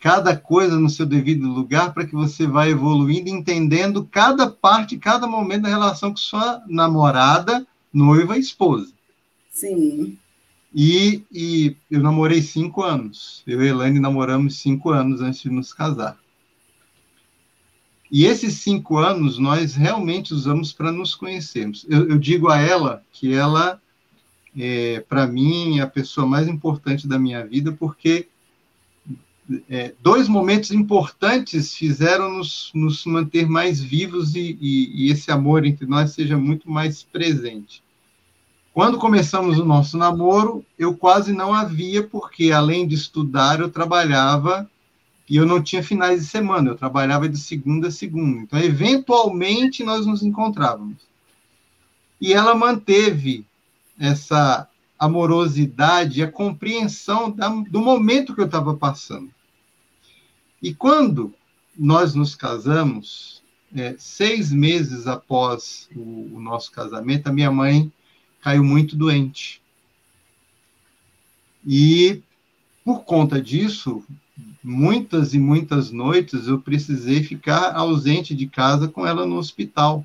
Cada 0.00 0.36
coisa 0.36 0.78
no 0.78 0.88
seu 0.88 1.04
devido 1.04 1.46
lugar 1.46 1.92
para 1.92 2.06
que 2.06 2.14
você 2.14 2.46
vá 2.46 2.68
evoluindo, 2.68 3.28
entendendo 3.28 4.08
cada 4.10 4.48
parte, 4.48 4.98
cada 4.98 5.26
momento 5.26 5.62
da 5.62 5.68
relação 5.68 6.10
com 6.10 6.16
sua 6.16 6.62
namorada, 6.66 7.66
noiva 7.92 8.36
e 8.36 8.40
esposa. 8.40 8.90
Sim. 9.52 10.16
E, 10.74 11.22
e 11.30 11.76
eu 11.90 12.00
namorei 12.00 12.40
cinco 12.40 12.82
anos. 12.82 13.42
Eu 13.46 13.62
e 13.62 13.68
Elaine 13.68 13.98
namoramos 13.98 14.58
cinco 14.58 14.90
anos 14.90 15.20
antes 15.20 15.42
de 15.42 15.50
nos 15.50 15.72
casar. 15.72 16.16
E 18.10 18.24
esses 18.24 18.54
cinco 18.54 18.98
anos 18.98 19.38
nós 19.38 19.74
realmente 19.74 20.34
usamos 20.34 20.72
para 20.72 20.90
nos 20.90 21.14
conhecermos. 21.14 21.86
Eu, 21.88 22.08
eu, 22.10 22.18
digo 22.18 22.48
a 22.48 22.58
ela 22.58 23.04
que 23.12 23.32
ela, 23.32 23.80
é, 24.56 25.00
para 25.00 25.26
mim, 25.26 25.78
é 25.78 25.82
a 25.82 25.86
pessoa 25.86 26.26
mais 26.26 26.48
importante 26.48 27.06
da 27.06 27.18
minha 27.18 27.46
vida, 27.46 27.72
porque 27.72 28.28
é, 29.68 29.94
dois 30.00 30.28
momentos 30.28 30.70
importantes 30.70 31.74
fizeram 31.74 32.30
nos, 32.38 32.70
nos 32.74 33.04
manter 33.04 33.48
mais 33.48 33.80
vivos 33.80 34.34
e, 34.34 34.56
e, 34.60 35.06
e 35.06 35.10
esse 35.10 35.30
amor 35.30 35.64
entre 35.64 35.86
nós 35.86 36.12
seja 36.12 36.36
muito 36.36 36.70
mais 36.70 37.02
presente. 37.02 37.82
Quando 38.72 38.98
começamos 38.98 39.58
o 39.58 39.64
nosso 39.64 39.98
namoro, 39.98 40.64
eu 40.78 40.96
quase 40.96 41.32
não 41.32 41.52
havia, 41.52 42.04
porque 42.04 42.52
além 42.52 42.86
de 42.86 42.94
estudar, 42.94 43.60
eu 43.60 43.68
trabalhava 43.68 44.70
e 45.28 45.36
eu 45.36 45.44
não 45.44 45.60
tinha 45.60 45.82
finais 45.82 46.20
de 46.20 46.26
semana, 46.26 46.70
eu 46.70 46.76
trabalhava 46.76 47.28
de 47.28 47.38
segunda 47.38 47.88
a 47.88 47.90
segunda. 47.90 48.42
Então, 48.42 48.58
eventualmente, 48.60 49.82
nós 49.82 50.06
nos 50.06 50.22
encontrávamos. 50.22 50.98
E 52.20 52.32
ela 52.32 52.54
manteve 52.54 53.44
essa 54.00 54.66
amorosidade, 54.98 56.22
a 56.22 56.32
compreensão 56.32 57.30
da, 57.30 57.48
do 57.48 57.80
momento 57.80 58.34
que 58.34 58.40
eu 58.40 58.46
estava 58.46 58.74
passando. 58.74 59.30
E 60.62 60.74
quando 60.74 61.32
nós 61.78 62.14
nos 62.14 62.34
casamos, 62.34 63.42
é, 63.74 63.94
seis 63.98 64.50
meses 64.50 65.06
após 65.06 65.88
o, 65.94 66.36
o 66.36 66.40
nosso 66.40 66.72
casamento, 66.72 67.28
a 67.28 67.32
minha 67.32 67.50
mãe 67.50 67.92
caiu 68.40 68.64
muito 68.64 68.96
doente. 68.96 69.62
E 71.64 72.22
por 72.84 73.04
conta 73.04 73.40
disso, 73.40 74.02
muitas 74.62 75.34
e 75.34 75.38
muitas 75.38 75.90
noites 75.90 76.46
eu 76.46 76.60
precisei 76.60 77.22
ficar 77.22 77.74
ausente 77.74 78.34
de 78.34 78.46
casa 78.46 78.88
com 78.88 79.06
ela 79.06 79.26
no 79.26 79.36
hospital. 79.36 80.04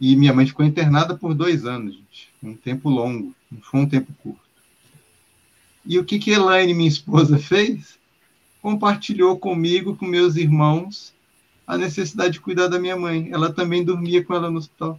E 0.00 0.16
minha 0.16 0.34
mãe 0.34 0.46
ficou 0.46 0.64
internada 0.64 1.16
por 1.16 1.34
dois 1.34 1.64
anos, 1.64 1.94
gente. 1.94 2.28
Um 2.42 2.54
tempo 2.54 2.88
longo, 2.88 3.34
não 3.50 3.60
foi 3.60 3.80
um 3.80 3.88
tempo 3.88 4.12
curto. 4.22 4.40
E 5.86 5.98
o 5.98 6.04
que, 6.04 6.18
que 6.18 6.30
Elaine, 6.30 6.74
minha 6.74 6.88
esposa, 6.88 7.38
fez? 7.38 7.98
Compartilhou 8.60 9.38
comigo, 9.38 9.96
com 9.96 10.06
meus 10.06 10.36
irmãos, 10.36 11.14
a 11.66 11.76
necessidade 11.76 12.34
de 12.34 12.40
cuidar 12.40 12.68
da 12.68 12.78
minha 12.78 12.96
mãe. 12.96 13.30
Ela 13.30 13.52
também 13.52 13.84
dormia 13.84 14.24
com 14.24 14.34
ela 14.34 14.50
no 14.50 14.58
hospital. 14.58 14.98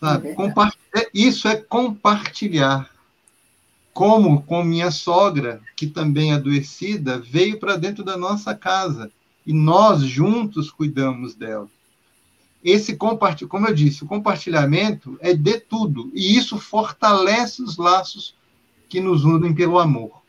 Sabe? 0.00 0.28
É 0.28 1.00
é, 1.00 1.10
isso 1.12 1.48
é 1.48 1.56
compartilhar. 1.56 2.90
Como 3.92 4.42
com 4.42 4.62
minha 4.62 4.92
sogra, 4.92 5.60
que 5.76 5.86
também 5.86 6.30
é 6.30 6.34
adoecida, 6.34 7.18
veio 7.18 7.58
para 7.58 7.76
dentro 7.76 8.04
da 8.04 8.16
nossa 8.16 8.54
casa 8.54 9.10
e 9.48 9.52
nós 9.54 10.02
juntos 10.02 10.70
cuidamos 10.70 11.34
dela. 11.34 11.66
Esse 12.62 12.94
compartilhamento, 12.96 13.48
como 13.48 13.66
eu 13.66 13.74
disse, 13.74 14.04
o 14.04 14.06
compartilhamento 14.06 15.16
é 15.22 15.32
de 15.32 15.58
tudo 15.58 16.10
e 16.12 16.36
isso 16.36 16.58
fortalece 16.58 17.62
os 17.62 17.78
laços 17.78 18.34
que 18.90 19.00
nos 19.00 19.24
unem 19.24 19.54
pelo 19.54 19.78
amor. 19.78 20.20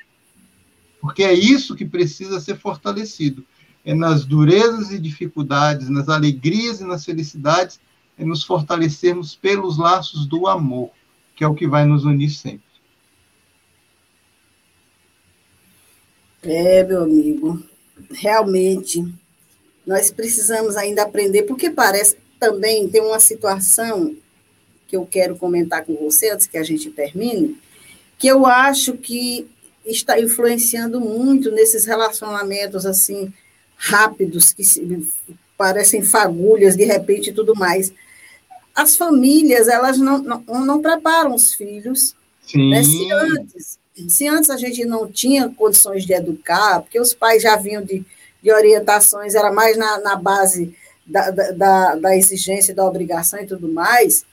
Porque 1.02 1.22
é 1.22 1.34
isso 1.34 1.76
que 1.76 1.84
precisa 1.84 2.40
ser 2.40 2.58
fortalecido. 2.58 3.46
É 3.84 3.94
nas 3.94 4.24
durezas 4.24 4.90
e 4.92 4.98
dificuldades, 4.98 5.90
nas 5.90 6.08
alegrias 6.08 6.80
e 6.80 6.86
nas 6.86 7.04
felicidades 7.04 7.78
é 8.18 8.24
nos 8.24 8.46
fortalecermos 8.46 9.36
pelos 9.36 9.78
laços 9.78 10.26
do 10.26 10.48
amor, 10.48 10.92
que 11.36 11.44
é 11.44 11.48
o 11.48 11.56
que 11.56 11.68
vai 11.68 11.86
nos 11.86 12.06
unir 12.06 12.30
sempre. 12.30 12.70
É, 16.42 16.86
meu 16.86 17.04
amigo, 17.04 17.62
realmente 18.12 19.04
nós 19.86 20.12
precisamos 20.12 20.76
ainda 20.76 21.04
aprender, 21.04 21.44
porque 21.44 21.70
parece 21.70 22.18
também 22.40 22.88
tem 22.88 23.02
uma 23.02 23.20
situação 23.20 24.16
que 24.88 24.96
eu 24.96 25.06
quero 25.06 25.36
comentar 25.36 25.84
com 25.84 25.96
você 25.96 26.30
antes 26.30 26.48
que 26.48 26.58
a 26.58 26.64
gente 26.64 26.90
termine, 26.90 27.58
que 28.18 28.28
eu 28.28 28.46
acho 28.46 28.94
que 28.94 29.48
está 29.86 30.20
influenciando 30.20 31.00
muito 31.00 31.52
nesses 31.52 31.86
relacionamentos 31.86 32.86
assim 32.86 33.34
rápidos 33.76 34.54
que 34.54 34.64
parecem 35.58 36.04
fagulhas 36.04 36.76
de 36.76 36.86
repente 36.86 37.30
e 37.30 37.34
tudo 37.34 37.56
mais 37.56 37.92
as 38.80 38.96
famílias 38.96 39.68
elas 39.68 39.98
não, 39.98 40.20
não, 40.20 40.66
não 40.66 40.82
preparam 40.82 41.36
os 41.36 41.54
filhos. 41.54 42.16
Né? 42.56 42.84
Se, 42.84 43.12
antes, 43.12 43.80
se 44.08 44.28
antes 44.28 44.50
a 44.50 44.58
gente 44.58 44.86
não 44.86 45.12
tinha 45.12 45.50
condições 45.50 46.06
de 46.06 46.14
educar, 46.14 46.82
porque 46.82 47.00
os 47.00 47.14
pais 47.14 47.42
já 47.42 47.56
vinham 47.56 47.84
de, 47.84 48.06
de 48.42 48.52
orientações, 48.52 49.34
era 49.34 49.52
mais 49.52 49.76
na, 49.76 50.00
na 50.00 50.16
base 50.16 50.76
da, 51.06 51.32
da, 51.32 51.96
da 51.96 52.16
exigência, 52.16 52.76
da 52.76 52.86
obrigação 52.86 53.40
e 53.40 53.48
tudo 53.48 53.68
mais, 53.68 54.24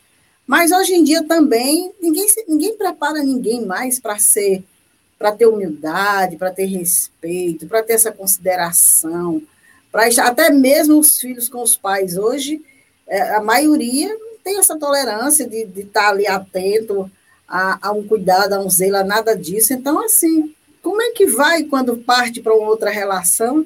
mas 0.46 0.70
hoje 0.70 0.94
em 0.94 1.02
dia 1.02 1.24
também 1.24 1.92
ninguém, 2.00 2.26
ninguém 2.46 2.76
prepara 2.76 3.22
ninguém 3.22 3.64
mais 3.64 3.98
para 3.98 4.18
ser, 4.18 4.62
para 5.18 5.32
ter 5.32 5.46
humildade, 5.46 6.36
para 6.36 6.52
ter 6.52 6.66
respeito, 6.66 7.66
para 7.66 7.82
ter 7.82 7.94
essa 7.94 8.12
consideração, 8.12 9.42
para 9.90 10.08
até 10.22 10.50
mesmo 10.50 10.98
os 10.98 11.18
filhos 11.18 11.48
com 11.48 11.62
os 11.62 11.76
pais 11.76 12.18
hoje, 12.18 12.62
é, 13.08 13.34
a 13.34 13.40
maioria 13.40 14.14
tem 14.44 14.58
essa 14.58 14.78
tolerância 14.78 15.48
de, 15.48 15.64
de 15.64 15.80
estar 15.80 16.02
tá 16.02 16.08
ali 16.10 16.26
atento 16.26 17.10
a, 17.48 17.88
a, 17.88 17.92
um 17.92 18.06
cuidado, 18.06 18.54
a 18.54 18.60
um 18.60 18.68
zelo, 18.68 18.96
a 18.96 19.04
nada 19.04 19.36
disso. 19.36 19.72
Então, 19.72 20.04
assim, 20.04 20.54
como 20.82 21.02
é 21.02 21.10
que 21.10 21.26
vai 21.26 21.64
quando 21.64 21.96
parte 21.96 22.40
para 22.40 22.54
uma 22.54 22.68
outra 22.68 22.90
relação, 22.90 23.64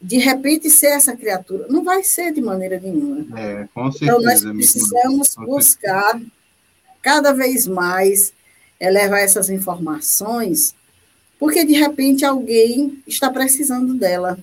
de 0.00 0.18
repente 0.18 0.70
ser 0.70 0.88
essa 0.88 1.16
criatura? 1.16 1.66
Não 1.68 1.84
vai 1.84 2.02
ser 2.02 2.32
de 2.32 2.40
maneira 2.40 2.78
nenhuma. 2.80 3.26
É, 3.38 3.68
com 3.74 3.90
certeza. 3.90 4.12
Então, 4.12 4.22
nós 4.22 4.42
precisamos 4.42 5.34
buscar 5.36 6.20
cada 7.02 7.32
vez 7.32 7.66
mais 7.66 8.32
levar 8.80 9.20
essas 9.20 9.50
informações, 9.50 10.74
porque 11.38 11.64
de 11.64 11.72
repente 11.72 12.24
alguém 12.24 13.02
está 13.06 13.30
precisando 13.30 13.94
dela. 13.94 14.38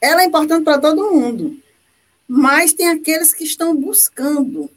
Ela 0.00 0.22
é 0.22 0.26
importante 0.26 0.64
para 0.64 0.78
todo 0.78 1.12
mundo, 1.12 1.56
mas 2.28 2.72
tem 2.72 2.88
aqueles 2.88 3.32
que 3.32 3.44
estão 3.44 3.74
buscando 3.74 4.68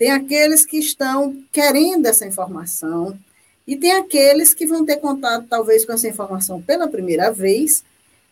tem 0.00 0.12
aqueles 0.12 0.64
que 0.64 0.78
estão 0.78 1.44
querendo 1.52 2.06
essa 2.06 2.26
informação 2.26 3.18
e 3.66 3.76
tem 3.76 3.92
aqueles 3.92 4.54
que 4.54 4.64
vão 4.64 4.82
ter 4.82 4.96
contato, 4.96 5.44
talvez, 5.46 5.84
com 5.84 5.92
essa 5.92 6.08
informação 6.08 6.62
pela 6.62 6.88
primeira 6.88 7.30
vez 7.30 7.84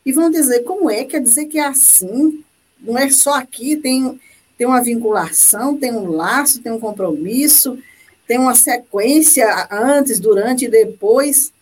e 0.03 0.11
vão 0.11 0.31
dizer 0.31 0.61
como 0.61 0.91
é, 0.91 1.05
quer 1.05 1.21
dizer 1.21 1.45
que 1.45 1.59
é 1.59 1.67
assim, 1.67 2.43
não 2.81 2.97
é 2.97 3.11
só 3.11 3.35
aqui, 3.35 3.77
tem, 3.77 4.19
tem 4.57 4.67
uma 4.67 4.83
vinculação, 4.83 5.77
tem 5.77 5.93
um 5.93 6.11
laço, 6.11 6.63
tem 6.63 6.73
um 6.73 6.81
compromisso, 6.81 7.79
tem 8.27 8.39
uma 8.39 8.55
sequência 8.55 9.69
antes, 9.71 10.19
durante 10.19 10.65
e 10.65 10.71
depois. 10.71 11.53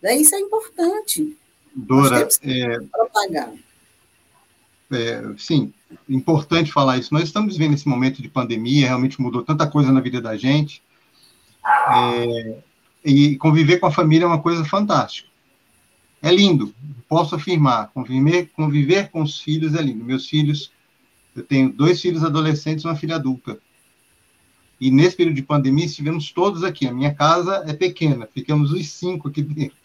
Né? 0.00 0.16
Isso 0.16 0.34
é 0.34 0.40
importante. 0.40 1.36
Dora, 1.74 2.26
é, 2.42 2.78
propagar. 2.90 3.52
É, 4.90 5.22
sim, 5.36 5.74
importante 6.08 6.72
falar 6.72 6.98
isso. 6.98 7.12
Nós 7.12 7.24
estamos 7.24 7.56
vivendo 7.56 7.74
esse 7.74 7.88
momento 7.88 8.22
de 8.22 8.28
pandemia, 8.28 8.86
realmente 8.86 9.20
mudou 9.20 9.42
tanta 9.42 9.66
coisa 9.66 9.92
na 9.92 10.00
vida 10.00 10.20
da 10.20 10.36
gente. 10.36 10.82
É, 11.64 12.58
e 13.04 13.36
conviver 13.36 13.78
com 13.78 13.86
a 13.86 13.92
família 13.92 14.24
é 14.24 14.28
uma 14.28 14.40
coisa 14.40 14.64
fantástica. 14.64 15.28
É 16.20 16.32
lindo, 16.32 16.74
posso 17.08 17.34
afirmar. 17.34 17.90
Conviver, 17.92 18.50
conviver 18.54 19.10
com 19.10 19.22
os 19.22 19.40
filhos 19.40 19.74
é 19.74 19.82
lindo. 19.82 20.04
Meus 20.04 20.28
filhos, 20.28 20.70
eu 21.34 21.42
tenho 21.42 21.72
dois 21.72 22.00
filhos 22.00 22.22
adolescentes 22.22 22.84
e 22.84 22.88
uma 22.88 22.96
filha 22.96 23.16
adulta. 23.16 23.58
E 24.80 24.90
nesse 24.90 25.16
período 25.16 25.36
de 25.36 25.42
pandemia 25.42 25.84
estivemos 25.84 26.30
todos 26.32 26.64
aqui. 26.64 26.86
A 26.86 26.94
minha 26.94 27.14
casa 27.14 27.64
é 27.66 27.72
pequena, 27.72 28.26
ficamos 28.32 28.72
os 28.72 28.88
cinco 28.88 29.28
aqui 29.28 29.42
dentro. 29.42 29.76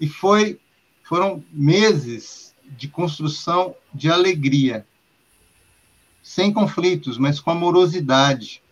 E 0.00 0.08
foi, 0.08 0.58
foram 1.02 1.42
meses 1.52 2.43
de 2.64 2.88
construção 2.88 3.74
de 3.92 4.10
alegria, 4.10 4.86
sem 6.22 6.52
conflitos, 6.52 7.18
mas 7.18 7.38
com 7.38 7.50
amorosidade. 7.50 8.62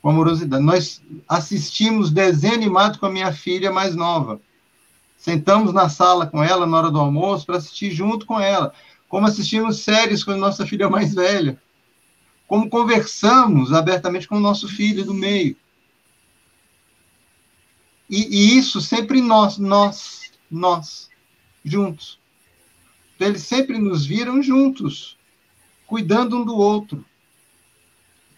Com 0.00 0.10
amorosidade. 0.10 0.62
Nós 0.62 1.00
assistimos 1.28 2.10
desenho 2.10 2.54
animado 2.54 2.98
com 2.98 3.06
a 3.06 3.10
minha 3.10 3.32
filha 3.32 3.70
mais 3.70 3.94
nova. 3.94 4.40
Sentamos 5.16 5.72
na 5.72 5.88
sala 5.88 6.26
com 6.26 6.42
ela 6.42 6.66
na 6.66 6.76
hora 6.76 6.90
do 6.90 6.98
almoço 6.98 7.46
para 7.46 7.56
assistir 7.56 7.92
junto 7.92 8.26
com 8.26 8.40
ela. 8.40 8.74
Como 9.08 9.26
assistimos 9.26 9.78
séries 9.78 10.24
com 10.24 10.32
a 10.32 10.36
nossa 10.36 10.66
filha 10.66 10.90
mais 10.90 11.14
velha. 11.14 11.60
Como 12.48 12.68
conversamos 12.68 13.72
abertamente 13.72 14.26
com 14.26 14.36
o 14.36 14.40
nosso 14.40 14.66
filho 14.66 15.04
do 15.04 15.14
meio. 15.14 15.56
E, 18.10 18.26
e 18.26 18.58
isso 18.58 18.80
sempre 18.80 19.22
nós, 19.22 19.56
nós, 19.56 20.32
nós, 20.50 21.08
juntos. 21.64 22.18
Então, 23.22 23.30
eles 23.30 23.42
sempre 23.44 23.78
nos 23.78 24.04
viram 24.04 24.42
juntos, 24.42 25.16
cuidando 25.86 26.36
um 26.36 26.44
do 26.44 26.56
outro. 26.56 27.04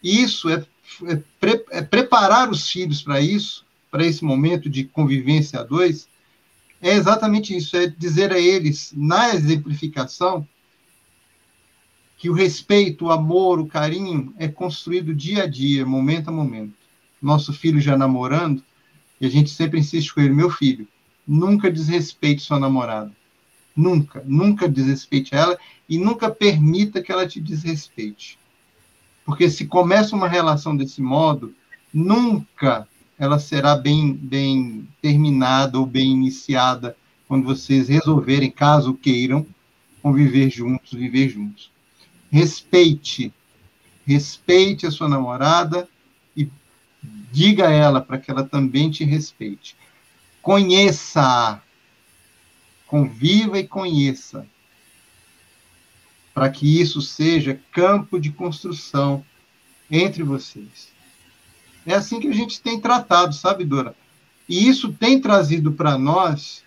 Isso 0.02 0.50
é, 0.50 0.62
é, 1.06 1.22
pre, 1.40 1.64
é 1.70 1.80
preparar 1.80 2.50
os 2.50 2.68
filhos 2.68 3.00
para 3.00 3.18
isso, 3.18 3.64
para 3.90 4.04
esse 4.04 4.22
momento 4.22 4.68
de 4.68 4.84
convivência 4.84 5.60
a 5.60 5.62
dois, 5.62 6.06
é 6.82 6.92
exatamente 6.92 7.56
isso, 7.56 7.74
é 7.78 7.86
dizer 7.86 8.30
a 8.30 8.38
eles, 8.38 8.92
na 8.94 9.34
exemplificação, 9.34 10.46
que 12.18 12.28
o 12.28 12.34
respeito, 12.34 13.06
o 13.06 13.10
amor, 13.10 13.58
o 13.58 13.66
carinho 13.66 14.34
é 14.36 14.48
construído 14.48 15.14
dia 15.14 15.44
a 15.44 15.46
dia, 15.46 15.86
momento 15.86 16.28
a 16.28 16.30
momento. 16.30 16.74
Nosso 17.22 17.54
filho 17.54 17.80
já 17.80 17.96
namorando, 17.96 18.62
e 19.18 19.24
a 19.24 19.30
gente 19.30 19.48
sempre 19.48 19.80
insiste 19.80 20.12
com 20.12 20.20
ele, 20.20 20.34
meu 20.34 20.50
filho, 20.50 20.86
nunca 21.26 21.72
desrespeite 21.72 22.42
sua 22.42 22.60
namorada. 22.60 23.10
Nunca, 23.76 24.22
nunca 24.24 24.68
desrespeite 24.68 25.34
ela 25.34 25.58
e 25.88 25.98
nunca 25.98 26.30
permita 26.30 27.02
que 27.02 27.10
ela 27.10 27.26
te 27.26 27.40
desrespeite. 27.40 28.38
Porque 29.24 29.50
se 29.50 29.66
começa 29.66 30.14
uma 30.14 30.28
relação 30.28 30.76
desse 30.76 31.00
modo, 31.00 31.54
nunca 31.92 32.86
ela 33.18 33.38
será 33.38 33.76
bem, 33.76 34.12
bem 34.12 34.88
terminada 35.00 35.78
ou 35.78 35.86
bem 35.86 36.10
iniciada 36.10 36.96
quando 37.26 37.44
vocês 37.44 37.88
resolverem, 37.88 38.50
caso 38.50 38.94
queiram, 38.94 39.46
conviver 40.02 40.50
juntos, 40.50 40.92
viver 40.92 41.28
juntos. 41.28 41.70
Respeite, 42.30 43.32
respeite 44.06 44.86
a 44.86 44.90
sua 44.90 45.08
namorada 45.08 45.88
e 46.36 46.48
diga 47.32 47.68
a 47.68 47.72
ela 47.72 48.00
para 48.00 48.18
que 48.18 48.30
ela 48.30 48.44
também 48.44 48.90
te 48.90 49.04
respeite. 49.04 49.76
Conheça, 50.42 51.62
conviva 52.94 53.58
e 53.58 53.66
conheça, 53.66 54.46
para 56.32 56.48
que 56.48 56.80
isso 56.80 57.02
seja 57.02 57.60
campo 57.72 58.20
de 58.20 58.30
construção 58.30 59.24
entre 59.90 60.22
vocês. 60.22 60.92
É 61.84 61.94
assim 61.94 62.20
que 62.20 62.28
a 62.28 62.32
gente 62.32 62.62
tem 62.62 62.80
tratado, 62.80 63.34
sabe, 63.34 63.64
Dora? 63.64 63.96
E 64.48 64.68
isso 64.68 64.92
tem 64.92 65.20
trazido 65.20 65.72
para 65.72 65.98
nós 65.98 66.62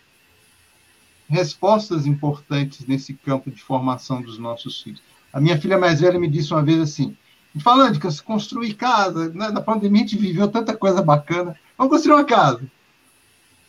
respostas 1.29 2.05
importantes 2.05 2.85
nesse 2.85 3.13
campo 3.13 3.49
de 3.49 3.61
formação 3.61 4.21
dos 4.21 4.37
nossos 4.37 4.81
filhos. 4.81 5.01
A 5.31 5.39
minha 5.39 5.57
filha 5.57 5.77
mais 5.77 6.01
velha 6.01 6.19
me 6.19 6.27
disse 6.27 6.51
uma 6.51 6.61
vez 6.61 6.81
assim: 6.81 7.15
falando 7.63 8.11
se 8.11 8.21
construir 8.21 8.73
casa, 8.73 9.29
né, 9.29 9.47
na 9.47 9.61
pandemia 9.61 10.01
a 10.01 10.05
gente 10.05 10.17
viveu 10.17 10.49
tanta 10.49 10.75
coisa 10.75 11.01
bacana, 11.01 11.57
vamos 11.77 11.93
construir 11.93 12.15
uma 12.15 12.25
casa. 12.25 12.63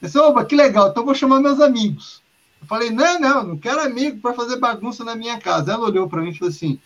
Eu 0.02 0.08
disse, 0.08 0.18
opa, 0.18 0.44
que 0.44 0.56
legal, 0.56 0.88
então 0.88 1.04
vou 1.04 1.14
chamar 1.14 1.38
meus 1.38 1.60
amigos. 1.60 2.26
Eu 2.60 2.66
falei, 2.66 2.90
não, 2.90 3.20
não, 3.20 3.42
não 3.44 3.58
quero 3.58 3.80
amigo 3.80 4.20
para 4.20 4.34
fazer 4.34 4.58
bagunça 4.58 5.04
na 5.04 5.14
minha 5.14 5.38
casa. 5.38 5.72
Ela 5.72 5.86
olhou 5.86 6.08
para 6.08 6.22
mim 6.22 6.30
e 6.30 6.38
falou 6.38 6.50
assim: 6.50 6.78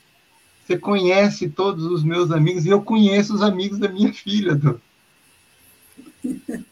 você 0.64 0.78
conhece 0.78 1.48
todos 1.48 1.84
os 1.84 2.04
meus 2.04 2.30
amigos 2.30 2.64
e 2.64 2.68
eu 2.68 2.82
conheço 2.82 3.34
os 3.34 3.42
amigos 3.42 3.78
da 3.78 3.88
minha 3.88 4.12
filha. 4.12 4.58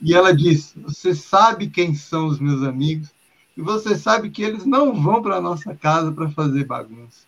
E 0.01 0.15
ela 0.15 0.35
disse: 0.35 0.79
Você 0.79 1.15
sabe 1.15 1.69
quem 1.69 1.95
são 1.95 2.27
os 2.27 2.39
meus 2.39 2.63
amigos 2.63 3.11
e 3.57 3.61
você 3.61 3.99
sabe 3.99 4.31
que 4.31 4.43
eles 4.43 4.65
não 4.65 5.03
vão 5.03 5.21
para 5.21 5.37
a 5.37 5.41
nossa 5.41 5.75
casa 5.75 6.13
para 6.13 6.31
fazer 6.31 6.65
bagunça. 6.65 7.27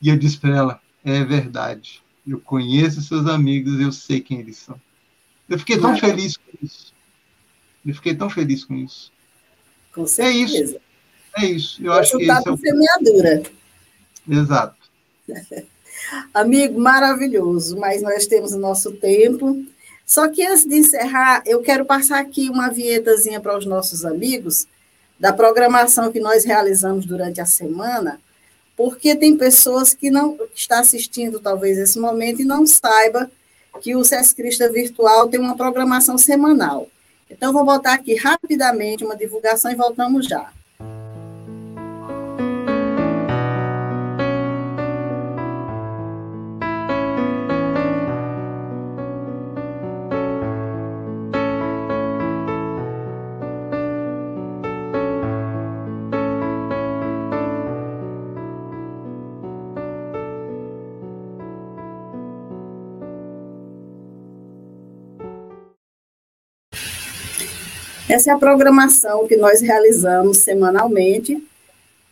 E 0.00 0.08
eu 0.08 0.18
disse 0.18 0.38
para 0.38 0.56
ela: 0.56 0.80
É 1.04 1.22
verdade. 1.22 2.02
Eu 2.26 2.40
conheço 2.40 3.02
seus 3.02 3.26
amigos, 3.26 3.78
eu 3.80 3.92
sei 3.92 4.20
quem 4.20 4.40
eles 4.40 4.56
são. 4.56 4.80
Eu 5.48 5.58
fiquei 5.58 5.78
tão 5.78 5.96
feliz 5.96 6.36
com 6.36 6.52
isso. 6.62 6.92
Eu 7.84 7.94
fiquei 7.94 8.14
tão 8.14 8.28
feliz 8.28 8.64
com 8.64 8.74
isso. 8.74 9.12
Com 9.94 10.06
certeza. 10.06 10.54
É 10.56 10.62
isso. 10.62 10.80
É 11.36 11.46
isso. 11.46 11.84
Eu 11.84 11.92
acho 11.92 12.16
que 12.16 12.24
esse 12.24 12.48
é 12.48 12.52
o... 12.52 12.56
semeadura. 12.56 13.42
Exato. 14.28 14.76
Amigo, 16.32 16.80
maravilhoso, 16.80 17.76
mas 17.76 18.02
nós 18.02 18.26
temos 18.26 18.52
o 18.52 18.58
nosso 18.58 18.92
tempo. 18.92 19.64
Só 20.06 20.28
que 20.28 20.44
antes 20.44 20.64
de 20.64 20.76
encerrar, 20.76 21.42
eu 21.44 21.60
quero 21.60 21.84
passar 21.84 22.20
aqui 22.20 22.48
uma 22.48 22.70
vinhetazinha 22.70 23.40
para 23.40 23.56
os 23.56 23.66
nossos 23.66 24.04
amigos 24.04 24.66
da 25.20 25.32
programação 25.32 26.10
que 26.10 26.20
nós 26.20 26.44
realizamos 26.44 27.04
durante 27.04 27.40
a 27.40 27.46
semana, 27.46 28.20
porque 28.76 29.14
tem 29.14 29.36
pessoas 29.36 29.92
que 29.92 30.10
não 30.10 30.38
está 30.54 30.80
assistindo 30.80 31.40
talvez 31.40 31.76
esse 31.76 31.98
momento 31.98 32.40
e 32.40 32.44
não 32.44 32.66
saiba 32.66 33.30
que 33.82 33.94
o 33.94 34.04
Sescrista 34.04 34.70
Virtual 34.70 35.28
tem 35.28 35.38
uma 35.38 35.56
programação 35.56 36.16
semanal. 36.16 36.88
Então, 37.30 37.52
vou 37.52 37.64
botar 37.64 37.94
aqui 37.94 38.14
rapidamente 38.14 39.04
uma 39.04 39.16
divulgação 39.16 39.70
e 39.70 39.74
voltamos 39.76 40.26
já. 40.26 40.50
Essa 68.08 68.30
é 68.30 68.32
a 68.32 68.38
programação 68.38 69.28
que 69.28 69.36
nós 69.36 69.60
realizamos 69.60 70.38
semanalmente 70.38 71.46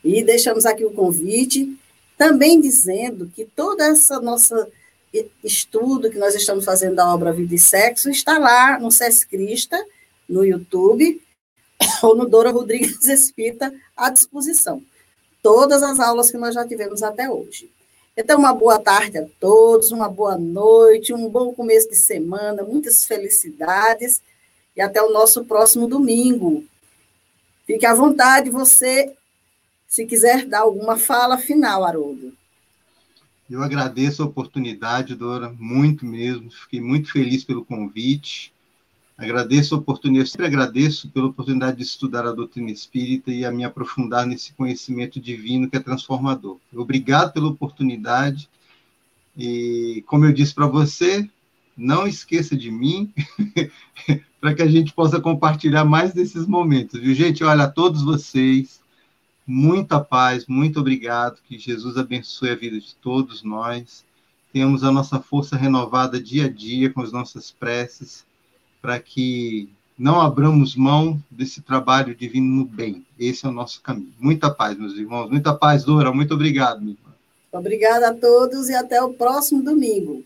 e 0.05 0.22
deixamos 0.22 0.66
aqui 0.66 0.84
o 0.84 0.90
convite, 0.90 1.74
também 2.18 2.61
dizendo 2.61 3.32
que 3.34 3.47
todo 3.47 3.80
esse 3.80 4.14
nosso 4.20 4.55
estudo 5.42 6.11
que 6.11 6.18
nós 6.18 6.34
estamos 6.34 6.66
fazendo 6.66 6.97
da 6.97 7.11
obra 7.11 7.32
Vida 7.32 7.55
e 7.55 7.59
Sexo 7.59 8.11
está 8.11 8.36
lá 8.36 8.78
no 8.78 8.92
Sescrista, 8.92 9.82
no 10.28 10.44
YouTube, 10.44 11.22
ou 12.05 12.14
no 12.14 12.28
Dora 12.28 12.51
Rodrigues 12.51 13.09
Espírita, 13.09 13.72
à 13.97 14.11
disposição. 14.11 14.82
Todas 15.42 15.82
as 15.82 15.99
aulas 15.99 16.30
que 16.30 16.36
nós 16.36 16.55
já 16.55 16.68
tivemos 16.68 17.03
até 17.03 17.30
hoje. 17.30 17.70
Então, 18.14 18.38
uma 18.38 18.53
boa 18.53 18.78
tarde 18.78 19.16
a 19.16 19.26
todos, 19.40 19.92
uma 19.92 20.11
boa 20.11 20.36
noite, 20.36 21.14
um 21.14 21.26
bom 21.26 21.55
começo 21.55 21.88
de 21.88 21.97
semana, 21.97 22.62
muitas 22.62 23.03
felicidades 23.07 24.20
e 24.76 24.80
até 24.80 25.02
o 25.02 25.12
nosso 25.12 25.44
próximo 25.44 25.88
domingo. 25.88 26.64
Fique 27.66 27.86
à 27.86 27.94
vontade, 27.94 28.50
você, 28.50 29.14
se 29.88 30.06
quiser 30.06 30.46
dar 30.46 30.60
alguma 30.60 30.96
fala 30.96 31.38
final, 31.38 31.84
Haroldo. 31.84 32.32
Eu 33.48 33.62
agradeço 33.62 34.22
a 34.22 34.26
oportunidade, 34.26 35.14
Dora, 35.14 35.54
muito 35.58 36.04
mesmo. 36.04 36.50
Fiquei 36.50 36.80
muito 36.80 37.10
feliz 37.10 37.44
pelo 37.44 37.64
convite. 37.64 38.52
Agradeço 39.16 39.74
a 39.74 39.78
oportunidade, 39.78 40.30
sempre 40.30 40.46
agradeço 40.46 41.08
pela 41.10 41.28
oportunidade 41.28 41.78
de 41.78 41.84
estudar 41.84 42.26
a 42.26 42.32
doutrina 42.32 42.70
espírita 42.70 43.30
e 43.30 43.46
a 43.46 43.50
me 43.50 43.64
aprofundar 43.64 44.26
nesse 44.26 44.52
conhecimento 44.52 45.18
divino 45.18 45.70
que 45.70 45.76
é 45.76 45.80
transformador. 45.80 46.58
Obrigado 46.74 47.32
pela 47.32 47.48
oportunidade. 47.48 48.48
E, 49.36 50.04
como 50.06 50.26
eu 50.26 50.32
disse 50.32 50.54
para 50.54 50.66
você, 50.66 51.28
não 51.76 52.06
esqueça 52.06 52.56
de 52.56 52.70
mim, 52.70 53.12
para 54.47 54.55
que 54.55 54.62
a 54.62 54.68
gente 54.68 54.92
possa 54.92 55.20
compartilhar 55.20 55.84
mais 55.84 56.14
desses 56.14 56.47
momentos, 56.47 57.01
viu, 57.01 57.12
gente? 57.12 57.42
Olha, 57.42 57.64
a 57.64 57.68
todos 57.68 58.05
vocês, 58.05 58.80
muita 59.44 59.99
paz, 59.99 60.47
muito 60.47 60.78
obrigado, 60.78 61.40
que 61.49 61.59
Jesus 61.59 61.97
abençoe 61.97 62.51
a 62.51 62.55
vida 62.55 62.78
de 62.78 62.94
todos 62.94 63.42
nós, 63.42 64.05
tenhamos 64.53 64.84
a 64.84 64.92
nossa 64.92 65.18
força 65.18 65.57
renovada 65.57 66.22
dia 66.22 66.44
a 66.44 66.49
dia 66.49 66.92
com 66.92 67.01
as 67.01 67.11
nossas 67.11 67.51
preces, 67.51 68.24
para 68.80 69.01
que 69.01 69.68
não 69.99 70.20
abramos 70.20 70.76
mão 70.76 71.20
desse 71.28 71.61
trabalho 71.61 72.14
divino 72.14 72.47
no 72.47 72.64
bem. 72.64 73.05
Esse 73.18 73.47
é 73.47 73.49
o 73.49 73.53
nosso 73.53 73.82
caminho. 73.82 74.14
Muita 74.16 74.49
paz, 74.49 74.78
meus 74.78 74.94
irmãos, 74.94 75.28
muita 75.28 75.53
paz, 75.53 75.82
Dora, 75.82 76.12
muito 76.12 76.34
obrigado, 76.34 76.82
minha 76.82 76.92
irmã. 76.92 77.12
Obrigada 77.51 78.11
a 78.11 78.14
todos 78.14 78.68
e 78.68 78.74
até 78.76 79.03
o 79.03 79.12
próximo 79.12 79.61
domingo. 79.61 80.24